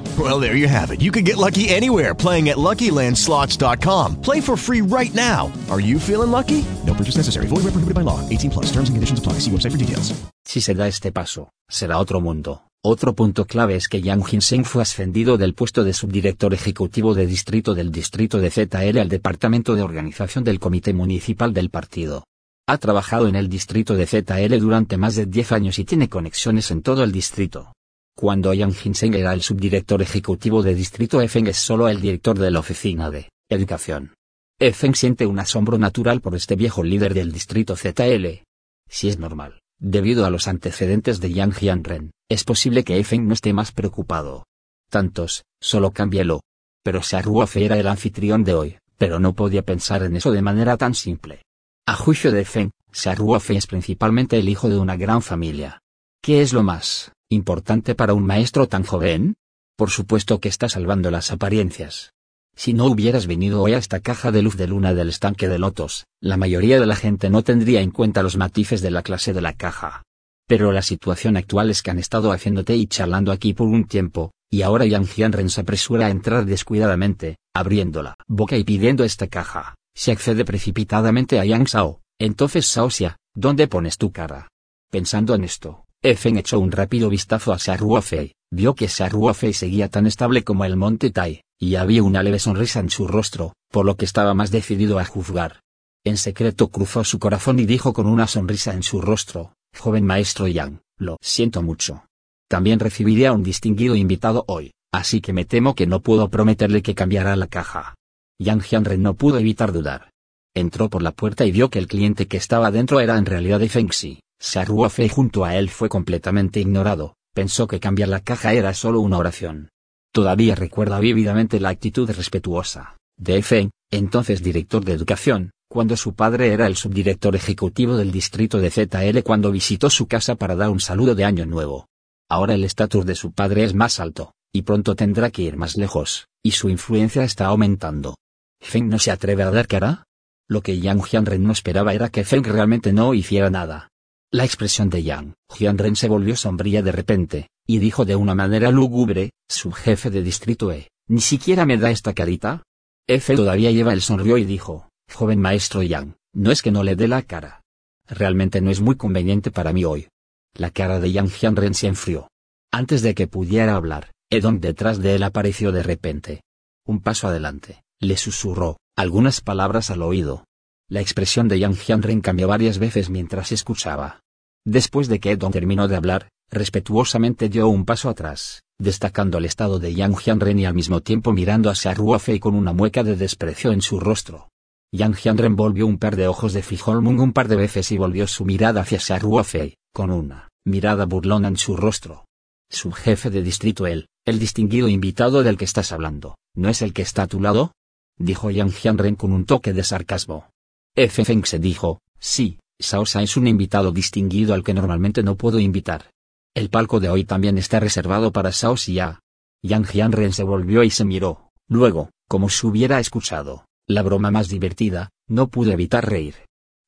Well, 0.19 0.41
there 0.41 0.57
you 0.57 0.67
have 0.67 0.91
it. 0.91 1.01
You 1.01 1.11
can 1.11 1.23
get 1.23 1.37
lucky 1.37 1.69
anywhere 1.69 2.13
playing 2.13 2.49
at 2.49 2.57
LuckyLandSlots.com. 2.57 4.21
Play 4.21 4.41
for 4.41 4.57
free 4.57 4.81
right 4.81 5.13
now. 5.15 5.49
Are 5.69 5.79
you 5.79 5.97
feeling 5.97 6.31
lucky? 6.31 6.65
No 6.85 6.93
purchase 6.93 7.15
necessary. 7.15 7.47
Void 7.47 7.63
where 7.63 7.71
prohibited 7.71 7.95
by 7.95 8.01
law. 8.01 8.19
18 8.27 8.51
plus. 8.51 8.65
Terms 8.65 8.89
and 8.89 8.97
conditions 8.97 9.19
apply. 9.19 9.39
See 9.39 9.51
website 9.51 9.71
for 9.71 9.77
details. 9.77 10.13
Si 10.43 10.59
se 10.59 10.73
da 10.73 10.87
este 10.87 11.13
paso, 11.13 11.51
será 11.69 11.97
otro 11.97 12.19
mundo. 12.19 12.63
Otro 12.83 13.13
punto 13.13 13.45
clave 13.45 13.75
es 13.75 13.87
que 13.87 14.01
Yang 14.01 14.25
Jinseng 14.25 14.65
fue 14.65 14.81
ascendido 14.81 15.37
del 15.37 15.53
puesto 15.53 15.83
de 15.83 15.93
subdirector 15.93 16.53
ejecutivo 16.55 17.13
de 17.13 17.27
distrito 17.27 17.75
del 17.75 17.91
distrito 17.91 18.39
de 18.39 18.49
ZL 18.49 18.97
al 18.97 19.07
departamento 19.07 19.75
de 19.75 19.83
organización 19.83 20.43
del 20.43 20.59
comité 20.59 20.91
municipal 20.91 21.53
del 21.53 21.69
partido. 21.69 22.23
Ha 22.67 22.79
trabajado 22.79 23.27
en 23.27 23.35
el 23.35 23.49
distrito 23.49 23.93
de 23.93 24.07
ZL 24.07 24.57
durante 24.59 24.97
más 24.97 25.15
de 25.15 25.27
10 25.27 25.51
años 25.51 25.77
y 25.77 25.85
tiene 25.85 26.09
conexiones 26.09 26.71
en 26.71 26.81
todo 26.81 27.03
el 27.03 27.11
distrito. 27.11 27.71
Cuando 28.15 28.53
Yang 28.53 28.75
Jinseng 28.75 29.15
era 29.15 29.33
el 29.33 29.41
subdirector 29.41 30.01
ejecutivo 30.01 30.61
de 30.61 30.75
distrito 30.75 31.21
Efeng 31.21 31.47
es 31.47 31.57
solo 31.57 31.87
el 31.87 32.01
director 32.01 32.37
de 32.37 32.51
la 32.51 32.59
oficina 32.59 33.09
de 33.09 33.29
educación. 33.49 34.13
Efeng 34.59 34.95
siente 34.95 35.25
un 35.25 35.39
asombro 35.39 35.77
natural 35.77 36.21
por 36.21 36.35
este 36.35 36.55
viejo 36.55 36.83
líder 36.83 37.13
del 37.13 37.31
distrito 37.31 37.75
ZL. 37.75 38.43
Si 38.87 39.07
es 39.07 39.17
normal, 39.17 39.61
debido 39.79 40.25
a 40.25 40.29
los 40.29 40.47
antecedentes 40.47 41.19
de 41.19 41.31
Yang 41.31 41.53
Jianren, 41.53 42.11
es 42.29 42.43
posible 42.43 42.83
que 42.83 42.99
Efeng 42.99 43.27
no 43.27 43.33
esté 43.33 43.53
más 43.53 43.71
preocupado. 43.71 44.45
Tantos, 44.89 45.43
solo 45.59 45.91
cámbielo. 45.91 46.41
Pero 46.83 47.01
Ruofei 47.23 47.65
era 47.65 47.77
el 47.77 47.87
anfitrión 47.87 48.43
de 48.43 48.53
hoy, 48.53 48.77
pero 48.97 49.19
no 49.19 49.33
podía 49.33 49.63
pensar 49.63 50.03
en 50.03 50.15
eso 50.15 50.31
de 50.31 50.41
manera 50.41 50.77
tan 50.77 50.93
simple. 50.95 51.43
A 51.87 51.95
juicio 51.95 52.31
de 52.31 52.45
Feng, 52.45 52.71
Ruofei 53.15 53.57
es 53.57 53.67
principalmente 53.67 54.37
el 54.37 54.49
hijo 54.49 54.69
de 54.69 54.77
una 54.77 54.95
gran 54.95 55.21
familia. 55.21 55.79
¿Qué 56.21 56.41
es 56.41 56.53
lo 56.53 56.63
más 56.63 57.11
importante 57.31 57.95
para 57.95 58.13
un 58.13 58.25
maestro 58.25 58.67
tan 58.67 58.83
joven? 58.83 59.35
Por 59.77 59.89
supuesto 59.89 60.39
que 60.39 60.49
está 60.49 60.69
salvando 60.69 61.09
las 61.11 61.31
apariencias. 61.31 62.11
Si 62.55 62.73
no 62.73 62.85
hubieras 62.85 63.25
venido 63.25 63.61
hoy 63.61 63.73
a 63.73 63.77
esta 63.77 64.01
caja 64.01 64.31
de 64.31 64.41
luz 64.41 64.57
de 64.57 64.67
luna 64.67 64.93
del 64.93 65.09
estanque 65.09 65.47
de 65.47 65.57
lotos, 65.57 66.05
la 66.21 66.37
mayoría 66.37 66.79
de 66.79 66.85
la 66.85 66.95
gente 66.95 67.29
no 67.29 67.43
tendría 67.43 67.81
en 67.81 67.91
cuenta 67.91 68.23
los 68.23 68.37
matices 68.37 68.81
de 68.81 68.91
la 68.91 69.01
clase 69.01 69.33
de 69.33 69.41
la 69.41 69.53
caja. 69.53 70.03
Pero 70.47 70.71
la 70.71 70.81
situación 70.81 71.37
actual 71.37 71.69
es 71.69 71.81
que 71.81 71.91
han 71.91 71.99
estado 71.99 72.33
haciéndote 72.33 72.75
y 72.75 72.87
charlando 72.87 73.31
aquí 73.31 73.53
por 73.53 73.67
un 73.67 73.85
tiempo, 73.85 74.31
y 74.51 74.63
ahora 74.63 74.85
Yang 74.85 75.07
Jianren 75.07 75.49
se 75.49 75.61
apresura 75.61 76.07
a 76.07 76.09
entrar 76.09 76.45
descuidadamente, 76.45 77.37
abriendo 77.55 78.03
la 78.03 78.15
boca 78.27 78.57
y 78.57 78.65
pidiendo 78.65 79.05
esta 79.05 79.27
caja. 79.27 79.75
Se 79.95 80.11
accede 80.11 80.43
precipitadamente 80.43 81.39
a 81.39 81.45
Yang 81.45 81.69
Sao, 81.69 82.01
entonces 82.19 82.65
Xia, 82.67 83.15
¿dónde 83.33 83.67
pones 83.67 83.97
tu 83.97 84.11
cara? 84.11 84.49
Pensando 84.91 85.35
en 85.35 85.45
esto, 85.45 85.85
Efen 86.03 86.37
echó 86.37 86.59
un 86.59 86.71
rápido 86.71 87.09
vistazo 87.09 87.53
a 87.53 87.77
Ruofei, 87.77 88.33
vio 88.51 88.73
que 88.73 88.87
Ruofei 88.87 89.53
seguía 89.53 89.87
tan 89.87 90.07
estable 90.07 90.43
como 90.43 90.65
el 90.65 90.75
monte 90.75 91.11
Tai, 91.11 91.43
y 91.59 91.75
había 91.75 92.01
una 92.01 92.23
leve 92.23 92.39
sonrisa 92.39 92.79
en 92.79 92.89
su 92.89 93.07
rostro, 93.07 93.53
por 93.69 93.85
lo 93.85 93.95
que 93.95 94.05
estaba 94.05 94.33
más 94.33 94.49
decidido 94.49 94.97
a 94.97 95.05
juzgar. 95.05 95.59
En 96.03 96.17
secreto 96.17 96.69
cruzó 96.69 97.03
su 97.03 97.19
corazón 97.19 97.59
y 97.59 97.67
dijo 97.67 97.93
con 97.93 98.07
una 98.07 98.25
sonrisa 98.25 98.73
en 98.73 98.81
su 98.81 98.99
rostro, 98.99 99.53
joven 99.77 100.03
maestro 100.03 100.47
Yang, 100.47 100.81
lo 100.97 101.17
siento 101.21 101.61
mucho. 101.61 102.03
También 102.49 102.79
recibiría 102.79 103.31
un 103.31 103.43
distinguido 103.43 103.95
invitado 103.95 104.43
hoy, 104.47 104.71
así 104.91 105.21
que 105.21 105.33
me 105.33 105.45
temo 105.45 105.75
que 105.75 105.85
no 105.85 106.01
puedo 106.01 106.29
prometerle 106.29 106.81
que 106.81 106.95
cambiará 106.95 107.35
la 107.35 107.45
caja. 107.45 107.93
Yang 108.39 108.63
Jianren 108.63 109.03
no 109.03 109.13
pudo 109.13 109.37
evitar 109.37 109.71
dudar. 109.71 110.09
Entró 110.55 110.89
por 110.89 111.03
la 111.03 111.11
puerta 111.11 111.45
y 111.45 111.51
vio 111.51 111.69
que 111.69 111.77
el 111.77 111.85
cliente 111.85 112.27
que 112.27 112.37
estaba 112.37 112.71
dentro 112.71 112.99
era 112.99 113.19
en 113.19 113.27
realidad 113.27 113.61
Fengxi. 113.61 114.19
Ruofei 114.65 115.07
junto 115.07 115.45
a 115.45 115.55
él 115.55 115.69
fue 115.69 115.89
completamente 115.89 116.59
ignorado, 116.59 117.15
pensó 117.33 117.67
que 117.67 117.79
cambiar 117.79 118.09
la 118.09 118.21
caja 118.21 118.53
era 118.53 118.73
solo 118.73 118.99
una 118.99 119.17
oración. 119.17 119.69
Todavía 120.11 120.55
recuerda 120.55 120.99
vívidamente 120.99 121.59
la 121.59 121.69
actitud 121.69 122.09
respetuosa 122.09 122.97
de 123.17 123.43
Feng, 123.43 123.69
entonces 123.91 124.41
director 124.41 124.83
de 124.83 124.93
educación, 124.93 125.51
cuando 125.69 125.95
su 125.95 126.15
padre 126.15 126.53
era 126.53 126.65
el 126.65 126.75
subdirector 126.75 127.35
ejecutivo 127.35 127.95
del 127.95 128.11
distrito 128.11 128.57
de 128.57 128.71
ZL 128.71 129.21
cuando 129.23 129.51
visitó 129.51 129.89
su 129.91 130.07
casa 130.07 130.35
para 130.35 130.55
dar 130.55 130.69
un 130.69 130.79
saludo 130.79 131.13
de 131.13 131.23
año 131.23 131.45
nuevo. 131.45 131.87
Ahora 132.27 132.55
el 132.55 132.63
estatus 132.63 133.05
de 133.05 133.13
su 133.13 133.31
padre 133.31 133.63
es 133.63 133.75
más 133.75 133.99
alto, 133.99 134.33
y 134.51 134.63
pronto 134.63 134.95
tendrá 134.95 135.29
que 135.29 135.43
ir 135.43 135.55
más 135.55 135.77
lejos, 135.77 136.27
y 136.43 136.51
su 136.51 136.69
influencia 136.69 137.23
está 137.23 137.45
aumentando. 137.45 138.15
¿Feng 138.59 138.89
no 138.89 138.97
se 138.97 139.11
atreve 139.11 139.43
a 139.43 139.51
dar 139.51 139.67
cara? 139.67 140.03
Lo 140.49 140.61
que 140.61 140.79
Yang 140.79 141.03
Jianren 141.03 141.43
no 141.43 141.53
esperaba 141.53 141.93
era 141.93 142.09
que 142.09 142.23
Feng 142.23 142.43
realmente 142.43 142.91
no 142.91 143.13
hiciera 143.13 143.49
nada. 143.49 143.90
La 144.33 144.45
expresión 144.45 144.89
de 144.89 145.03
Yang 145.03 145.33
Jianren 145.53 145.97
se 145.97 146.07
volvió 146.07 146.37
sombría 146.37 146.81
de 146.81 146.93
repente, 146.93 147.49
y 147.67 147.79
dijo 147.79 148.05
de 148.05 148.15
una 148.15 148.33
manera 148.33 148.71
lúgubre, 148.71 149.31
su 149.49 149.73
jefe 149.73 150.09
de 150.09 150.23
distrito 150.23 150.71
E, 150.71 150.87
¿ni 151.09 151.19
siquiera 151.19 151.65
me 151.65 151.77
da 151.77 151.91
esta 151.91 152.13
carita? 152.13 152.63
Efe 153.09 153.35
todavía 153.35 153.71
lleva 153.71 153.91
el 153.91 154.01
sonrió 154.01 154.37
y 154.37 154.45
dijo, 154.45 154.87
joven 155.13 155.41
maestro 155.41 155.83
Yang, 155.83 156.15
no 156.33 156.51
es 156.51 156.61
que 156.61 156.71
no 156.71 156.83
le 156.83 156.95
dé 156.95 157.09
la 157.09 157.23
cara. 157.23 157.61
Realmente 158.07 158.61
no 158.61 158.71
es 158.71 158.79
muy 158.79 158.95
conveniente 158.95 159.51
para 159.51 159.73
mí 159.73 159.83
hoy. 159.83 160.07
La 160.53 160.69
cara 160.69 161.01
de 161.01 161.11
Yang 161.11 161.31
Jianren 161.31 161.73
se 161.73 161.87
enfrió. 161.87 162.29
Antes 162.71 163.01
de 163.01 163.13
que 163.15 163.27
pudiera 163.27 163.75
hablar, 163.75 164.11
Edong 164.29 164.61
detrás 164.61 164.99
de 164.99 165.15
él 165.15 165.23
apareció 165.23 165.73
de 165.73 165.83
repente. 165.83 166.41
Un 166.85 167.01
paso 167.01 167.27
adelante, 167.27 167.83
Le 167.99 168.15
susurró, 168.15 168.77
algunas 168.95 169.41
palabras 169.41 169.91
al 169.91 170.01
oído. 170.01 170.45
La 170.87 171.01
expresión 171.01 171.47
de 171.47 171.59
Yang 171.59 171.75
Hyunren 171.75 172.21
cambió 172.21 172.47
varias 172.47 172.77
veces 172.77 173.09
mientras 173.09 173.51
escuchaba. 173.51 174.20
Después 174.65 175.07
de 175.07 175.19
que 175.19 175.31
Edon 175.31 175.51
terminó 175.51 175.87
de 175.87 175.95
hablar, 175.95 176.29
respetuosamente 176.51 177.49
dio 177.49 177.67
un 177.67 177.85
paso 177.85 178.09
atrás, 178.09 178.61
destacando 178.79 179.39
el 179.39 179.45
estado 179.45 179.79
de 179.79 179.93
Yang 179.93 180.17
Hyunren 180.17 180.59
y 180.59 180.65
al 180.65 180.75
mismo 180.75 181.01
tiempo 181.01 181.33
mirando 181.33 181.69
hacia 181.69 181.93
Ruofei 181.93 182.39
con 182.39 182.53
una 182.53 182.73
mueca 182.73 183.03
de 183.03 183.15
desprecio 183.15 183.71
en 183.71 183.81
su 183.81 183.99
rostro. 183.99 184.49
Yang 184.93 185.15
Hyunren 185.15 185.55
volvió 185.55 185.87
un 185.87 185.97
par 185.97 186.15
de 186.15 186.27
ojos 186.27 186.53
de 186.53 186.61
Frijolmung 186.61 187.19
un 187.21 187.33
par 187.33 187.47
de 187.47 187.55
veces 187.55 187.91
y 187.91 187.97
volvió 187.97 188.27
su 188.27 188.45
mirada 188.45 188.81
hacia 188.81 189.17
Ruofei, 189.17 189.77
con 189.93 190.11
una 190.11 190.49
mirada 190.65 191.05
burlona 191.05 191.47
en 191.47 191.57
su 191.57 191.75
rostro. 191.75 192.25
Su 192.69 192.91
jefe 192.91 193.29
de 193.29 193.41
distrito 193.41 193.87
él, 193.87 194.07
el 194.25 194.37
distinguido 194.37 194.89
invitado 194.89 195.43
del 195.43 195.57
que 195.57 195.65
estás 195.65 195.91
hablando, 195.91 196.37
¿no 196.55 196.69
es 196.69 196.81
el 196.81 196.93
que 196.93 197.01
está 197.01 197.23
a 197.23 197.27
tu 197.27 197.41
lado? 197.41 197.73
Dijo 198.17 198.51
Yang 198.51 198.71
Hyunren 198.71 199.15
con 199.15 199.31
un 199.31 199.45
toque 199.45 199.73
de 199.73 199.83
sarcasmo. 199.83 200.49
Feng 200.95 201.45
se 201.45 201.57
dijo, 201.57 201.99
sí, 202.19 202.59
Saosa 202.81 203.21
es 203.21 203.37
un 203.37 203.47
invitado 203.47 203.91
distinguido 203.91 204.53
al 204.53 204.63
que 204.63 204.73
normalmente 204.73 205.23
no 205.23 205.35
puedo 205.35 205.59
invitar. 205.59 206.11
El 206.53 206.69
palco 206.69 206.99
de 206.99 207.09
hoy 207.09 207.23
también 207.23 207.57
está 207.57 207.79
reservado 207.79 208.31
para 208.31 208.51
Sao 208.51 208.75
Ya. 208.75 209.19
Yang 209.63 209.87
Hyunren 209.91 210.33
se 210.33 210.43
volvió 210.43 210.83
y 210.83 210.89
se 210.89 211.05
miró, 211.05 211.51
luego, 211.67 212.09
como 212.27 212.49
si 212.49 212.65
hubiera 212.65 212.99
escuchado, 212.99 213.65
la 213.87 214.01
broma 214.01 214.31
más 214.31 214.49
divertida, 214.49 215.09
no 215.27 215.47
pudo 215.47 215.71
evitar 215.71 216.09
reír. 216.09 216.35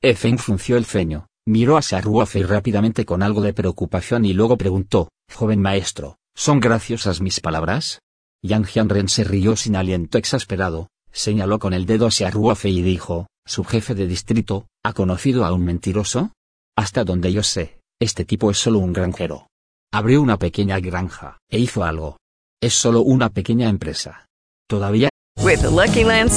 Feng 0.02 0.38
frunció 0.38 0.76
el 0.76 0.86
ceño, 0.86 1.28
miró 1.46 1.78
hacia 1.78 2.02
Ruofei 2.02 2.44
rápidamente 2.44 3.06
con 3.06 3.22
algo 3.22 3.41
de 3.41 3.54
preocupación 3.54 4.26
y 4.26 4.34
luego 4.34 4.58
preguntó, 4.58 5.10
joven 5.32 5.62
maestro, 5.62 6.18
¿son 6.36 6.60
graciosas 6.60 7.22
mis 7.22 7.39
palabras? 7.39 8.02
Yang 8.41 8.68
Hyunren 8.68 9.08
se 9.08 9.24
rió 9.24 9.56
sin 9.56 9.76
aliento 9.76 10.18
exasperado, 10.18 10.89
señaló 11.12 11.60
con 11.60 11.74
el 11.74 11.86
dedo 11.86 12.08
hacia 12.08 12.32
Ruofei 12.32 12.80
y 12.80 12.82
dijo, 12.82 13.28
su 13.46 13.64
jefe 13.64 13.96
de 13.96 14.08
distrito, 14.08 14.68
¿ha 14.84 14.94
conocido 14.94 15.46
a 15.46 15.54
un 15.54 15.64
mentiroso? 15.64 16.32
Hasta 16.78 17.04
donde 17.04 17.32
yo 17.32 17.44
sé, 17.44 17.80
este 18.02 18.26
tipo 18.26 18.50
es 18.50 18.58
solo 18.58 18.80
un 18.80 18.94
granjero. 18.94 19.48
Abrió 19.94 20.22
una 20.22 20.38
pequeña 20.38 20.80
granja, 20.80 21.38
e 21.50 21.60
hizo 21.60 21.84
algo. 21.84 22.18
Es 22.62 22.74
solo 22.74 23.02
una 23.02 23.30
pequeña 23.30 23.70
empresa. 23.70 24.26
Todavía. 24.68 25.10
With 25.44 25.62
the 25.62 25.70
Lucky 25.70 26.04
Land 26.04 26.32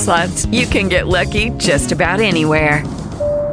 you 0.53 0.67
can 0.67 0.89
get 0.89 1.07
lucky 1.07 1.51
just 1.59 1.93
about 1.93 2.21
anywhere. 2.21 2.83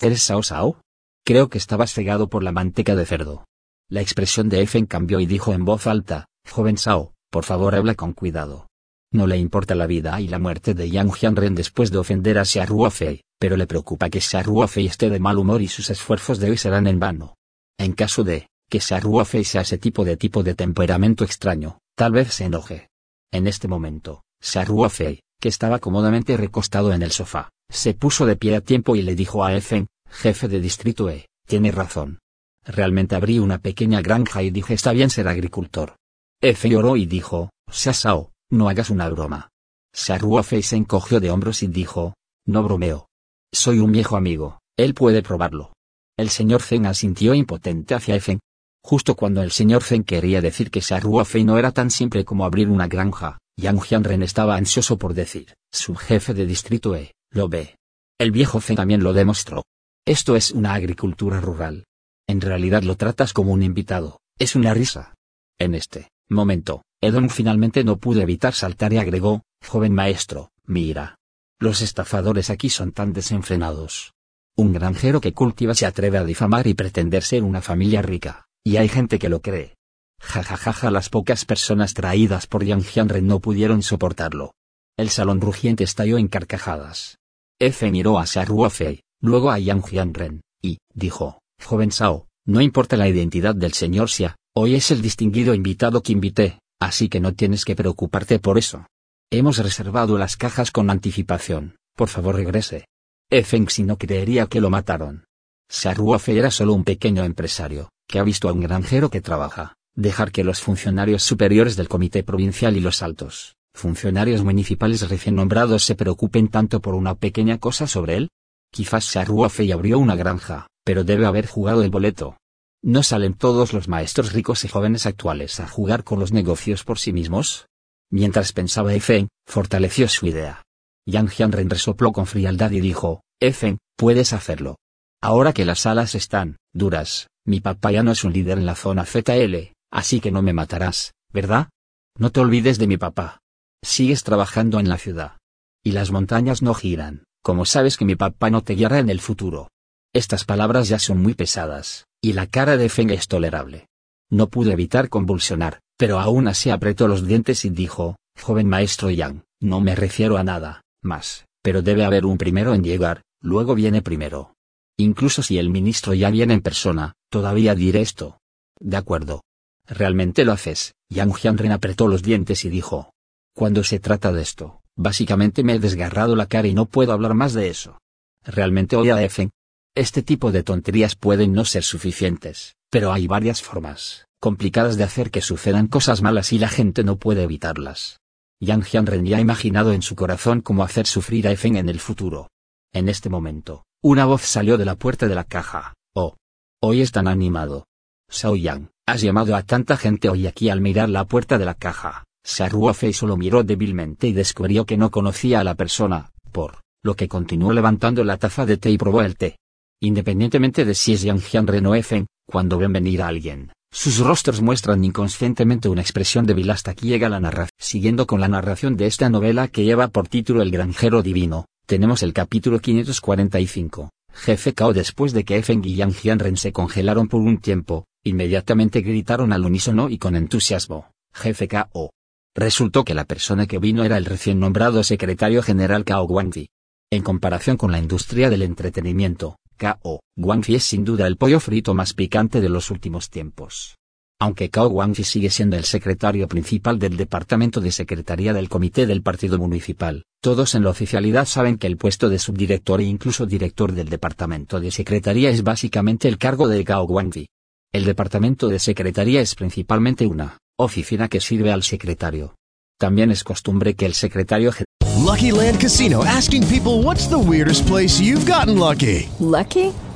¿Eres 0.00 0.22
Sao 0.22 0.44
Sao? 0.44 0.80
Creo 1.24 1.48
que 1.48 1.58
estabas 1.58 1.92
cegado 1.92 2.28
por 2.28 2.44
la 2.44 2.52
manteca 2.52 2.94
de 2.94 3.04
cerdo. 3.04 3.44
La 3.90 4.00
expresión 4.00 4.48
de 4.48 4.62
Efen 4.62 4.86
cambió 4.86 5.18
y 5.18 5.26
dijo 5.26 5.52
en 5.52 5.64
voz 5.64 5.88
alta, 5.88 6.26
joven 6.48 6.78
Sao, 6.78 7.14
por 7.30 7.44
favor 7.44 7.74
habla 7.74 7.96
con 7.96 8.12
cuidado. 8.12 8.68
No 9.12 9.26
le 9.26 9.38
importa 9.38 9.74
la 9.74 9.86
vida 9.86 10.20
y 10.20 10.28
la 10.28 10.38
muerte 10.38 10.74
de 10.74 10.88
Yang 10.88 11.12
Hyunren 11.14 11.54
después 11.56 11.90
de 11.90 11.98
ofender 11.98 12.38
a 12.38 12.44
Ruofei, 12.66 13.22
pero 13.40 13.56
le 13.56 13.66
preocupa 13.66 14.08
que 14.08 14.20
Ruofei 14.20 14.86
esté 14.86 15.10
de 15.10 15.18
mal 15.18 15.38
humor 15.38 15.62
y 15.62 15.68
sus 15.68 15.90
esfuerzos 15.90 16.38
de 16.38 16.50
hoy 16.50 16.58
serán 16.58 16.86
en 16.86 17.00
vano. 17.00 17.34
En 17.76 17.92
caso 17.92 18.22
de 18.22 18.48
que 18.68 18.80
Ruofei 19.00 19.44
sea 19.44 19.62
ese 19.62 19.78
tipo 19.78 20.04
de 20.04 20.16
tipo 20.16 20.44
de 20.44 20.54
temperamento 20.54 21.24
extraño, 21.24 21.80
tal 21.96 22.12
vez 22.12 22.34
se 22.34 22.44
enoje. 22.44 22.88
En 23.32 23.48
este 23.48 23.66
momento, 23.66 24.22
Ruofei, 24.64 25.22
que 25.40 25.48
estaba 25.48 25.80
cómodamente 25.80 26.36
recostado 26.36 26.92
en 26.92 27.02
el 27.02 27.10
sofá, 27.10 27.48
se 27.70 27.94
puso 27.94 28.26
de 28.26 28.36
pie 28.36 28.56
a 28.56 28.60
tiempo 28.60 28.96
y 28.96 29.02
le 29.02 29.14
dijo 29.14 29.44
a 29.44 29.54
Efen, 29.54 29.88
jefe 30.10 30.48
de 30.48 30.60
distrito 30.60 31.10
E, 31.10 31.28
tiene 31.46 31.70
razón. 31.70 32.18
Realmente 32.64 33.14
abrí 33.14 33.38
una 33.38 33.58
pequeña 33.58 34.02
granja 34.02 34.42
y 34.42 34.50
dije 34.50 34.74
está 34.74 34.92
bien 34.92 35.10
ser 35.10 35.28
agricultor. 35.28 35.96
Efe 36.40 36.68
lloró 36.68 36.96
y 36.96 37.06
dijo, 37.06 37.50
Xia 37.70 37.92
Sao, 37.92 38.32
no 38.50 38.68
hagas 38.68 38.90
una 38.90 39.08
broma. 39.08 39.50
Xia 39.92 40.18
Ruofei 40.18 40.62
se 40.62 40.76
encogió 40.76 41.20
de 41.20 41.30
hombros 41.30 41.62
y 41.62 41.66
dijo, 41.66 42.14
no 42.46 42.62
bromeo. 42.62 43.08
Soy 43.52 43.78
un 43.78 43.92
viejo 43.92 44.16
amigo, 44.16 44.60
él 44.76 44.94
puede 44.94 45.22
probarlo. 45.22 45.72
El 46.16 46.30
señor 46.30 46.62
Zen 46.62 46.86
asintió 46.86 47.34
impotente 47.34 47.94
hacia 47.94 48.16
Efen. 48.16 48.40
Justo 48.82 49.16
cuando 49.16 49.42
el 49.42 49.50
señor 49.50 49.82
Zen 49.82 50.04
quería 50.04 50.40
decir 50.40 50.70
que 50.70 50.80
Xia 50.80 51.00
Ruofei 51.00 51.44
no 51.44 51.58
era 51.58 51.72
tan 51.72 51.90
simple 51.90 52.24
como 52.24 52.44
abrir 52.44 52.68
una 52.68 52.86
granja, 52.86 53.38
Yang 53.56 53.80
Hyunren 53.80 54.22
estaba 54.22 54.56
ansioso 54.56 54.98
por 54.98 55.14
decir, 55.14 55.54
su 55.72 55.94
jefe 55.96 56.32
de 56.32 56.46
distrito 56.46 56.94
E, 56.94 57.12
lo 57.30 57.48
ve. 57.48 57.76
El 58.18 58.32
viejo 58.32 58.60
Zen 58.60 58.76
también 58.76 59.02
lo 59.02 59.12
demostró. 59.12 59.64
Esto 60.04 60.36
es 60.36 60.50
una 60.50 60.74
agricultura 60.74 61.40
rural. 61.40 61.84
En 62.26 62.40
realidad 62.40 62.82
lo 62.82 62.96
tratas 62.96 63.32
como 63.32 63.52
un 63.52 63.62
invitado, 63.62 64.20
es 64.38 64.54
una 64.56 64.74
risa. 64.74 65.14
En 65.58 65.74
este 65.74 66.10
momento, 66.28 66.82
Edon 67.00 67.30
finalmente 67.30 67.84
no 67.84 67.98
pudo 67.98 68.20
evitar 68.20 68.54
saltar 68.54 68.92
y 68.92 68.98
agregó, 68.98 69.42
joven 69.64 69.94
maestro, 69.94 70.50
mira. 70.64 71.16
Los 71.60 71.80
estafadores 71.80 72.50
aquí 72.50 72.70
son 72.70 72.92
tan 72.92 73.12
desenfrenados. 73.12 74.12
Un 74.56 74.72
granjero 74.72 75.20
que 75.20 75.32
cultiva 75.32 75.74
se 75.74 75.86
atreve 75.86 76.18
a 76.18 76.24
difamar 76.24 76.66
y 76.66 76.74
pretender 76.74 77.22
ser 77.22 77.42
una 77.44 77.62
familia 77.62 78.02
rica, 78.02 78.46
y 78.64 78.76
hay 78.76 78.88
gente 78.88 79.18
que 79.18 79.28
lo 79.28 79.40
cree. 79.40 79.76
Jajajaja 80.20 80.90
las 80.90 81.08
pocas 81.08 81.44
personas 81.44 81.94
traídas 81.94 82.46
por 82.46 82.64
Yang 82.64 82.84
Hyunren 82.84 83.26
no 83.26 83.40
pudieron 83.40 83.82
soportarlo. 83.82 84.52
El 84.96 85.10
salón 85.10 85.40
rugiente 85.40 85.84
estalló 85.84 86.18
en 86.18 86.28
carcajadas. 86.28 87.17
F 87.60 87.90
miró 87.90 88.20
hacia 88.20 88.44
Ruofei, 88.44 89.02
luego 89.20 89.50
a 89.50 89.58
Yang 89.58 89.82
Hyunren, 89.90 90.42
y, 90.62 90.78
dijo, 90.94 91.40
joven 91.60 91.90
Sao, 91.90 92.28
no 92.46 92.60
importa 92.60 92.96
la 92.96 93.08
identidad 93.08 93.56
del 93.56 93.72
señor 93.72 94.10
Xia, 94.10 94.36
hoy 94.54 94.76
es 94.76 94.92
el 94.92 95.02
distinguido 95.02 95.54
invitado 95.54 96.00
que 96.00 96.12
invité, 96.12 96.60
así 96.80 97.08
que 97.08 97.18
no 97.18 97.34
tienes 97.34 97.64
que 97.64 97.74
preocuparte 97.74 98.38
por 98.38 98.58
eso. 98.58 98.86
Hemos 99.30 99.58
reservado 99.58 100.18
las 100.18 100.36
cajas 100.36 100.70
con 100.70 100.88
anticipación, 100.88 101.76
por 101.96 102.08
favor 102.08 102.36
regrese. 102.36 102.86
Feng 103.28 103.68
si 103.68 103.82
no 103.82 103.98
creería 103.98 104.46
que 104.46 104.60
lo 104.60 104.70
mataron. 104.70 105.24
Xia 105.68 105.94
Ruofei 105.94 106.38
era 106.38 106.52
solo 106.52 106.74
un 106.74 106.84
pequeño 106.84 107.24
empresario, 107.24 107.90
que 108.06 108.20
ha 108.20 108.22
visto 108.22 108.48
a 108.48 108.52
un 108.52 108.60
granjero 108.60 109.10
que 109.10 109.20
trabaja, 109.20 109.74
dejar 109.96 110.30
que 110.30 110.44
los 110.44 110.60
funcionarios 110.60 111.24
superiores 111.24 111.74
del 111.74 111.88
comité 111.88 112.22
provincial 112.22 112.76
y 112.76 112.80
los 112.80 113.02
altos, 113.02 113.56
funcionarios 113.74 114.42
municipales 114.42 115.08
recién 115.08 115.36
nombrados 115.36 115.84
se 115.84 115.94
preocupen 115.94 116.48
tanto 116.48 116.80
por 116.80 116.94
una 116.94 117.14
pequeña 117.14 117.58
cosa 117.58 117.86
sobre 117.86 118.16
él? 118.16 118.28
Quizás 118.72 119.04
Xia 119.04 119.24
Ruofei 119.24 119.72
abrió 119.72 119.98
una 119.98 120.16
granja, 120.16 120.66
pero 120.84 121.04
debe 121.04 121.26
haber 121.26 121.46
jugado 121.46 121.82
el 121.82 121.90
boleto. 121.90 122.36
¿No 122.82 123.02
salen 123.02 123.34
todos 123.34 123.72
los 123.72 123.88
maestros 123.88 124.32
ricos 124.32 124.64
y 124.64 124.68
jóvenes 124.68 125.06
actuales 125.06 125.58
a 125.60 125.68
jugar 125.68 126.04
con 126.04 126.20
los 126.20 126.32
negocios 126.32 126.84
por 126.84 126.98
sí 126.98 127.12
mismos? 127.12 127.66
Mientras 128.10 128.52
pensaba 128.52 128.94
Efen, 128.94 129.28
fortaleció 129.46 130.08
su 130.08 130.26
idea. 130.26 130.62
Yang 131.06 131.30
Hyunren 131.30 131.70
resopló 131.70 132.12
con 132.12 132.26
frialdad 132.26 132.70
y 132.70 132.80
dijo, 132.80 133.22
Efen, 133.40 133.78
puedes 133.96 134.32
hacerlo. 134.32 134.76
Ahora 135.20 135.52
que 135.52 135.64
las 135.64 135.86
alas 135.86 136.14
están 136.14 136.58
duras, 136.72 137.28
mi 137.44 137.60
papá 137.60 137.90
ya 137.90 138.02
no 138.02 138.12
es 138.12 138.24
un 138.24 138.32
líder 138.32 138.58
en 138.58 138.66
la 138.66 138.76
zona 138.76 139.04
ZL, 139.04 139.72
así 139.90 140.20
que 140.20 140.30
no 140.30 140.42
me 140.42 140.52
matarás, 140.52 141.14
¿verdad? 141.32 141.70
No 142.16 142.30
te 142.30 142.40
olvides 142.40 142.78
de 142.78 142.86
mi 142.86 142.96
papá. 142.96 143.40
Sigues 143.82 144.24
trabajando 144.24 144.80
en 144.80 144.88
la 144.88 144.98
ciudad. 144.98 145.38
Y 145.84 145.92
las 145.92 146.10
montañas 146.10 146.62
no 146.62 146.74
giran, 146.74 147.24
como 147.42 147.64
sabes 147.64 147.96
que 147.96 148.04
mi 148.04 148.16
papá 148.16 148.50
no 148.50 148.62
te 148.62 148.74
guiará 148.74 148.98
en 148.98 149.10
el 149.10 149.20
futuro. 149.20 149.70
Estas 150.12 150.44
palabras 150.44 150.88
ya 150.88 150.98
son 150.98 151.22
muy 151.22 151.34
pesadas, 151.34 152.06
y 152.20 152.32
la 152.32 152.46
cara 152.46 152.76
de 152.76 152.88
Feng 152.88 153.10
es 153.10 153.28
tolerable. 153.28 153.86
No 154.30 154.48
pudo 154.48 154.72
evitar 154.72 155.08
convulsionar, 155.08 155.80
pero 155.96 156.18
aún 156.18 156.48
así 156.48 156.70
apretó 156.70 157.08
los 157.08 157.26
dientes 157.26 157.64
y 157.64 157.70
dijo, 157.70 158.16
joven 158.38 158.68
maestro 158.68 159.10
Yang, 159.10 159.44
no 159.60 159.80
me 159.80 159.94
refiero 159.94 160.36
a 160.36 160.44
nada, 160.44 160.82
más, 161.02 161.46
pero 161.62 161.82
debe 161.82 162.04
haber 162.04 162.26
un 162.26 162.38
primero 162.38 162.74
en 162.74 162.82
llegar, 162.82 163.22
luego 163.40 163.74
viene 163.74 164.02
primero. 164.02 164.54
Incluso 164.96 165.42
si 165.42 165.58
el 165.58 165.70
ministro 165.70 166.12
ya 166.12 166.30
viene 166.30 166.54
en 166.54 166.60
persona, 166.60 167.14
todavía 167.30 167.74
diré 167.74 168.00
esto. 168.00 168.40
De 168.80 168.96
acuerdo. 168.96 169.42
Realmente 169.86 170.44
lo 170.44 170.52
haces, 170.52 170.94
Yang 171.08 171.34
Hyunren 171.34 171.72
apretó 171.72 172.08
los 172.08 172.22
dientes 172.22 172.64
y 172.64 172.68
dijo. 172.68 173.12
Cuando 173.58 173.82
se 173.82 173.98
trata 173.98 174.30
de 174.30 174.40
esto, 174.40 174.82
básicamente 174.94 175.64
me 175.64 175.74
he 175.74 175.78
desgarrado 175.80 176.36
la 176.36 176.46
cara 176.46 176.68
y 176.68 176.74
no 176.74 176.86
puedo 176.86 177.12
hablar 177.12 177.34
más 177.34 177.54
de 177.54 177.66
eso. 177.70 177.98
Realmente 178.44 178.94
odia 178.94 179.16
a 179.16 179.24
Efen. 179.24 179.50
Este 179.96 180.22
tipo 180.22 180.52
de 180.52 180.62
tonterías 180.62 181.16
pueden 181.16 181.54
no 181.54 181.64
ser 181.64 181.82
suficientes, 181.82 182.76
pero 182.88 183.12
hay 183.12 183.26
varias 183.26 183.60
formas, 183.60 184.26
complicadas 184.38 184.96
de 184.96 185.02
hacer 185.02 185.32
que 185.32 185.40
sucedan 185.40 185.88
cosas 185.88 186.22
malas 186.22 186.52
y 186.52 186.60
la 186.60 186.68
gente 186.68 187.02
no 187.02 187.16
puede 187.16 187.42
evitarlas. 187.42 188.20
Yang 188.60 188.84
Hyunren 188.84 189.26
ya 189.26 189.38
ha 189.38 189.40
imaginado 189.40 189.92
en 189.92 190.02
su 190.02 190.14
corazón 190.14 190.60
cómo 190.60 190.84
hacer 190.84 191.08
sufrir 191.08 191.48
a 191.48 191.50
Efen 191.50 191.74
en 191.74 191.88
el 191.88 191.98
futuro. 191.98 192.50
En 192.92 193.08
este 193.08 193.28
momento, 193.28 193.86
una 194.04 194.24
voz 194.24 194.42
salió 194.42 194.78
de 194.78 194.84
la 194.84 194.94
puerta 194.94 195.26
de 195.26 195.34
la 195.34 195.42
caja. 195.42 195.94
Oh. 196.14 196.36
Hoy 196.80 197.00
es 197.00 197.10
tan 197.10 197.26
animado. 197.26 197.88
Sao 198.30 198.54
Yang, 198.54 198.90
has 199.04 199.20
llamado 199.20 199.56
a 199.56 199.64
tanta 199.64 199.96
gente 199.96 200.28
hoy 200.28 200.46
aquí 200.46 200.70
al 200.70 200.80
mirar 200.80 201.08
la 201.08 201.24
puerta 201.24 201.58
de 201.58 201.64
la 201.64 201.74
caja. 201.74 202.27
Saruofe 202.48 203.12
solo 203.12 203.36
miró 203.36 203.62
débilmente 203.62 204.26
y 204.26 204.32
descubrió 204.32 204.86
que 204.86 204.96
no 204.96 205.10
conocía 205.10 205.60
a 205.60 205.64
la 205.64 205.74
persona, 205.74 206.32
por 206.50 206.80
lo 207.04 207.14
que 207.14 207.28
continuó 207.28 207.74
levantando 207.74 208.24
la 208.24 208.38
taza 208.38 208.64
de 208.64 208.78
té 208.78 208.90
y 208.90 208.96
probó 208.96 209.20
el 209.20 209.36
té. 209.36 209.58
Independientemente 210.00 210.86
de 210.86 210.94
si 210.94 211.12
es 211.12 211.22
Yang 211.22 211.42
Hyunren 211.42 211.86
o 211.86 211.94
Efen, 211.94 212.26
cuando 212.46 212.78
ven 212.78 212.94
venir 212.94 213.20
a 213.20 213.28
alguien, 213.28 213.72
sus 213.92 214.20
rostros 214.20 214.62
muestran 214.62 215.04
inconscientemente 215.04 215.90
una 215.90 216.00
expresión 216.00 216.46
débil 216.46 216.70
hasta 216.70 216.92
aquí 216.92 217.08
llega 217.08 217.28
la 217.28 217.38
narración. 217.38 217.68
Siguiendo 217.78 218.26
con 218.26 218.40
la 218.40 218.48
narración 218.48 218.96
de 218.96 219.06
esta 219.06 219.28
novela 219.28 219.68
que 219.68 219.84
lleva 219.84 220.08
por 220.08 220.26
título 220.26 220.62
El 220.62 220.70
granjero 220.70 221.22
divino, 221.22 221.66
tenemos 221.84 222.22
el 222.22 222.32
capítulo 222.32 222.80
545. 222.80 224.08
Jefe 224.32 224.72
Kao 224.72 224.94
después 224.94 225.34
de 225.34 225.44
que 225.44 225.58
Efen 225.58 225.84
y 225.84 225.96
Yang 225.96 226.14
Hyunren 226.14 226.56
se 226.56 226.72
congelaron 226.72 227.28
por 227.28 227.42
un 227.42 227.58
tiempo, 227.58 228.06
inmediatamente 228.24 229.02
gritaron 229.02 229.52
al 229.52 229.66
unísono 229.66 230.08
y 230.08 230.16
con 230.16 230.34
entusiasmo, 230.34 231.10
Jefe 231.34 231.68
Kao. 231.68 232.10
Resultó 232.58 233.04
que 233.04 233.14
la 233.14 233.24
persona 233.24 233.68
que 233.68 233.78
vino 233.78 234.02
era 234.02 234.16
el 234.16 234.24
recién 234.24 234.58
nombrado 234.58 235.04
secretario 235.04 235.62
general 235.62 236.04
Kao 236.04 236.26
Guangzi. 236.26 236.70
En 237.08 237.22
comparación 237.22 237.76
con 237.76 237.92
la 237.92 238.00
industria 238.00 238.50
del 238.50 238.62
entretenimiento, 238.62 239.58
Kao 239.76 240.18
Guangzi 240.36 240.74
es 240.74 240.82
sin 240.82 241.04
duda 241.04 241.28
el 241.28 241.36
pollo 241.36 241.60
frito 241.60 241.94
más 241.94 242.14
picante 242.14 242.60
de 242.60 242.68
los 242.68 242.90
últimos 242.90 243.30
tiempos. 243.30 243.94
Aunque 244.40 244.70
Kao 244.70 244.88
Guangzi 244.88 245.22
sigue 245.22 245.50
siendo 245.50 245.76
el 245.76 245.84
secretario 245.84 246.48
principal 246.48 246.98
del 246.98 247.16
Departamento 247.16 247.80
de 247.80 247.92
Secretaría 247.92 248.52
del 248.52 248.68
Comité 248.68 249.06
del 249.06 249.22
Partido 249.22 249.56
Municipal, 249.58 250.24
todos 250.42 250.74
en 250.74 250.82
la 250.82 250.90
oficialidad 250.90 251.46
saben 251.46 251.78
que 251.78 251.86
el 251.86 251.96
puesto 251.96 252.28
de 252.28 252.40
subdirector 252.40 253.00
e 253.00 253.04
incluso 253.04 253.46
director 253.46 253.92
del 253.92 254.08
Departamento 254.08 254.80
de 254.80 254.90
Secretaría 254.90 255.50
es 255.50 255.62
básicamente 255.62 256.26
el 256.26 256.38
cargo 256.38 256.66
de 256.66 256.82
Kao 256.82 257.06
Guangzi. 257.06 257.46
El 257.92 258.04
Departamento 258.04 258.66
de 258.66 258.80
Secretaría 258.80 259.40
es 259.40 259.54
principalmente 259.54 260.26
una 260.26 260.58
oficina 260.80 261.28
que 261.28 261.40
sirve 261.40 261.72
al 261.72 261.82
secretario. 261.82 262.54
También 263.00 263.30
es 263.30 263.42
costumbre 263.42 263.94
que 263.94 264.06
el 264.06 264.14
secretario 264.14 264.72
Lucky 265.18 265.50
Land 265.50 265.80
Casino 265.80 266.24
asking 266.24 266.64
people 266.68 267.02
what's 267.02 267.28
the 267.28 267.36
weirdest 267.38 267.86
place 267.86 268.20
you've 268.20 268.46
gotten 268.46 268.78
lucky. 268.78 269.28
Lucky? 269.40 269.92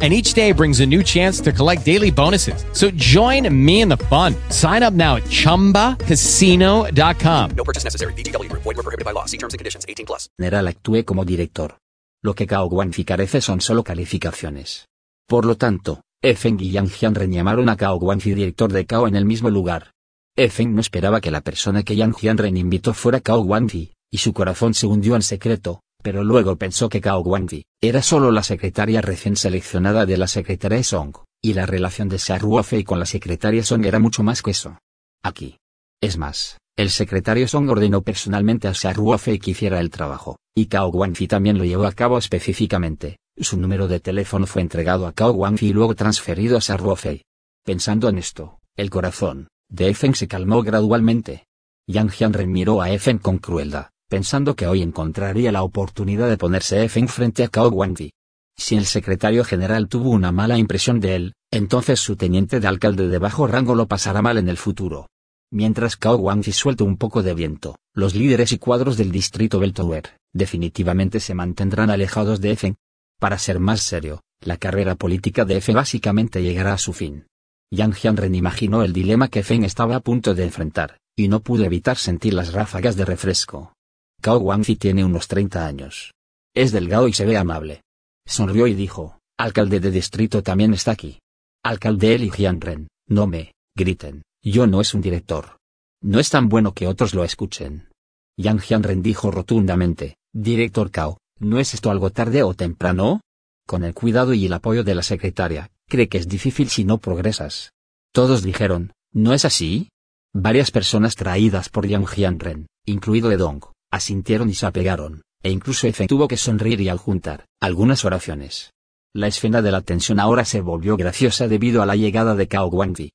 and 0.00 0.12
each 0.12 0.34
day 0.34 0.52
brings 0.52 0.78
a 0.78 0.86
new 0.86 1.02
chance 1.02 1.40
to 1.40 1.50
collect 1.50 1.84
daily 1.84 2.12
bonuses. 2.12 2.64
So 2.72 2.92
join 2.94 3.52
me 3.52 3.80
in 3.80 3.88
the 3.88 3.96
fun. 3.96 4.36
Sign 4.50 4.84
up 4.84 4.94
now 4.94 5.16
at 5.16 5.24
ChumbaCasino.com. 5.24 7.50
No 7.56 7.64
purchase 7.64 7.82
necessary. 7.82 8.12
BGW. 8.14 8.48
Void 8.52 8.64
were 8.64 8.74
prohibited 8.84 9.04
by 9.04 9.10
law. 9.12 9.24
See 9.26 9.38
terms 9.38 9.54
and 9.54 9.58
conditions. 9.58 9.84
18 9.88 10.06
plus. 10.06 10.28
general 10.38 10.68
actúe 10.68 11.04
como 11.04 11.24
director. 11.24 11.78
Lo 12.22 12.34
que 12.34 12.46
Cao 12.46 12.68
Guangfi 12.68 13.04
carece 13.04 13.40
son 13.40 13.60
solo 13.60 13.84
calificaciones. 13.84 14.86
Por 15.28 15.44
lo 15.44 15.56
tanto, 15.56 16.02
Efeng 16.22 16.58
y 16.60 16.72
Yang 16.72 16.90
Hyunren 16.90 17.32
llamaron 17.32 17.68
a 17.68 17.76
Cao 17.76 17.98
Guangfi 17.98 18.34
director 18.34 18.72
de 18.72 18.86
Cao 18.86 19.06
en 19.06 19.14
el 19.14 19.24
mismo 19.24 19.50
lugar. 19.50 19.92
Efeng 20.36 20.74
no 20.74 20.80
esperaba 20.80 21.20
que 21.20 21.30
la 21.30 21.42
persona 21.42 21.82
que 21.82 21.96
Yang 21.96 22.16
Hyunren 22.20 22.56
invitó 22.56 22.92
fuera 22.92 23.20
Cao 23.20 23.42
Guangfi, 23.44 23.92
y 24.10 24.18
su 24.18 24.32
corazón 24.32 24.74
se 24.74 24.86
hundió 24.86 25.14
en 25.14 25.22
secreto, 25.22 25.80
pero 26.02 26.24
luego 26.24 26.56
pensó 26.56 26.88
que 26.88 27.00
Cao 27.00 27.22
Guangfi 27.22 27.64
era 27.80 28.02
solo 28.02 28.30
la 28.30 28.42
secretaria 28.42 29.00
recién 29.00 29.36
seleccionada 29.36 30.06
de 30.06 30.16
la 30.16 30.26
secretaria 30.26 30.82
Song, 30.82 31.14
y 31.42 31.54
la 31.54 31.66
relación 31.66 32.08
de 32.08 32.18
Ruofei 32.38 32.84
con 32.84 32.98
la 32.98 33.06
secretaria 33.06 33.62
Song 33.62 33.84
era 33.84 33.98
mucho 33.98 34.22
más 34.22 34.42
que 34.42 34.52
eso. 34.52 34.78
Aquí. 35.22 35.58
Es 36.00 36.16
más, 36.16 36.58
el 36.76 36.90
secretario 36.90 37.48
Song 37.48 37.68
ordenó 37.68 38.02
personalmente 38.02 38.68
a 38.68 38.92
Ruofei 38.92 39.38
que 39.38 39.50
hiciera 39.50 39.80
el 39.80 39.90
trabajo, 39.90 40.36
y 40.56 40.66
Cao 40.66 40.90
Guangfi 40.90 41.26
también 41.26 41.58
lo 41.58 41.64
llevó 41.64 41.86
a 41.86 41.92
cabo 41.92 42.18
específicamente. 42.18 43.18
Su 43.36 43.56
número 43.56 43.88
de 43.88 44.00
teléfono 44.00 44.46
fue 44.46 44.62
entregado 44.62 45.06
a 45.06 45.12
Cao 45.12 45.32
Guangfi 45.32 45.68
y 45.68 45.72
luego 45.72 45.94
transferido 45.94 46.58
a 46.58 46.76
Ruofei. 46.76 47.22
Pensando 47.64 48.08
en 48.08 48.18
esto, 48.18 48.60
el 48.76 48.90
corazón 48.90 49.48
de 49.68 49.88
Efen 49.88 50.14
se 50.14 50.28
calmó 50.28 50.62
gradualmente. 50.62 51.46
Yang 51.86 52.10
Hyunren 52.12 52.52
miró 52.52 52.80
a 52.80 52.90
Efen 52.90 53.18
con 53.18 53.38
crueldad, 53.38 53.88
pensando 54.08 54.56
que 54.56 54.66
hoy 54.66 54.82
encontraría 54.82 55.52
la 55.52 55.62
oportunidad 55.62 56.28
de 56.28 56.38
ponerse 56.38 56.82
Efen 56.82 57.08
frente 57.08 57.44
a 57.44 57.48
Cao 57.48 57.70
Guangfi. 57.70 58.12
Si 58.56 58.76
el 58.76 58.86
secretario 58.86 59.44
general 59.44 59.88
tuvo 59.88 60.10
una 60.10 60.32
mala 60.32 60.58
impresión 60.58 60.98
de 60.98 61.14
él, 61.14 61.34
entonces 61.52 62.00
su 62.00 62.16
teniente 62.16 62.58
de 62.58 62.66
alcalde 62.66 63.08
de 63.08 63.18
bajo 63.18 63.46
rango 63.46 63.74
lo 63.74 63.86
pasará 63.86 64.22
mal 64.22 64.38
en 64.38 64.48
el 64.48 64.56
futuro. 64.56 65.08
Mientras 65.52 65.96
Cao 65.96 66.16
Guangxi 66.16 66.52
suelta 66.52 66.84
un 66.84 66.96
poco 66.96 67.22
de 67.22 67.34
viento, 67.34 67.76
los 67.94 68.14
líderes 68.14 68.52
y 68.52 68.58
cuadros 68.58 68.96
del 68.96 69.12
distrito 69.12 69.58
Beltower, 69.60 70.16
definitivamente 70.32 71.20
se 71.20 71.34
mantendrán 71.34 71.90
alejados 71.90 72.40
de 72.40 72.52
Efen. 72.52 72.76
Para 73.20 73.38
ser 73.38 73.60
más 73.60 73.80
serio, 73.80 74.22
la 74.40 74.56
carrera 74.56 74.94
política 74.94 75.44
de 75.44 75.58
Efen 75.58 75.76
básicamente 75.76 76.42
llegará 76.42 76.72
a 76.72 76.78
su 76.78 76.92
fin. 76.92 77.26
Yang 77.70 77.94
Hyunren 77.96 78.34
imaginó 78.34 78.82
el 78.82 78.94
dilema 78.94 79.28
que 79.28 79.42
Feng 79.42 79.64
estaba 79.64 79.96
a 79.96 80.00
punto 80.00 80.34
de 80.34 80.44
enfrentar, 80.44 80.98
y 81.14 81.28
no 81.28 81.40
pudo 81.40 81.64
evitar 81.64 81.98
sentir 81.98 82.32
las 82.32 82.52
ráfagas 82.54 82.96
de 82.96 83.04
refresco. 83.04 83.74
Cao 84.20 84.40
Guangxi 84.40 84.76
tiene 84.76 85.04
unos 85.04 85.28
30 85.28 85.64
años. 85.64 86.12
Es 86.54 86.72
delgado 86.72 87.06
y 87.06 87.12
se 87.12 87.24
ve 87.24 87.36
amable. 87.36 87.82
Sonrió 88.26 88.66
y 88.66 88.74
dijo, 88.74 89.20
alcalde 89.38 89.78
de 89.78 89.92
distrito 89.92 90.42
también 90.42 90.74
está 90.74 90.90
aquí. 90.90 91.20
Alcalde 91.64 92.14
Eli 92.14 92.30
Hyunren, 92.30 92.88
no 93.06 93.26
me, 93.26 93.54
griten. 93.76 94.22
Yo 94.42 94.66
no 94.66 94.80
es 94.80 94.92
un 94.92 95.00
director. 95.00 95.58
No 96.02 96.18
es 96.18 96.30
tan 96.30 96.48
bueno 96.48 96.74
que 96.74 96.88
otros 96.88 97.14
lo 97.14 97.24
escuchen. 97.24 97.88
Yang 98.36 98.60
Hyunren 98.60 99.02
dijo 99.02 99.30
rotundamente, 99.30 100.16
Director 100.32 100.90
Cao, 100.90 101.18
¿no 101.38 101.58
es 101.58 101.74
esto 101.74 101.90
algo 101.90 102.10
tarde 102.10 102.42
o 102.42 102.54
temprano? 102.54 103.20
Con 103.66 103.84
el 103.84 103.94
cuidado 103.94 104.34
y 104.34 104.46
el 104.46 104.52
apoyo 104.52 104.82
de 104.82 104.94
la 104.94 105.02
secretaria, 105.02 105.70
cree 105.88 106.08
que 106.08 106.18
es 106.18 106.28
difícil 106.28 106.68
si 106.70 106.84
no 106.84 106.98
progresas. 106.98 107.72
Todos 108.12 108.42
dijeron, 108.42 108.92
¿no 109.12 109.32
es 109.32 109.44
así? 109.44 109.90
Varias 110.34 110.70
personas 110.70 111.14
traídas 111.14 111.68
por 111.68 111.86
Yang 111.86 112.06
Hyunren, 112.06 112.66
incluido 112.86 113.32
Edong, 113.32 113.60
asintieron 113.90 114.48
y 114.50 114.54
se 114.54 114.66
apegaron, 114.66 115.22
e 115.42 115.50
incluso 115.50 115.86
Efe 115.86 116.06
tuvo 116.06 116.28
que 116.28 116.36
sonreír 116.36 116.80
y 116.80 116.90
juntar 116.90 117.46
algunas 117.60 118.04
oraciones. 118.04 118.72
La 119.14 119.26
escena 119.26 119.62
de 119.62 119.72
la 119.72 119.80
tensión 119.80 120.20
ahora 120.20 120.44
se 120.44 120.60
volvió 120.60 120.96
graciosa 120.96 121.48
debido 121.48 121.82
a 121.82 121.86
la 121.86 121.96
llegada 121.96 122.34
de 122.34 122.46
Cao 122.46 122.68
Guangfi. 122.70 123.10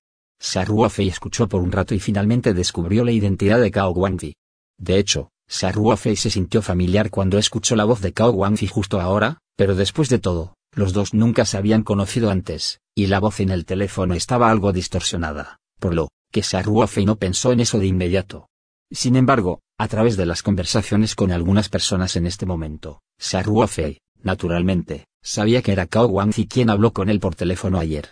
Ruofei 0.66 1.08
escuchó 1.08 1.48
por 1.48 1.62
un 1.62 1.72
rato 1.72 1.96
y 1.96 2.00
finalmente 2.00 2.54
descubrió 2.54 3.06
la 3.06 3.12
identidad 3.12 3.60
de 3.60 3.72
Cao 3.72 3.94
Guangfi. 3.94 4.36
De 4.78 4.98
hecho, 4.98 5.30
Ruofei 5.62 6.16
se 6.16 6.30
sintió 6.30 6.62
familiar 6.62 7.10
cuando 7.10 7.38
escuchó 7.38 7.76
la 7.76 7.86
voz 7.86 8.02
de 8.02 8.12
Cao 8.12 8.32
Guangfi 8.32 8.68
justo 8.68 9.00
ahora, 9.00 9.38
pero 9.56 9.76
después 9.76 10.10
de 10.10 10.20
todo, 10.20 10.56
los 10.76 10.94
dos 10.94 11.14
nunca 11.14 11.46
se 11.46 11.58
habían 11.58 11.84
conocido 11.84 12.32
antes, 12.32 12.80
y 12.96 13.08
la 13.08 13.20
voz 13.20 13.40
en 13.40 13.52
el 13.52 13.66
teléfono 13.66 14.16
estaba 14.16 14.50
algo 14.50 14.74
distorsionada, 14.74 15.60
por 15.80 15.94
lo 15.94 16.10
que 16.32 16.44
Ruofei 16.64 17.06
no 17.06 17.18
pensó 17.18 17.52
en 17.52 17.60
eso 17.60 17.78
de 17.78 17.86
inmediato. 17.86 18.48
Sin 18.92 19.16
embargo, 19.16 19.62
a 19.84 19.88
través 19.88 20.18
de 20.18 20.26
las 20.26 20.42
conversaciones 20.42 21.16
con 21.16 21.32
algunas 21.32 21.70
personas 21.70 22.16
en 22.16 22.26
este 22.26 22.46
momento, 22.46 23.02
Ruofei, 23.44 24.00
naturalmente, 24.22 25.06
Sabía 25.26 25.62
que 25.62 25.72
era 25.72 25.88
Cao 25.88 26.08
Guangzi 26.08 26.48
quien 26.48 26.70
habló 26.70 26.92
con 26.92 27.10
él 27.10 27.22
por 27.22 27.34
teléfono 27.34 27.80
ayer. 27.80 28.10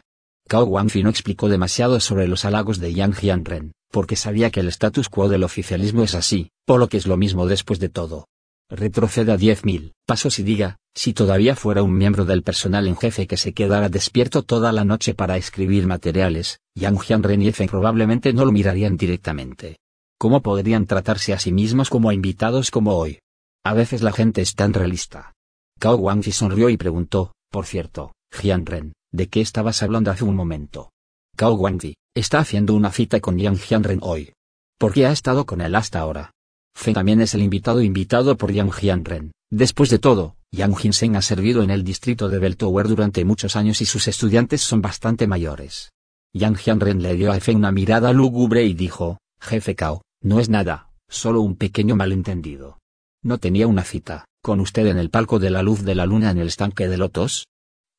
Cao 0.48 0.64
Guangzi 0.64 1.04
no 1.04 1.10
explicó 1.10 1.50
demasiado 1.50 2.00
sobre 2.00 2.26
los 2.26 2.46
halagos 2.46 2.80
de 2.80 2.94
Yang 2.94 3.16
Jianren, 3.16 3.74
porque 3.92 4.16
sabía 4.16 4.50
que 4.50 4.62
el 4.62 4.70
status 4.70 5.10
quo 5.10 5.28
del 5.28 5.44
oficialismo 5.44 6.04
es 6.04 6.16
así, 6.16 6.52
por 6.66 6.80
lo 6.80 6.88
que 6.88 6.96
es 6.96 7.08
lo 7.08 7.18
mismo 7.18 7.48
después 7.48 7.82
de 7.82 7.90
todo. 7.90 8.30
Retroceda 8.70 9.38
10.000 9.38 9.92
pasos 10.06 10.40
y 10.40 10.44
diga, 10.44 10.78
si 10.96 11.12
todavía 11.12 11.58
fuera 11.58 11.84
un 11.84 11.98
miembro 11.98 12.24
del 12.24 12.44
personal 12.44 12.88
en 12.88 12.96
jefe 12.96 13.28
que 13.28 13.36
se 13.36 13.52
quedara 13.52 13.90
despierto 13.90 14.44
toda 14.44 14.72
la 14.72 14.86
noche 14.86 15.14
para 15.14 15.36
escribir 15.36 15.88
materiales, 15.88 16.62
Yang 16.76 17.00
Jianren 17.00 17.42
y 17.42 17.52
Feng 17.52 17.68
probablemente 17.68 18.32
no 18.32 18.46
lo 18.46 18.54
mirarían 18.54 18.96
directamente. 18.96 19.80
¿Cómo 20.22 20.44
podrían 20.44 20.86
tratarse 20.86 21.34
a 21.34 21.40
sí 21.40 21.52
mismos 21.52 21.90
como 21.90 22.12
invitados 22.12 22.70
como 22.70 22.94
hoy? 22.96 23.18
A 23.66 23.74
veces 23.74 24.04
la 24.04 24.12
gente 24.12 24.44
es 24.44 24.54
tan 24.54 24.72
realista. 24.72 25.34
Cao 25.80 25.98
Guangxi 25.98 26.32
sonrió 26.32 26.70
y 26.70 26.78
preguntó, 26.78 27.34
por 27.50 27.66
cierto, 27.66 28.14
Jianren, 28.32 28.94
¿de 29.12 29.30
qué 29.30 29.42
estabas 29.42 29.82
hablando 29.82 30.12
hace 30.12 30.24
un 30.24 30.36
momento? 30.36 30.92
Cao 31.36 31.56
Guangxi, 31.56 31.96
está 32.16 32.38
haciendo 32.38 32.76
una 32.76 32.92
cita 32.92 33.20
con 33.20 33.40
Yang 33.40 33.58
Jianren 33.62 34.00
hoy. 34.04 34.34
¿Por 34.78 34.94
qué 34.94 35.08
ha 35.08 35.12
estado 35.12 35.48
con 35.48 35.60
él 35.60 35.74
hasta 35.74 36.02
ahora? 36.02 36.30
Feng 36.76 36.94
también 36.94 37.20
es 37.22 37.34
el 37.34 37.42
invitado 37.42 37.82
invitado 37.82 38.38
por 38.38 38.52
Yang 38.52 38.74
Jianren. 38.74 39.32
Después 39.50 39.90
de 39.90 39.98
todo, 39.98 40.36
Yang 40.52 40.76
Jinseng 40.76 41.16
ha 41.16 41.24
servido 41.24 41.64
en 41.64 41.72
el 41.72 41.84
distrito 41.84 42.30
de 42.30 42.38
Beltower 42.38 42.88
durante 42.88 43.26
muchos 43.26 43.56
años 43.56 43.82
y 43.82 43.88
sus 43.88 44.08
estudiantes 44.08 44.62
son 44.62 44.84
bastante 44.84 45.26
mayores. 45.26 45.90
Yang 46.32 46.58
Jianren 46.58 47.02
le 47.02 47.16
dio 47.16 47.32
a 47.32 47.40
Feng 47.40 47.58
una 47.58 47.72
mirada 47.72 48.14
lúgubre 48.14 48.64
y 48.64 48.76
dijo, 48.76 49.18
Jefe 49.42 49.74
Cao, 49.74 50.04
no 50.22 50.40
es 50.40 50.50
nada, 50.50 50.92
solo 51.10 51.42
un 51.42 51.56
pequeño 51.56 51.96
malentendido. 51.96 52.80
No 53.24 53.40
tenía 53.40 53.68
una 53.68 53.84
cita, 53.84 54.26
con 54.42 54.60
usted 54.60 54.88
en 54.88 54.98
el 54.98 55.10
palco 55.10 55.40
de 55.40 55.50
la 55.50 55.64
luz 55.64 55.84
de 55.84 55.96
la 55.96 56.06
luna 56.06 56.32
en 56.32 56.38
el 56.38 56.48
estanque 56.48 56.88
de 56.88 56.98
lotos. 56.98 57.48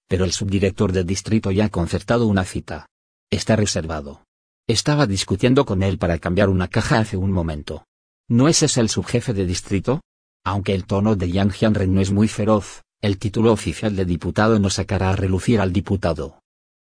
Pero 0.09 0.25
el 0.25 0.33
subdirector 0.33 0.93
del 0.93 1.07
distrito 1.07 1.51
ya 1.51 1.67
ha 1.67 1.69
concertado 1.69 2.27
una 2.27 2.45
cita. 2.45 2.87
Está 3.31 3.57
reservado. 3.57 4.25
Estaba 4.69 5.07
discutiendo 5.07 5.65
con 5.65 5.83
él 5.83 5.99
para 5.99 6.19
cambiar 6.19 6.49
una 6.49 6.69
caja 6.69 6.99
hace 6.99 7.17
un 7.17 7.33
momento. 7.33 7.85
¿No 8.29 8.49
es 8.49 8.63
ese 8.63 8.81
el 8.81 8.89
subjefe 8.89 9.33
de 9.33 9.47
distrito? 9.47 10.01
Aunque 10.45 10.75
el 10.75 10.87
tono 10.87 11.17
de 11.17 11.31
Yang 11.31 11.53
Jianren 11.53 11.95
no 11.95 12.01
es 12.01 12.13
muy 12.13 12.29
feroz, 12.29 12.83
el 13.01 13.19
título 13.19 13.53
oficial 13.53 13.97
de 13.97 14.05
diputado 14.05 14.59
no 14.59 14.71
sacará 14.71 15.11
a 15.11 15.17
relucir 15.17 15.61
al 15.61 15.73
diputado. 15.73 16.42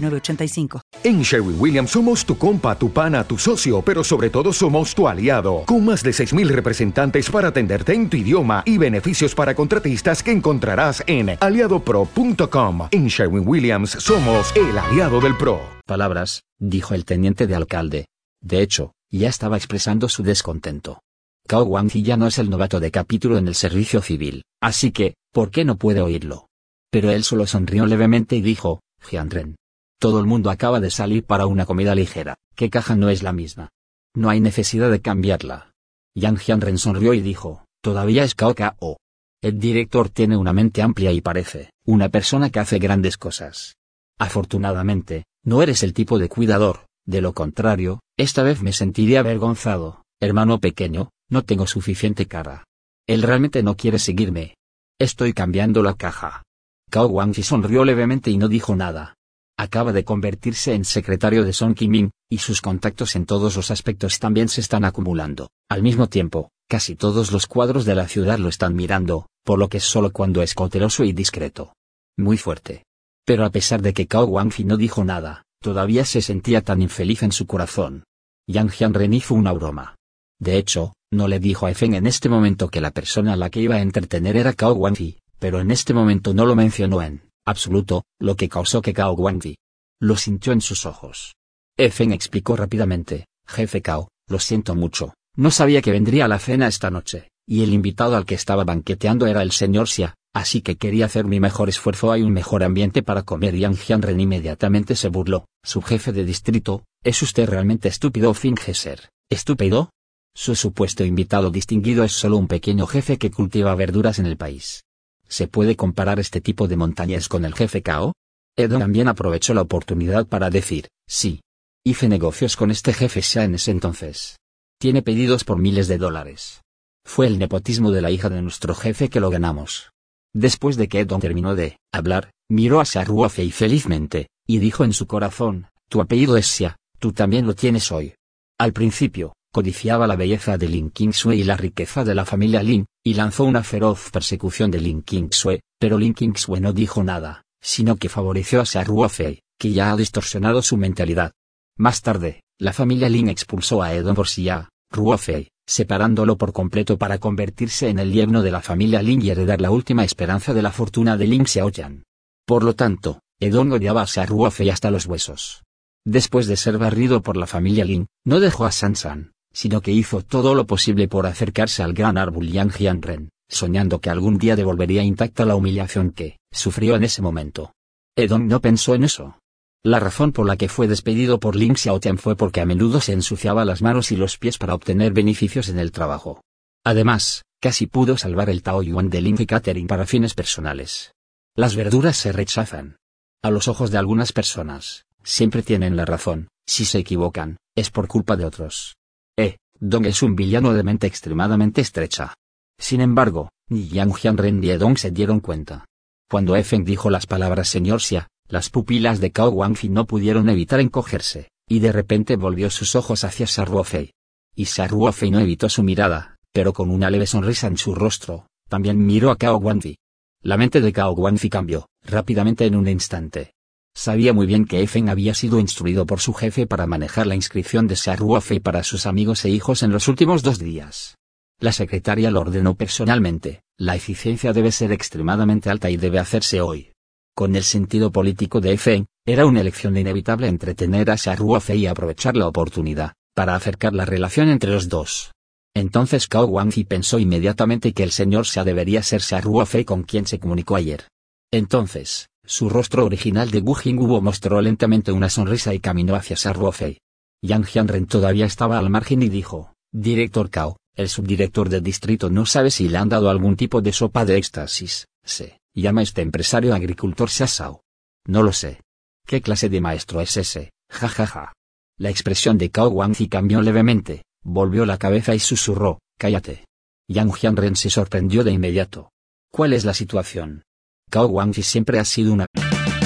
9069 0.00 0.82
En 1.02 1.22
Sherwin 1.22 1.56
Williams 1.58 1.90
somos 1.90 2.24
tu 2.24 2.36
compa, 2.36 2.78
tu 2.78 2.90
pana, 2.90 3.24
tu 3.24 3.38
socio, 3.38 3.82
pero 3.82 4.04
sobre 4.04 4.30
todo 4.30 4.52
somos 4.52 4.94
tu 4.94 5.08
aliado, 5.08 5.64
con 5.66 5.84
más 5.84 6.02
de 6.02 6.10
6.000 6.10 6.48
representantes 6.48 7.30
para 7.30 7.48
atenderte 7.48 7.94
en 7.94 8.08
tu 8.08 8.16
idioma 8.16 8.62
y 8.66 8.78
beneficios 8.78 9.34
para 9.34 9.54
contratistas 9.54 10.22
que 10.22 10.32
encontrarás 10.32 11.02
en 11.06 11.36
aliadopro.com. 11.40 12.88
En 12.90 13.06
Sherwin 13.08 13.46
Williams 13.46 13.90
somos 13.90 14.52
el 14.56 14.76
aliado 14.78 15.20
del 15.20 15.36
PRO. 15.36 15.60
Palabras, 15.86 16.44
dijo 16.58 16.94
el 16.94 17.04
teniente 17.04 17.46
de 17.46 17.54
alcalde. 17.54 18.06
De 18.40 18.62
hecho, 18.62 18.92
ya 19.10 19.28
estaba 19.28 19.56
expresando 19.56 20.08
su 20.08 20.22
descontento. 20.22 21.00
Cao 21.46 21.64
Guangzi 21.64 22.02
ya 22.02 22.16
no 22.16 22.26
es 22.26 22.38
el 22.38 22.48
novato 22.48 22.80
de 22.80 22.90
capítulo 22.90 23.36
en 23.36 23.48
el 23.48 23.54
servicio 23.54 24.00
civil, 24.00 24.44
así 24.62 24.92
que, 24.92 25.14
¿por 25.30 25.50
qué 25.50 25.64
no 25.64 25.76
puede 25.76 26.00
oírlo? 26.00 26.48
Pero 26.90 27.10
él 27.10 27.22
solo 27.22 27.46
sonrió 27.46 27.86
levemente 27.86 28.34
y 28.36 28.40
dijo, 28.40 28.80
Jianren, 29.02 29.56
todo 30.04 30.20
el 30.20 30.26
mundo 30.26 30.50
acaba 30.50 30.80
de 30.80 30.90
salir 30.90 31.24
para 31.24 31.46
una 31.46 31.64
comida 31.64 31.94
ligera, 31.94 32.36
¿qué 32.56 32.68
caja 32.68 32.94
no 32.94 33.08
es 33.08 33.22
la 33.22 33.32
misma? 33.32 33.70
No 34.14 34.28
hay 34.28 34.38
necesidad 34.38 34.90
de 34.90 35.00
cambiarla. 35.00 35.72
Yang 36.14 36.40
Jianren 36.40 36.76
sonrió 36.76 37.14
y 37.14 37.22
dijo, 37.22 37.64
todavía 37.82 38.22
es 38.22 38.34
KO. 38.34 38.98
El 39.42 39.58
director 39.58 40.10
tiene 40.10 40.36
una 40.36 40.52
mente 40.52 40.82
amplia 40.82 41.10
y 41.10 41.22
parece, 41.22 41.70
una 41.86 42.10
persona 42.10 42.50
que 42.50 42.58
hace 42.58 42.78
grandes 42.78 43.16
cosas. 43.16 43.76
Afortunadamente, 44.18 45.24
no 45.42 45.62
eres 45.62 45.82
el 45.82 45.94
tipo 45.94 46.18
de 46.18 46.28
cuidador, 46.28 46.80
de 47.06 47.22
lo 47.22 47.32
contrario, 47.32 48.00
esta 48.18 48.42
vez 48.42 48.60
me 48.60 48.74
sentiría 48.74 49.20
avergonzado, 49.20 50.02
hermano 50.20 50.60
pequeño, 50.60 51.12
no 51.30 51.44
tengo 51.44 51.66
suficiente 51.66 52.26
cara. 52.26 52.66
Él 53.06 53.22
realmente 53.22 53.62
no 53.62 53.74
quiere 53.74 53.98
seguirme. 53.98 54.54
Estoy 55.00 55.32
cambiando 55.32 55.82
la 55.82 55.94
caja. 55.94 56.42
Cao 56.90 57.08
Guangxi 57.08 57.42
sonrió 57.42 57.86
levemente 57.86 58.30
y 58.30 58.36
no 58.36 58.48
dijo 58.48 58.76
nada. 58.76 59.14
Acaba 59.56 59.92
de 59.92 60.04
convertirse 60.04 60.74
en 60.74 60.84
secretario 60.84 61.44
de 61.44 61.52
Song 61.52 61.74
Kim-min, 61.74 62.10
y 62.28 62.38
sus 62.38 62.60
contactos 62.60 63.14
en 63.14 63.24
todos 63.24 63.54
los 63.54 63.70
aspectos 63.70 64.18
también 64.18 64.48
se 64.48 64.60
están 64.60 64.84
acumulando. 64.84 65.48
Al 65.68 65.82
mismo 65.82 66.08
tiempo, 66.08 66.50
casi 66.68 66.96
todos 66.96 67.30
los 67.30 67.46
cuadros 67.46 67.84
de 67.84 67.94
la 67.94 68.08
ciudad 68.08 68.38
lo 68.38 68.48
están 68.48 68.74
mirando, 68.74 69.28
por 69.44 69.60
lo 69.60 69.68
que 69.68 69.78
es 69.78 69.84
solo 69.84 70.10
cuando 70.10 70.42
es 70.42 70.54
cauteloso 70.54 71.04
y 71.04 71.12
discreto. 71.12 71.72
Muy 72.18 72.36
fuerte. 72.36 72.84
Pero 73.24 73.44
a 73.44 73.50
pesar 73.50 73.80
de 73.80 73.94
que 73.94 74.08
Cao 74.08 74.26
Guangxi 74.26 74.64
no 74.64 74.76
dijo 74.76 75.04
nada, 75.04 75.44
todavía 75.62 76.04
se 76.04 76.20
sentía 76.20 76.60
tan 76.62 76.82
infeliz 76.82 77.22
en 77.22 77.32
su 77.32 77.46
corazón. 77.46 78.04
Yang 78.48 78.70
Jianren 78.70 79.14
hizo 79.14 79.34
una 79.34 79.52
broma. 79.52 79.94
De 80.40 80.58
hecho, 80.58 80.94
no 81.12 81.28
le 81.28 81.38
dijo 81.38 81.68
a 81.68 81.74
Feng 81.74 81.94
en 81.94 82.06
este 82.08 82.28
momento 82.28 82.68
que 82.68 82.80
la 82.80 82.90
persona 82.90 83.34
a 83.34 83.36
la 83.36 83.50
que 83.50 83.60
iba 83.60 83.76
a 83.76 83.82
entretener 83.82 84.36
era 84.36 84.52
Cao 84.52 84.74
Guangxi, 84.74 85.18
pero 85.38 85.60
en 85.60 85.70
este 85.70 85.94
momento 85.94 86.34
no 86.34 86.44
lo 86.44 86.56
mencionó 86.56 87.00
en 87.02 87.22
absoluto, 87.46 88.04
lo 88.18 88.36
que 88.36 88.48
causó 88.48 88.82
que 88.82 88.92
Cao 88.92 89.14
Guangxi 89.14 89.56
lo 90.00 90.16
sintió 90.16 90.52
en 90.52 90.60
sus 90.60 90.86
ojos. 90.86 91.34
Feng 91.76 92.12
explicó 92.12 92.56
rápidamente, 92.56 93.26
jefe 93.46 93.80
Cao, 93.80 94.08
lo 94.28 94.38
siento 94.38 94.74
mucho, 94.74 95.14
no 95.36 95.50
sabía 95.50 95.82
que 95.82 95.90
vendría 95.90 96.26
a 96.26 96.28
la 96.28 96.38
cena 96.38 96.68
esta 96.68 96.90
noche, 96.90 97.28
y 97.46 97.62
el 97.62 97.72
invitado 97.72 98.16
al 98.16 98.24
que 98.24 98.34
estaba 98.34 98.64
banqueteando 98.64 99.26
era 99.26 99.42
el 99.42 99.50
señor 99.50 99.88
Xia, 99.88 100.14
así 100.32 100.62
que 100.62 100.76
quería 100.76 101.06
hacer 101.06 101.24
mi 101.24 101.40
mejor 101.40 101.68
esfuerzo. 101.68 102.12
Hay 102.12 102.22
un 102.22 102.32
mejor 102.32 102.64
ambiente 102.64 103.02
para 103.02 103.22
comer. 103.22 103.56
Yang 103.56 103.76
Jianren 103.76 104.20
inmediatamente 104.20 104.96
se 104.96 105.08
burló. 105.08 105.46
Su 105.62 105.82
jefe 105.82 106.12
de 106.12 106.24
distrito, 106.24 106.84
¿es 107.02 107.20
usted 107.22 107.48
realmente 107.48 107.88
estúpido 107.88 108.30
o 108.30 108.34
finge 108.34 108.74
ser 108.74 109.10
estúpido? 109.30 109.90
Su 110.36 110.54
supuesto 110.54 111.04
invitado 111.04 111.50
distinguido 111.50 112.04
es 112.04 112.12
solo 112.12 112.36
un 112.36 112.48
pequeño 112.48 112.86
jefe 112.86 113.18
que 113.18 113.30
cultiva 113.30 113.74
verduras 113.74 114.18
en 114.18 114.26
el 114.26 114.36
país. 114.36 114.84
¿Se 115.28 115.48
puede 115.48 115.76
comparar 115.76 116.20
este 116.20 116.40
tipo 116.40 116.68
de 116.68 116.76
montañas 116.76 117.28
con 117.28 117.44
el 117.44 117.54
jefe 117.54 117.82
Kao? 117.82 118.14
Edon 118.56 118.80
también 118.80 119.08
aprovechó 119.08 119.52
la 119.54 119.62
oportunidad 119.62 120.26
para 120.26 120.50
decir, 120.50 120.88
sí. 121.08 121.40
Hice 121.84 122.08
negocios 122.08 122.56
con 122.56 122.70
este 122.70 122.92
jefe 122.92 123.20
Xia 123.20 123.44
en 123.44 123.56
ese 123.56 123.70
entonces. 123.70 124.38
Tiene 124.78 125.02
pedidos 125.02 125.44
por 125.44 125.58
miles 125.58 125.88
de 125.88 125.98
dólares. 125.98 126.62
Fue 127.04 127.26
el 127.26 127.38
nepotismo 127.38 127.90
de 127.90 128.00
la 128.00 128.10
hija 128.10 128.28
de 128.28 128.42
nuestro 128.42 128.74
jefe 128.74 129.10
que 129.10 129.20
lo 129.20 129.28
ganamos. 129.28 129.90
Después 130.32 130.76
de 130.76 130.88
que 130.88 131.00
Edon 131.00 131.20
terminó 131.20 131.54
de 131.54 131.78
hablar, 131.92 132.30
miró 132.48 132.80
a 132.80 132.84
Xia 132.84 133.04
Ruofei 133.04 133.50
felizmente, 133.50 134.28
y 134.46 134.58
dijo 134.58 134.84
en 134.84 134.92
su 134.92 135.06
corazón, 135.06 135.68
tu 135.88 136.00
apellido 136.00 136.36
es 136.36 136.46
Xia, 136.46 136.76
tú 136.98 137.12
también 137.12 137.46
lo 137.46 137.54
tienes 137.54 137.92
hoy. 137.92 138.14
Al 138.58 138.72
principio, 138.72 139.34
codiciaba 139.54 140.08
la 140.08 140.16
belleza 140.16 140.58
de 140.58 140.68
Lin 140.68 140.90
Qingsue 140.90 141.36
y 141.36 141.44
la 141.44 141.56
riqueza 141.56 142.02
de 142.02 142.16
la 142.16 142.24
familia 142.24 142.60
Lin, 142.60 142.86
y 143.04 143.14
lanzó 143.14 143.44
una 143.44 143.62
feroz 143.62 144.10
persecución 144.10 144.68
de 144.72 144.80
Lin 144.80 145.02
Qingsue, 145.02 145.60
pero 145.78 145.96
Lin 145.96 146.12
Qingsue 146.12 146.60
no 146.60 146.72
dijo 146.72 147.04
nada, 147.04 147.44
sino 147.62 147.94
que 147.94 148.08
favoreció 148.08 148.60
a 148.60 148.66
Xia 148.66 148.82
Ruofei, 148.82 149.42
que 149.56 149.70
ya 149.70 149.92
ha 149.92 149.96
distorsionado 149.96 150.60
su 150.60 150.76
mentalidad. 150.76 151.34
Más 151.78 152.02
tarde, 152.02 152.42
la 152.58 152.72
familia 152.72 153.08
Lin 153.08 153.28
expulsó 153.28 153.80
a 153.80 153.94
Edon 153.94 154.16
por 154.16 154.26
Xia 154.26 154.70
Ruofei, 154.90 155.50
separándolo 155.68 156.36
por 156.36 156.52
completo 156.52 156.98
para 156.98 157.18
convertirse 157.18 157.88
en 157.88 158.00
el 158.00 158.10
yerno 158.10 158.42
de 158.42 158.50
la 158.50 158.60
familia 158.60 159.02
Lin 159.02 159.22
y 159.22 159.30
heredar 159.30 159.60
la 159.60 159.70
última 159.70 160.02
esperanza 160.02 160.52
de 160.52 160.62
la 160.62 160.72
fortuna 160.72 161.16
de 161.16 161.28
Lin 161.28 161.46
Xiaoyan. 161.46 162.02
Por 162.44 162.64
lo 162.64 162.74
tanto, 162.74 163.20
Edon 163.38 163.70
odiaba 163.70 164.02
a 164.02 164.08
Xia 164.08 164.26
Ruofei 164.26 164.70
hasta 164.70 164.90
los 164.90 165.06
huesos. 165.06 165.62
Después 166.04 166.48
de 166.48 166.56
ser 166.56 166.76
barrido 166.76 167.22
por 167.22 167.36
la 167.36 167.46
familia 167.46 167.84
Lin, 167.84 168.06
no 168.26 168.40
dejó 168.40 168.66
a 168.66 168.72
Sansan, 168.72 169.33
sino 169.54 169.80
que 169.80 169.92
hizo 169.92 170.20
todo 170.20 170.54
lo 170.54 170.66
posible 170.66 171.08
por 171.08 171.26
acercarse 171.26 171.82
al 171.82 171.94
gran 171.94 172.18
árbol 172.18 172.48
Yang 172.48 172.72
Jianren, 172.72 173.30
soñando 173.48 174.00
que 174.00 174.10
algún 174.10 174.36
día 174.36 174.56
devolvería 174.56 175.02
intacta 175.02 175.46
la 175.46 175.56
humillación 175.56 176.10
que 176.10 176.36
sufrió 176.52 176.96
en 176.96 177.04
ese 177.04 177.22
momento. 177.22 177.72
Edon 178.16 178.48
no 178.48 178.60
pensó 178.60 178.94
en 178.94 179.04
eso. 179.04 179.38
La 179.82 180.00
razón 180.00 180.32
por 180.32 180.46
la 180.46 180.56
que 180.56 180.68
fue 180.68 180.88
despedido 180.88 181.38
por 181.38 181.56
Ling 181.56 181.76
Xiaotian 181.76 182.18
fue 182.18 182.36
porque 182.36 182.60
a 182.60 182.66
menudo 182.66 183.00
se 183.00 183.12
ensuciaba 183.12 183.64
las 183.64 183.80
manos 183.80 184.12
y 184.12 184.16
los 184.16 184.38
pies 184.38 184.58
para 184.58 184.74
obtener 184.74 185.12
beneficios 185.12 185.68
en 185.68 185.78
el 185.78 185.92
trabajo. 185.92 186.42
Además, 186.84 187.44
casi 187.60 187.86
pudo 187.86 188.16
salvar 188.16 188.50
el 188.50 188.62
Tao 188.62 188.82
Yuan 188.82 189.08
de 189.08 189.20
Ling 189.20 189.40
y 189.40 189.46
Catering 189.46 189.86
para 189.86 190.06
fines 190.06 190.34
personales. 190.34 191.12
Las 191.54 191.76
verduras 191.76 192.16
se 192.16 192.32
rechazan. 192.32 192.96
A 193.42 193.50
los 193.50 193.68
ojos 193.68 193.90
de 193.90 193.98
algunas 193.98 194.32
personas, 194.32 195.04
siempre 195.22 195.62
tienen 195.62 195.96
la 195.96 196.06
razón, 196.06 196.48
si 196.66 196.84
se 196.86 196.98
equivocan, 196.98 197.58
es 197.76 197.90
por 197.90 198.08
culpa 198.08 198.36
de 198.36 198.46
otros. 198.46 198.96
Eh, 199.36 199.58
Dong 199.80 200.06
es 200.06 200.22
un 200.22 200.36
villano 200.36 200.72
de 200.72 200.82
mente 200.82 201.06
extremadamente 201.06 201.80
estrecha. 201.80 202.34
Sin 202.78 203.00
embargo, 203.00 203.50
Yang 203.68 204.14
Hyunren 204.14 204.60
ni 204.60 204.68
Dong 204.68 204.98
se 204.98 205.10
dieron 205.10 205.40
cuenta. 205.40 205.86
Cuando 206.28 206.60
Feng 206.62 206.84
dijo 206.84 207.10
las 207.10 207.26
palabras 207.26 207.68
señor 207.68 208.00
Xia, 208.00 208.28
las 208.48 208.70
pupilas 208.70 209.20
de 209.20 209.32
Cao 209.32 209.50
Guangfi 209.50 209.88
no 209.88 210.06
pudieron 210.06 210.48
evitar 210.48 210.80
encogerse, 210.80 211.50
y 211.68 211.78
de 211.80 211.92
repente 211.92 212.36
volvió 212.36 212.70
sus 212.70 212.94
ojos 212.94 213.24
hacia 213.24 213.46
Ruofei. 213.64 214.12
Y 214.54 214.66
Ruofei 214.66 215.30
no 215.30 215.40
evitó 215.40 215.68
su 215.68 215.82
mirada, 215.82 216.36
pero 216.52 216.72
con 216.72 216.90
una 216.90 217.10
leve 217.10 217.26
sonrisa 217.26 217.66
en 217.66 217.76
su 217.76 217.94
rostro, 217.94 218.46
también 218.68 219.04
miró 219.04 219.30
a 219.30 219.36
Cao 219.36 219.58
Guangfi. 219.58 219.96
La 220.42 220.56
mente 220.56 220.80
de 220.80 220.92
Cao 220.92 221.14
Guangfi 221.14 221.48
cambió, 221.48 221.88
rápidamente 222.02 222.66
en 222.66 222.76
un 222.76 222.86
instante. 222.86 223.53
Sabía 223.96 224.32
muy 224.32 224.46
bien 224.46 224.64
que 224.64 224.86
Feng 224.86 225.08
había 225.08 225.34
sido 225.34 225.60
instruido 225.60 226.04
por 226.04 226.20
su 226.20 226.34
jefe 226.34 226.66
para 226.66 226.86
manejar 226.86 227.26
la 227.26 227.36
inscripción 227.36 227.86
de 227.86 227.96
Ruofei 228.16 228.58
para 228.58 228.82
sus 228.82 229.06
amigos 229.06 229.44
e 229.44 229.50
hijos 229.50 229.82
en 229.82 229.92
los 229.92 230.08
últimos 230.08 230.42
dos 230.42 230.58
días. 230.58 231.16
La 231.60 231.72
secretaria 231.72 232.30
lo 232.30 232.40
ordenó 232.40 232.74
personalmente, 232.74 233.62
la 233.78 233.94
eficiencia 233.94 234.52
debe 234.52 234.72
ser 234.72 234.90
extremadamente 234.90 235.70
alta 235.70 235.90
y 235.90 235.96
debe 235.96 236.18
hacerse 236.18 236.60
hoy. 236.60 236.90
Con 237.36 237.54
el 237.54 237.62
sentido 237.62 238.10
político 238.10 238.60
de 238.60 238.76
Feng, 238.76 239.06
era 239.24 239.46
una 239.46 239.60
elección 239.60 239.96
inevitable 239.96 240.48
entretener 240.48 241.10
a 241.10 241.16
Ruofei 241.36 241.78
y 241.78 241.86
aprovechar 241.86 242.36
la 242.36 242.48
oportunidad, 242.48 243.14
para 243.34 243.54
acercar 243.54 243.92
la 243.92 244.04
relación 244.04 244.48
entre 244.48 244.70
los 244.70 244.88
dos. 244.88 245.32
Entonces 245.74 246.28
Cao 246.28 246.46
Guangzi 246.46 246.84
pensó 246.84 247.18
inmediatamente 247.18 247.92
que 247.92 248.02
el 248.02 248.10
señor 248.10 248.46
Xia 248.46 248.64
debería 248.64 249.02
ser 249.02 249.22
Ruofei 249.42 249.84
con 249.84 250.02
quien 250.02 250.26
se 250.26 250.38
comunicó 250.38 250.76
ayer. 250.76 251.08
Entonces, 251.50 252.28
su 252.46 252.68
rostro 252.68 253.04
original 253.04 253.50
de 253.50 253.60
Wu 253.60 253.74
Jingguo 253.74 254.20
mostró 254.20 254.60
lentamente 254.60 255.12
una 255.12 255.28
sonrisa 255.28 255.74
y 255.74 255.80
caminó 255.80 256.14
hacia 256.14 256.52
Ruofei. 256.52 257.00
Yang 257.42 257.66
Jianren 257.66 258.06
todavía 258.06 258.46
estaba 258.46 258.78
al 258.78 258.90
margen 258.90 259.22
y 259.22 259.28
dijo, 259.28 259.72
Director 259.92 260.50
Cao, 260.50 260.76
el 260.94 261.08
subdirector 261.08 261.68
del 261.68 261.82
distrito 261.82 262.30
no 262.30 262.46
sabe 262.46 262.70
si 262.70 262.88
le 262.88 262.98
han 262.98 263.08
dado 263.08 263.28
algún 263.28 263.56
tipo 263.56 263.80
de 263.80 263.92
sopa 263.92 264.24
de 264.24 264.36
éxtasis, 264.36 265.06
se 265.22 265.58
llama 265.74 266.02
este 266.02 266.22
empresario 266.22 266.74
agricultor 266.74 267.30
Sasao. 267.30 267.82
No 268.26 268.42
lo 268.42 268.52
sé. 268.52 268.80
¿Qué 269.26 269.42
clase 269.42 269.68
de 269.68 269.80
maestro 269.80 270.20
es 270.20 270.36
ese? 270.36 270.72
Ja 270.90 271.08
ja 271.08 271.26
ja. 271.26 271.52
La 271.98 272.10
expresión 272.10 272.58
de 272.58 272.70
Cao 272.70 272.90
Guangzi 272.90 273.28
cambió 273.28 273.60
levemente, 273.62 274.24
volvió 274.42 274.86
la 274.86 274.98
cabeza 274.98 275.34
y 275.34 275.38
susurró, 275.38 276.00
cállate. 276.18 276.64
Yang 277.08 277.32
Jianren 277.34 277.76
se 277.76 277.90
sorprendió 277.90 278.44
de 278.44 278.52
inmediato. 278.52 279.10
¿Cuál 279.50 279.72
es 279.72 279.84
la 279.84 279.94
situación? 279.94 280.64
Cao 281.10 281.28
Guangzi 281.28 281.62
siempre 281.62 281.98
ha 281.98 282.04
sido 282.04 282.32
una... 282.32 282.46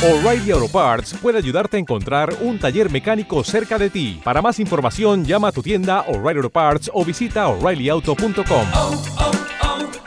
O'Reilly 0.02 0.52
Auto 0.52 0.68
Parts 0.68 1.14
puede 1.20 1.38
ayudarte 1.38 1.76
a 1.76 1.80
encontrar 1.80 2.32
un 2.40 2.58
taller 2.58 2.88
mecánico 2.90 3.42
cerca 3.42 3.78
de 3.78 3.90
ti. 3.90 4.20
Para 4.22 4.40
más 4.40 4.60
información, 4.60 5.24
llama 5.24 5.48
a 5.48 5.52
tu 5.52 5.60
tienda 5.60 6.04
O'Reilly 6.08 6.38
Auto 6.38 6.50
Parts 6.50 6.90
o 6.94 7.04
visita 7.04 7.48
oreillyauto.com. 7.48 8.66
Oh, 8.74 9.04
oh, 9.18 9.32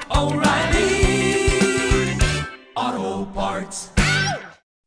oh, 0.10 0.30
O'Reilly 0.30 2.18
Auto 2.76 3.26
Parts. 3.34 3.90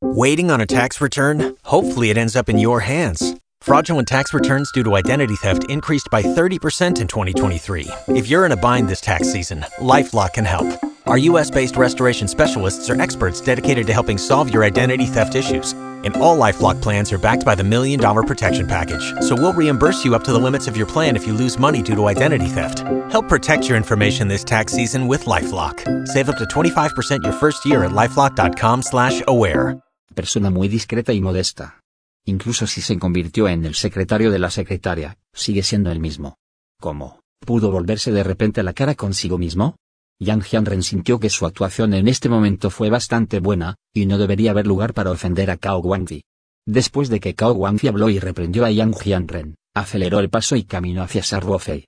Waiting 0.01 0.51
on 0.51 0.61
a 0.63 0.67
tax 0.67 1.01
return? 1.01 1.55
Hopefully, 1.65 2.09
it 2.09 2.17
ends 2.17 2.35
up 2.35 2.49
in 2.49 2.59
your 2.59 2.81
hands. 2.81 3.35
Fraudulent 3.61 4.09
tax 4.09 4.33
returns 4.33 4.71
due 4.73 4.85
to 4.85 4.97
identity 4.97 5.37
theft 5.37 5.65
increased 5.71 6.09
by 6.11 6.23
30% 6.23 7.01
in 7.01 7.07
2023. 7.09 7.89
If 8.09 8.29
you're 8.29 8.47
in 8.47 8.53
a 8.53 8.57
bind 8.57 8.89
this 8.89 9.01
tax 9.01 9.31
season, 9.33 9.65
LifeLock 9.81 10.35
can 10.35 10.45
help. 10.45 10.67
Our 11.07 11.19
US 11.19 11.51
based 11.51 11.77
restoration 11.77 12.29
specialists 12.29 12.89
are 12.89 12.99
experts 12.99 13.41
dedicated 13.43 13.87
to 13.89 13.93
helping 13.93 14.17
solve 14.17 14.53
your 14.53 14.65
identity 14.65 15.05
theft 15.05 15.35
issues. 15.35 15.73
And 15.73 16.17
all 16.17 16.39
Lifelock 16.39 16.81
plans 16.81 17.13
are 17.13 17.19
backed 17.19 17.45
by 17.45 17.55
the 17.55 17.65
Million 17.65 18.01
Dollar 18.01 18.23
Protection 18.23 18.67
Package. 18.67 19.13
So 19.21 19.37
we'll 19.37 19.53
reimburse 19.53 20.03
you 20.05 20.15
up 20.15 20.25
to 20.25 20.33
the 20.33 20.39
limits 20.39 20.67
of 20.67 20.77
your 20.79 20.87
plan 20.87 21.15
if 21.15 21.27
you 21.27 21.35
lose 21.35 21.59
money 21.59 21.83
due 21.83 21.95
to 21.95 22.07
identity 22.09 22.47
theft. 22.47 22.81
Help 23.11 23.29
protect 23.29 23.69
your 23.69 23.77
information 23.77 24.29
this 24.29 24.45
tax 24.45 24.73
season 24.73 25.07
with 25.07 25.27
Lifelock. 25.27 25.85
Save 26.09 26.31
up 26.31 26.39
to 26.39 26.45
25% 26.45 27.23
your 27.23 27.33
first 27.35 27.67
year 27.67 27.85
at 27.85 27.93
lifelock.com 27.93 28.83
slash 28.83 29.23
aware. 29.29 29.79
Persona 30.15 30.49
muy 30.51 30.69
discreta 30.69 31.13
y 31.13 31.21
modesta. 31.21 31.81
Incluso 32.25 32.67
si 32.67 32.81
se 32.81 32.99
convirtió 32.99 33.49
en 33.49 33.67
el 33.67 33.75
secretario 33.75 34.31
de 34.31 34.39
la 34.39 34.51
secretaria, 34.51 35.19
sigue 35.35 35.63
siendo 35.63 35.91
el 35.91 36.01
mismo. 36.01 36.37
¿Cómo? 36.81 37.21
¿Pudo 37.41 37.71
volverse 37.71 38.11
de 38.11 38.23
repente 38.23 38.63
la 38.63 38.73
cara 38.73 38.95
consigo 38.95 39.37
mismo? 39.37 39.77
Yang 40.21 40.43
Jianren 40.43 40.83
sintió 40.83 41.19
que 41.19 41.31
su 41.31 41.45
actuación 41.45 41.93
en 41.95 42.09
este 42.09 42.29
momento 42.29 42.71
fue 42.71 42.89
bastante 42.89 43.41
buena, 43.41 43.77
y 43.93 44.07
no 44.07 44.19
debería 44.19 44.53
haber 44.53 44.67
lugar 44.67 44.95
para 44.95 45.11
ofender 45.11 45.51
a 45.51 45.57
Cao 45.57 45.81
Guangzi. 45.81 46.23
Después 46.67 47.09
de 47.09 47.21
que 47.21 47.35
Cao 47.35 47.55
Guangzi 47.55 47.89
habló 47.89 48.09
y 48.09 48.19
reprendió 48.19 48.65
a 48.65 48.71
Yang 48.71 48.97
Jianren, 48.97 49.55
aceleró 49.75 50.21
el 50.21 50.31
paso 50.31 50.57
y 50.57 50.65
caminó 50.65 51.03
hacia 51.03 51.41
Ruofei. 51.41 51.87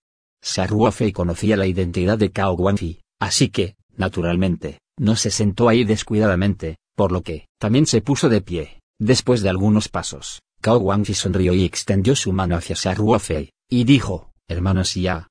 Ruofei 0.68 1.12
conocía 1.12 1.56
la 1.56 1.66
identidad 1.66 2.18
de 2.18 2.30
Cao 2.30 2.56
Guangzi, 2.56 3.00
así 3.20 3.48
que, 3.48 3.76
naturalmente, 3.96 4.80
no 4.98 5.16
se 5.16 5.30
sentó 5.30 5.68
ahí 5.68 5.84
descuidadamente, 5.84 6.78
por 6.94 7.12
lo 7.12 7.22
que, 7.22 7.46
también 7.58 7.86
se 7.86 8.00
puso 8.00 8.28
de 8.28 8.40
pie. 8.40 8.80
Después 8.98 9.42
de 9.42 9.50
algunos 9.50 9.88
pasos, 9.88 10.40
Cao 10.60 10.78
Guangzi 10.78 11.14
sonrió 11.14 11.54
y 11.54 11.64
extendió 11.64 12.16
su 12.16 12.32
mano 12.32 12.56
hacia 12.56 12.94
Ruofei, 12.94 13.50
y 13.68 13.84
dijo, 13.84 14.32
hermano 14.48 14.84
Xia, 14.84 15.28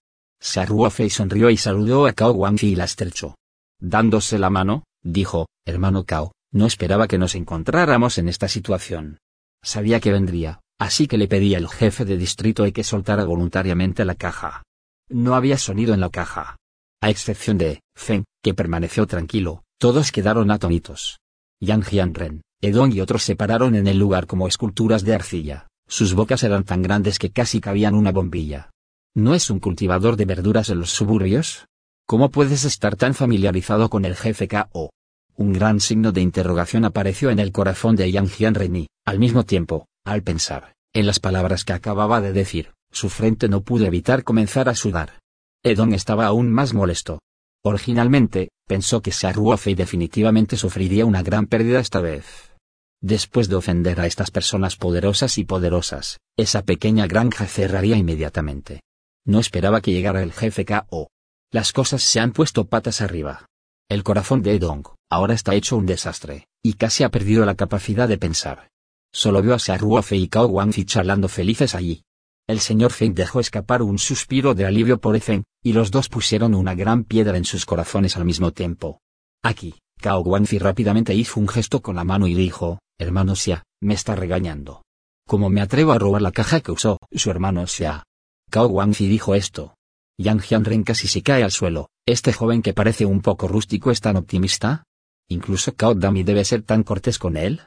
Ruofei 0.66 1.10
sonrió 1.10 1.50
y 1.50 1.58
saludó 1.58 2.06
a 2.06 2.14
Cao 2.14 2.34
Guangzi 2.34 2.68
y 2.68 2.76
la 2.76 2.86
estrechó. 2.86 3.36
Dándose 3.80 4.38
la 4.40 4.50
mano, 4.50 4.84
dijo, 5.04 5.48
hermano 5.66 6.06
Cao, 6.06 6.32
no 6.52 6.66
esperaba 6.66 7.08
que 7.08 7.18
nos 7.18 7.36
encontráramos 7.36 8.18
en 8.18 8.30
esta 8.30 8.48
situación. 8.48 9.18
Sabía 9.64 10.00
que 10.00 10.12
vendría, 10.12 10.62
así 10.80 11.08
que 11.08 11.18
le 11.18 11.28
pedí 11.28 11.56
al 11.56 11.68
jefe 11.68 12.06
de 12.06 12.18
distrito 12.18 12.64
que 12.72 12.84
soltara 12.84 13.26
voluntariamente 13.26 14.06
la 14.06 14.16
caja. 14.16 14.64
No 15.10 15.36
había 15.36 15.58
sonido 15.58 15.94
en 15.94 16.00
la 16.00 16.10
caja. 16.10 16.56
A 17.02 17.10
excepción 17.10 17.58
de 17.58 17.82
Feng, 17.96 18.24
que 18.44 18.54
permaneció 18.54 19.06
tranquilo, 19.08 19.64
todos 19.80 20.12
quedaron 20.12 20.52
atónitos. 20.52 21.20
Yang 21.60 21.84
Jianren, 21.84 22.42
Edong 22.62 22.94
y 22.94 23.02
otros 23.02 23.24
se 23.24 23.36
pararon 23.36 23.76
en 23.76 23.88
el 23.88 23.98
lugar 23.98 24.28
como 24.28 24.48
esculturas 24.48 25.04
de 25.04 25.14
arcilla, 25.14 25.68
sus 25.88 26.14
bocas 26.14 26.44
eran 26.44 26.64
tan 26.64 26.82
grandes 26.82 27.20
que 27.20 27.32
casi 27.32 27.60
cabían 27.60 27.96
una 27.96 28.12
bombilla. 28.12 28.72
¿No 29.18 29.34
es 29.34 29.50
un 29.50 29.62
cultivador 29.62 30.18
de 30.18 30.26
verduras 30.26 30.70
en 30.70 30.80
los 30.80 30.90
suburbios? 30.90 31.70
¿Cómo 32.06 32.32
puedes 32.32 32.66
estar 32.66 32.98
tan 32.98 33.14
familiarizado 33.14 33.90
con 33.90 34.04
el 34.04 34.14
jefe 34.14 34.50
K.O.? 34.50 34.90
Un 35.38 35.54
gran 35.54 35.80
signo 35.80 36.12
de 36.12 36.20
interrogación 36.20 36.84
apareció 36.84 37.30
en 37.30 37.40
el 37.40 37.54
corazón 37.54 37.96
de 37.96 38.12
Yang 38.12 38.28
Jianren 38.28 38.76
y, 38.76 38.88
al 39.06 39.20
mismo 39.20 39.46
tiempo, 39.46 39.88
al 40.04 40.22
pensar, 40.22 40.74
en 40.94 41.06
las 41.06 41.22
palabras 41.22 41.64
que 41.64 41.72
acababa 41.72 42.20
de 42.20 42.34
decir, 42.34 42.74
su 42.92 43.08
frente 43.08 43.48
no 43.48 43.62
pudo 43.62 43.86
evitar 43.86 44.26
comenzar 44.26 44.68
a 44.68 44.76
sudar. 44.76 45.22
Edong 45.64 45.94
estaba 45.94 46.26
aún 46.26 46.52
más 46.52 46.74
molesto. 46.74 47.22
Originalmente, 47.64 48.50
pensó 48.68 49.02
que 49.02 49.14
Ruofei 49.34 49.76
definitivamente 49.76 50.58
sufriría 50.58 51.06
una 51.06 51.24
gran 51.24 51.46
pérdida 51.48 51.80
esta 51.80 52.02
vez. 52.02 52.54
Después 53.02 53.48
de 53.48 53.56
ofender 53.56 54.02
a 54.02 54.08
estas 54.08 54.30
personas 54.30 54.76
poderosas 54.76 55.38
y 55.38 55.46
poderosas, 55.46 56.20
esa 56.36 56.64
pequeña 56.64 57.08
granja 57.08 57.46
cerraría 57.46 57.96
inmediatamente. 57.96 58.82
No 59.26 59.40
esperaba 59.40 59.82
que 59.82 59.92
llegara 59.92 60.22
el 60.22 60.32
jefe 60.32 60.66
K.O. 60.66 61.08
Las 61.52 61.72
cosas 61.72 62.04
se 62.04 62.20
han 62.20 62.32
puesto 62.32 62.68
patas 62.68 63.02
arriba. 63.02 63.48
El 63.90 64.04
corazón 64.04 64.44
de 64.44 64.56
Edong, 64.56 64.84
ahora 65.10 65.34
está 65.34 65.56
hecho 65.56 65.78
un 65.78 65.86
desastre, 65.86 66.48
y 66.64 66.74
casi 66.74 67.04
ha 67.04 67.10
perdido 67.10 67.46
la 67.46 67.56
capacidad 67.56 68.08
de 68.08 68.18
pensar. 68.18 68.70
Solo 69.14 69.42
vio 69.42 69.56
a 69.56 69.78
Ruofei 69.78 70.24
y 70.24 70.28
Cao 70.28 70.48
Guangzi 70.48 70.86
charlando 70.86 71.28
felices 71.28 71.74
allí. 71.74 72.04
El 72.48 72.60
señor 72.60 72.92
Feng 72.92 73.16
dejó 73.16 73.40
escapar 73.40 73.82
un 73.82 73.98
suspiro 73.98 74.54
de 74.54 74.66
alivio 74.66 75.00
por 75.00 75.20
Feng, 75.20 75.44
y 75.64 75.74
los 75.74 75.90
dos 75.90 76.10
pusieron 76.10 76.54
una 76.54 76.76
gran 76.76 77.04
piedra 77.04 77.38
en 77.38 77.46
sus 77.46 77.66
corazones 77.66 78.18
al 78.18 78.26
mismo 78.26 78.52
tiempo. 78.52 79.00
Aquí, 79.44 79.76
Cao 80.00 80.22
Guangzi 80.22 80.60
rápidamente 80.60 81.16
hizo 81.16 81.40
un 81.40 81.48
gesto 81.48 81.82
con 81.82 81.96
la 81.96 82.04
mano 82.04 82.28
y 82.28 82.36
dijo, 82.36 82.80
hermano 83.00 83.36
Xia, 83.36 83.64
me 83.82 83.96
está 83.96 84.16
regañando. 84.16 84.84
¿Cómo 85.28 85.50
me 85.50 85.62
atrevo 85.62 85.94
a 85.94 85.98
robar 85.98 86.22
la 86.22 86.32
caja 86.32 86.62
que 86.62 86.72
usó 86.72 87.00
su 87.12 87.32
hermano 87.32 87.66
Xia? 87.66 88.04
Cao 88.50 88.68
Guangzi 88.68 89.08
dijo 89.08 89.36
esto. 89.36 89.76
Yang 90.18 90.42
Jianren 90.42 90.84
casi 90.84 91.08
se 91.08 91.22
cae 91.22 91.44
al 91.44 91.52
suelo, 91.52 91.90
¿este 92.06 92.32
joven 92.32 92.62
que 92.62 92.74
parece 92.74 93.06
un 93.06 93.22
poco 93.22 93.48
rústico 93.48 93.92
es 93.92 94.00
tan 94.00 94.16
optimista? 94.16 94.86
¿Incluso 95.28 95.76
Cao 95.76 95.96
Dami 95.96 96.24
debe 96.24 96.46
ser 96.46 96.62
tan 96.62 96.84
cortés 96.84 97.20
con 97.20 97.36
él? 97.36 97.62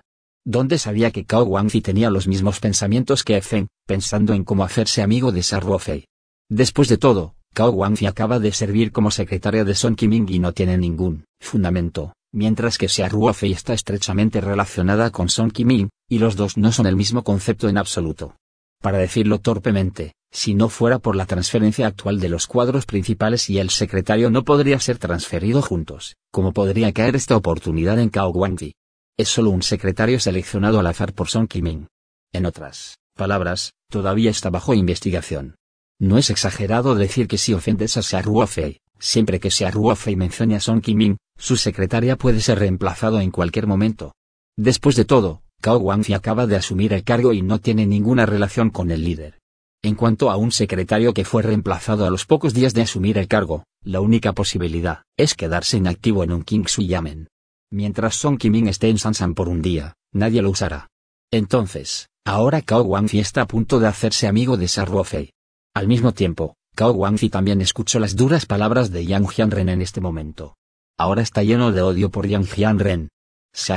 ¿Dónde 0.47 0.79
sabía 0.79 1.11
que 1.11 1.27
Cao 1.27 1.45
Guangzi 1.45 1.83
tenía 1.83 2.09
los 2.09 2.27
mismos 2.27 2.61
pensamientos 2.61 3.23
que 3.23 3.41
Feng, 3.43 3.67
pensando 3.87 4.33
en 4.33 4.45
cómo 4.45 4.65
hacerse 4.65 5.03
amigo 5.03 5.31
de 5.31 5.43
Ruofei? 5.61 6.07
Después 6.49 6.89
de 6.89 6.97
todo, 6.97 7.35
Cao 7.53 7.73
Guangzi 7.73 8.07
acaba 8.07 8.39
de 8.39 8.53
servir 8.53 8.93
como 8.93 9.11
secretaria 9.11 9.65
de 9.65 9.75
Son 9.75 9.95
Qiming 9.95 10.27
y 10.31 10.39
no 10.39 10.53
tiene 10.53 10.79
ningún 10.79 11.25
fundamento, 11.41 12.15
mientras 12.33 12.79
que 12.79 12.89
Ruofei 13.09 13.53
está 13.53 13.75
estrechamente 13.75 14.41
relacionada 14.41 15.11
con 15.11 15.29
Son 15.29 15.51
Qiming, 15.51 15.91
y 16.09 16.19
los 16.19 16.37
dos 16.37 16.57
no 16.57 16.73
son 16.73 16.87
el 16.87 16.97
mismo 16.97 17.25
concepto 17.25 17.69
en 17.69 17.77
absoluto. 17.77 18.37
Para 18.81 18.99
decirlo 18.99 19.41
torpemente, 19.41 20.15
si 20.31 20.55
no 20.55 20.69
fuera 20.69 20.99
por 20.99 21.17
la 21.17 21.27
transferencia 21.27 21.87
actual 21.87 22.21
de 22.21 22.29
los 22.29 22.47
cuadros 22.47 22.87
principales 22.87 23.51
y 23.51 23.59
el 23.59 23.71
secretario 23.71 24.31
no 24.31 24.45
podría 24.45 24.79
ser 24.79 24.99
transferido 24.99 25.63
juntos, 25.63 26.17
¿cómo 26.31 26.53
podría 26.53 26.93
caer 26.93 27.17
esta 27.17 27.37
oportunidad 27.37 27.99
en 27.99 28.11
Cao 28.11 28.33
Guangzi? 28.33 28.75
Es 29.17 29.29
solo 29.29 29.51
un 29.51 29.63
secretario 29.63 30.21
seleccionado 30.21 30.79
al 30.79 30.87
azar 30.87 31.13
por 31.13 31.29
Song 31.29 31.49
Kiming. 31.49 31.89
En 32.33 32.47
otras 32.47 32.99
palabras, 33.17 33.73
todavía 33.91 34.31
está 34.31 34.49
bajo 34.49 34.75
investigación. 34.75 35.57
No 35.99 36.19
es 36.19 36.31
exagerado 36.31 36.95
decir 36.95 37.27
que 37.27 37.39
si 37.39 37.55
ofendes 37.55 37.97
a 37.97 38.03
Xia 38.03 38.23
Ruofei, 38.23 38.81
siempre 39.01 39.41
que 39.41 39.51
Xia 39.51 39.73
Ruofei 39.73 40.15
mencione 40.15 40.55
a 40.55 40.61
Song 40.61 40.81
Kiming, 40.81 41.17
su 41.37 41.57
secretaria 41.57 42.17
puede 42.17 42.41
ser 42.41 42.61
reemplazado 42.61 43.21
en 43.21 43.33
cualquier 43.33 43.67
momento. 43.67 44.15
Después 44.57 44.95
de 44.95 45.05
todo, 45.05 45.43
Cao 45.61 45.79
Guangzi 45.79 46.15
acaba 46.15 46.47
de 46.47 46.57
asumir 46.57 46.93
el 46.93 47.03
cargo 47.03 47.33
y 47.33 47.43
no 47.43 47.61
tiene 47.61 47.87
ninguna 47.87 48.27
relación 48.27 48.71
con 48.71 48.91
el 48.91 49.03
líder. 49.03 49.39
En 49.83 49.95
cuanto 49.95 50.31
a 50.31 50.37
un 50.37 50.53
secretario 50.53 51.13
que 51.15 51.25
fue 51.25 51.43
reemplazado 51.43 52.07
a 52.07 52.11
los 52.11 52.27
pocos 52.27 52.55
días 52.55 52.75
de 52.75 52.83
asumir 52.83 53.19
el 53.19 53.29
cargo, 53.29 53.65
la 53.83 54.01
única 54.01 54.33
posibilidad 54.33 55.03
es 55.17 55.35
quedarse 55.35 55.77
inactivo 55.77 56.25
en 56.25 56.33
un 56.33 56.43
Kingsui 56.43 56.87
Yamen. 56.87 57.29
Mientras 57.71 58.15
Song 58.15 58.39
Kiming 58.39 58.69
esté 58.69 58.89
en 58.89 58.99
Sansan 58.99 59.35
por 59.35 59.49
un 59.49 59.61
día, 59.61 59.95
nadie 60.13 60.43
lo 60.43 60.51
usará. 60.51 60.89
Entonces, 61.31 62.09
ahora 62.25 62.63
Cao 62.63 62.83
Guangzi 62.83 63.19
está 63.19 63.43
a 63.43 63.47
punto 63.47 63.79
de 63.79 63.89
hacerse 63.89 64.27
amigo 64.27 64.57
de 64.57 64.69
Ruofei. 64.85 65.33
Al 65.75 65.87
mismo 65.87 66.13
tiempo, 66.13 66.57
Cao 66.75 66.93
Guangzi 66.93 67.31
también 67.31 67.61
escuchó 67.61 67.99
las 67.99 68.17
duras 68.17 68.47
palabras 68.47 68.91
de 68.91 69.05
Yang 69.05 69.29
Jianren 69.29 69.69
en 69.69 69.83
este 69.83 70.01
momento. 70.01 70.57
Ahora 70.97 71.23
está 71.23 71.43
lleno 71.43 71.73
de 71.73 71.83
odio 71.83 72.11
por 72.11 72.27
Yang 72.27 72.47
Jianren. 72.47 73.09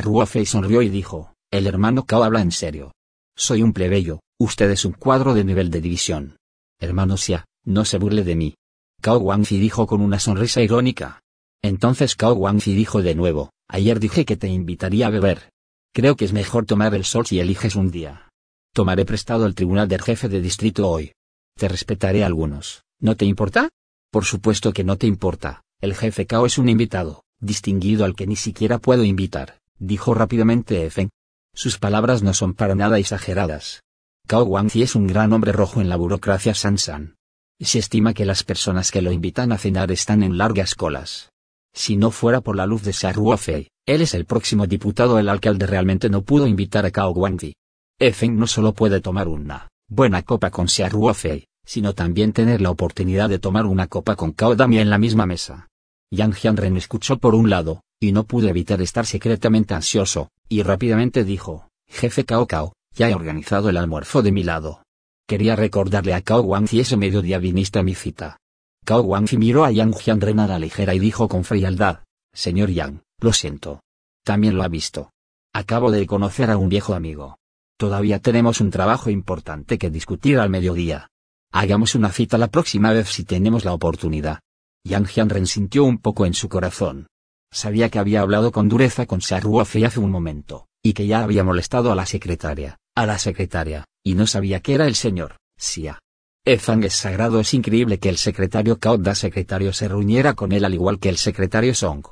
Ruofei 0.03 0.45
sonrió 0.45 0.81
y 0.81 0.89
dijo, 0.89 1.33
el 1.51 1.67
hermano 1.67 2.05
Cao 2.05 2.23
habla 2.23 2.41
en 2.41 2.51
serio. 2.51 2.93
Soy 3.35 3.61
un 3.61 3.73
plebeyo, 3.73 4.21
usted 4.39 4.71
es 4.71 4.85
un 4.85 4.93
cuadro 4.93 5.33
de 5.33 5.43
nivel 5.43 5.69
de 5.69 5.81
división. 5.81 6.37
Hermano 6.79 7.17
Xia, 7.17 7.45
no 7.65 7.83
se 7.83 7.97
burle 7.97 8.23
de 8.23 8.35
mí. 8.35 8.55
Cao 9.01 9.19
Guangzi 9.19 9.59
dijo 9.59 9.85
con 9.85 10.01
una 10.01 10.19
sonrisa 10.19 10.61
irónica. 10.61 11.19
Entonces 11.61 12.15
Cao 12.15 12.35
Guangzi 12.35 12.73
dijo 12.73 13.01
de 13.01 13.15
nuevo, 13.15 13.51
ayer 13.67 13.99
dije 13.99 14.23
que 14.25 14.37
te 14.37 14.47
invitaría 14.47 15.07
a 15.07 15.09
beber. 15.09 15.51
Creo 15.93 16.15
que 16.15 16.25
es 16.25 16.31
mejor 16.31 16.65
tomar 16.65 16.95
el 16.95 17.03
sol 17.03 17.25
si 17.25 17.39
eliges 17.39 17.75
un 17.75 17.91
día. 17.91 18.29
Tomaré 18.73 19.03
prestado 19.03 19.45
el 19.45 19.53
tribunal 19.53 19.89
del 19.89 20.01
jefe 20.01 20.29
de 20.29 20.41
distrito 20.41 20.89
hoy. 20.89 21.11
Te 21.57 21.67
respetaré 21.67 22.23
algunos, 22.23 22.83
¿no 22.99 23.17
te 23.17 23.25
importa? 23.25 23.67
Por 24.09 24.23
supuesto 24.23 24.71
que 24.71 24.85
no 24.85 24.97
te 24.97 25.07
importa, 25.07 25.63
el 25.81 25.95
jefe 25.95 26.25
Cao 26.25 26.45
es 26.45 26.57
un 26.57 26.69
invitado, 26.69 27.23
distinguido 27.41 28.05
al 28.05 28.15
que 28.15 28.25
ni 28.27 28.37
siquiera 28.37 28.79
puedo 28.79 29.03
invitar, 29.03 29.59
dijo 29.77 30.13
rápidamente 30.13 30.89
Feng. 30.89 31.09
Sus 31.53 31.77
palabras 31.77 32.23
no 32.23 32.33
son 32.33 32.53
para 32.53 32.75
nada 32.75 32.97
exageradas. 32.99 33.81
Cao 34.27 34.45
Guangzi 34.45 34.83
es 34.83 34.95
un 34.95 35.07
gran 35.07 35.33
hombre 35.33 35.51
rojo 35.51 35.81
en 35.81 35.89
la 35.89 35.97
burocracia 35.97 36.53
Sansan. 36.53 37.15
Se 37.59 37.79
estima 37.79 38.13
que 38.13 38.25
las 38.25 38.43
personas 38.43 38.89
que 38.91 39.01
lo 39.01 39.11
invitan 39.11 39.51
a 39.51 39.57
cenar 39.57 39.91
están 39.91 40.23
en 40.23 40.37
largas 40.37 40.73
colas. 40.73 41.29
Si 41.73 41.95
no 41.95 42.11
fuera 42.11 42.41
por 42.41 42.55
la 42.55 42.65
luz 42.65 42.83
de 42.83 43.13
Ruofei, 43.13 43.69
él 43.85 44.01
es 44.01 44.13
el 44.13 44.25
próximo 44.25 44.67
diputado. 44.67 45.19
El 45.19 45.29
alcalde 45.29 45.67
realmente 45.67 46.09
no 46.09 46.23
pudo 46.23 46.47
invitar 46.47 46.85
a 46.85 46.91
Cao 46.91 47.13
Guangzi. 47.13 47.53
Feng 47.99 48.37
no 48.37 48.47
solo 48.47 48.73
puede 48.73 48.99
tomar 48.99 49.27
una 49.27 49.67
buena 49.89 50.23
copa 50.23 50.49
con 50.49 50.67
Ruofei, 50.67 51.45
sino 51.65 51.93
también 51.93 52.33
tener 52.33 52.61
la 52.61 52.71
oportunidad 52.71 53.29
de 53.29 53.39
tomar 53.39 53.65
una 53.65 53.87
copa 53.87 54.15
con 54.15 54.31
Cao 54.31 54.55
Dami 54.55 54.79
en 54.79 54.89
la 54.89 54.97
misma 54.97 55.25
mesa. 55.25 55.67
Yang 56.09 56.33
Jianren 56.33 56.77
escuchó 56.77 57.19
por 57.19 57.35
un 57.35 57.49
lado, 57.49 57.83
y 57.99 58.11
no 58.11 58.23
pudo 58.23 58.47
evitar 58.47 58.81
estar 58.81 59.05
secretamente 59.05 59.73
ansioso, 59.73 60.29
y 60.51 60.63
rápidamente 60.63 61.23
dijo, 61.23 61.69
Jefe 61.87 62.25
Cao 62.25 62.45
Cao, 62.45 62.73
ya 62.93 63.09
he 63.09 63.15
organizado 63.15 63.69
el 63.69 63.77
almuerzo 63.77 64.21
de 64.21 64.33
mi 64.33 64.43
lado. 64.43 64.83
Quería 65.25 65.55
recordarle 65.55 66.13
a 66.13 66.21
Cao 66.21 66.41
Guangzi 66.41 66.81
ese 66.81 66.97
mediodía 66.97 67.37
viniste 67.37 67.79
a 67.79 67.83
mi 67.83 67.95
cita. 67.95 68.37
Cao 68.83 69.01
Guangzi 69.01 69.37
miró 69.37 69.63
a 69.63 69.71
Yang 69.71 69.95
Jianren 69.95 70.41
a 70.41 70.47
la 70.47 70.59
ligera 70.59 70.93
y 70.93 70.99
dijo 70.99 71.29
con 71.29 71.45
frialdad, 71.45 72.03
Señor 72.33 72.69
Yang, 72.69 73.01
lo 73.21 73.31
siento. 73.31 73.81
También 74.25 74.57
lo 74.57 74.63
ha 74.63 74.67
visto. 74.67 75.11
Acabo 75.53 75.89
de 75.89 76.05
conocer 76.05 76.51
a 76.51 76.57
un 76.57 76.67
viejo 76.67 76.95
amigo. 76.95 77.37
Todavía 77.77 78.19
tenemos 78.19 78.59
un 78.59 78.71
trabajo 78.71 79.09
importante 79.09 79.77
que 79.77 79.89
discutir 79.89 80.37
al 80.37 80.49
mediodía. 80.49 81.07
Hagamos 81.53 81.95
una 81.95 82.11
cita 82.11 82.37
la 82.37 82.47
próxima 82.47 82.91
vez 82.91 83.07
si 83.07 83.23
tenemos 83.23 83.63
la 83.63 83.73
oportunidad. 83.73 84.39
Yang 84.83 85.07
Jianren 85.07 85.47
sintió 85.47 85.85
un 85.85 85.97
poco 85.97 86.25
en 86.25 86.33
su 86.33 86.49
corazón. 86.49 87.07
Sabía 87.53 87.89
que 87.89 87.99
había 87.99 88.21
hablado 88.21 88.51
con 88.51 88.69
dureza 88.69 89.05
con 89.05 89.19
Ruofei 89.19 89.83
hace 89.83 89.99
un 89.99 90.09
momento, 90.09 90.67
y 90.81 90.93
que 90.93 91.05
ya 91.05 91.21
había 91.21 91.43
molestado 91.43 91.91
a 91.91 91.95
la 91.95 92.05
secretaria, 92.05 92.79
a 92.95 93.05
la 93.05 93.17
secretaria, 93.17 93.85
y 94.03 94.15
no 94.15 94.25
sabía 94.25 94.61
que 94.61 94.73
era 94.73 94.87
el 94.87 94.95
señor, 94.95 95.35
Xia. 95.57 95.99
Efang 96.45 96.83
es 96.83 96.93
sagrado 96.93 97.39
es 97.39 97.53
increíble 97.53 97.99
que 97.99 98.09
el 98.09 98.17
secretario 98.17 98.79
Cao 98.79 98.97
Da 98.97 99.13
secretario 99.13 99.73
se 99.73 99.87
reuniera 99.87 100.33
con 100.33 100.53
él 100.53 100.65
al 100.65 100.73
igual 100.73 100.97
que 100.97 101.09
el 101.09 101.17
secretario 101.17 101.75
Song. 101.75 102.03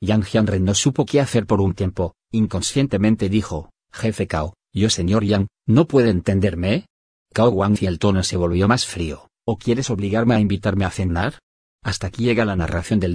Yang 0.00 0.24
Jianren 0.24 0.64
no 0.64 0.74
supo 0.74 1.04
qué 1.04 1.20
hacer 1.20 1.44
por 1.44 1.60
un 1.60 1.74
tiempo, 1.74 2.14
inconscientemente 2.32 3.28
dijo, 3.28 3.70
jefe 3.92 4.26
Cao, 4.26 4.54
yo 4.72 4.88
señor 4.90 5.24
Yang, 5.24 5.48
¿no 5.66 5.86
puede 5.86 6.10
entenderme? 6.10 6.86
Cao 7.32 7.50
Guangzi 7.50 7.86
el 7.86 7.98
tono 7.98 8.22
se 8.22 8.36
volvió 8.36 8.68
más 8.68 8.86
frío, 8.86 9.28
¿o 9.44 9.58
quieres 9.58 9.90
obligarme 9.90 10.34
a 10.34 10.40
invitarme 10.40 10.84
a 10.84 10.90
cenar? 10.90 11.40
Hasta 11.82 12.06
aquí 12.06 12.24
llega 12.24 12.44
la 12.44 12.56
narración 12.56 13.00
del... 13.00 13.14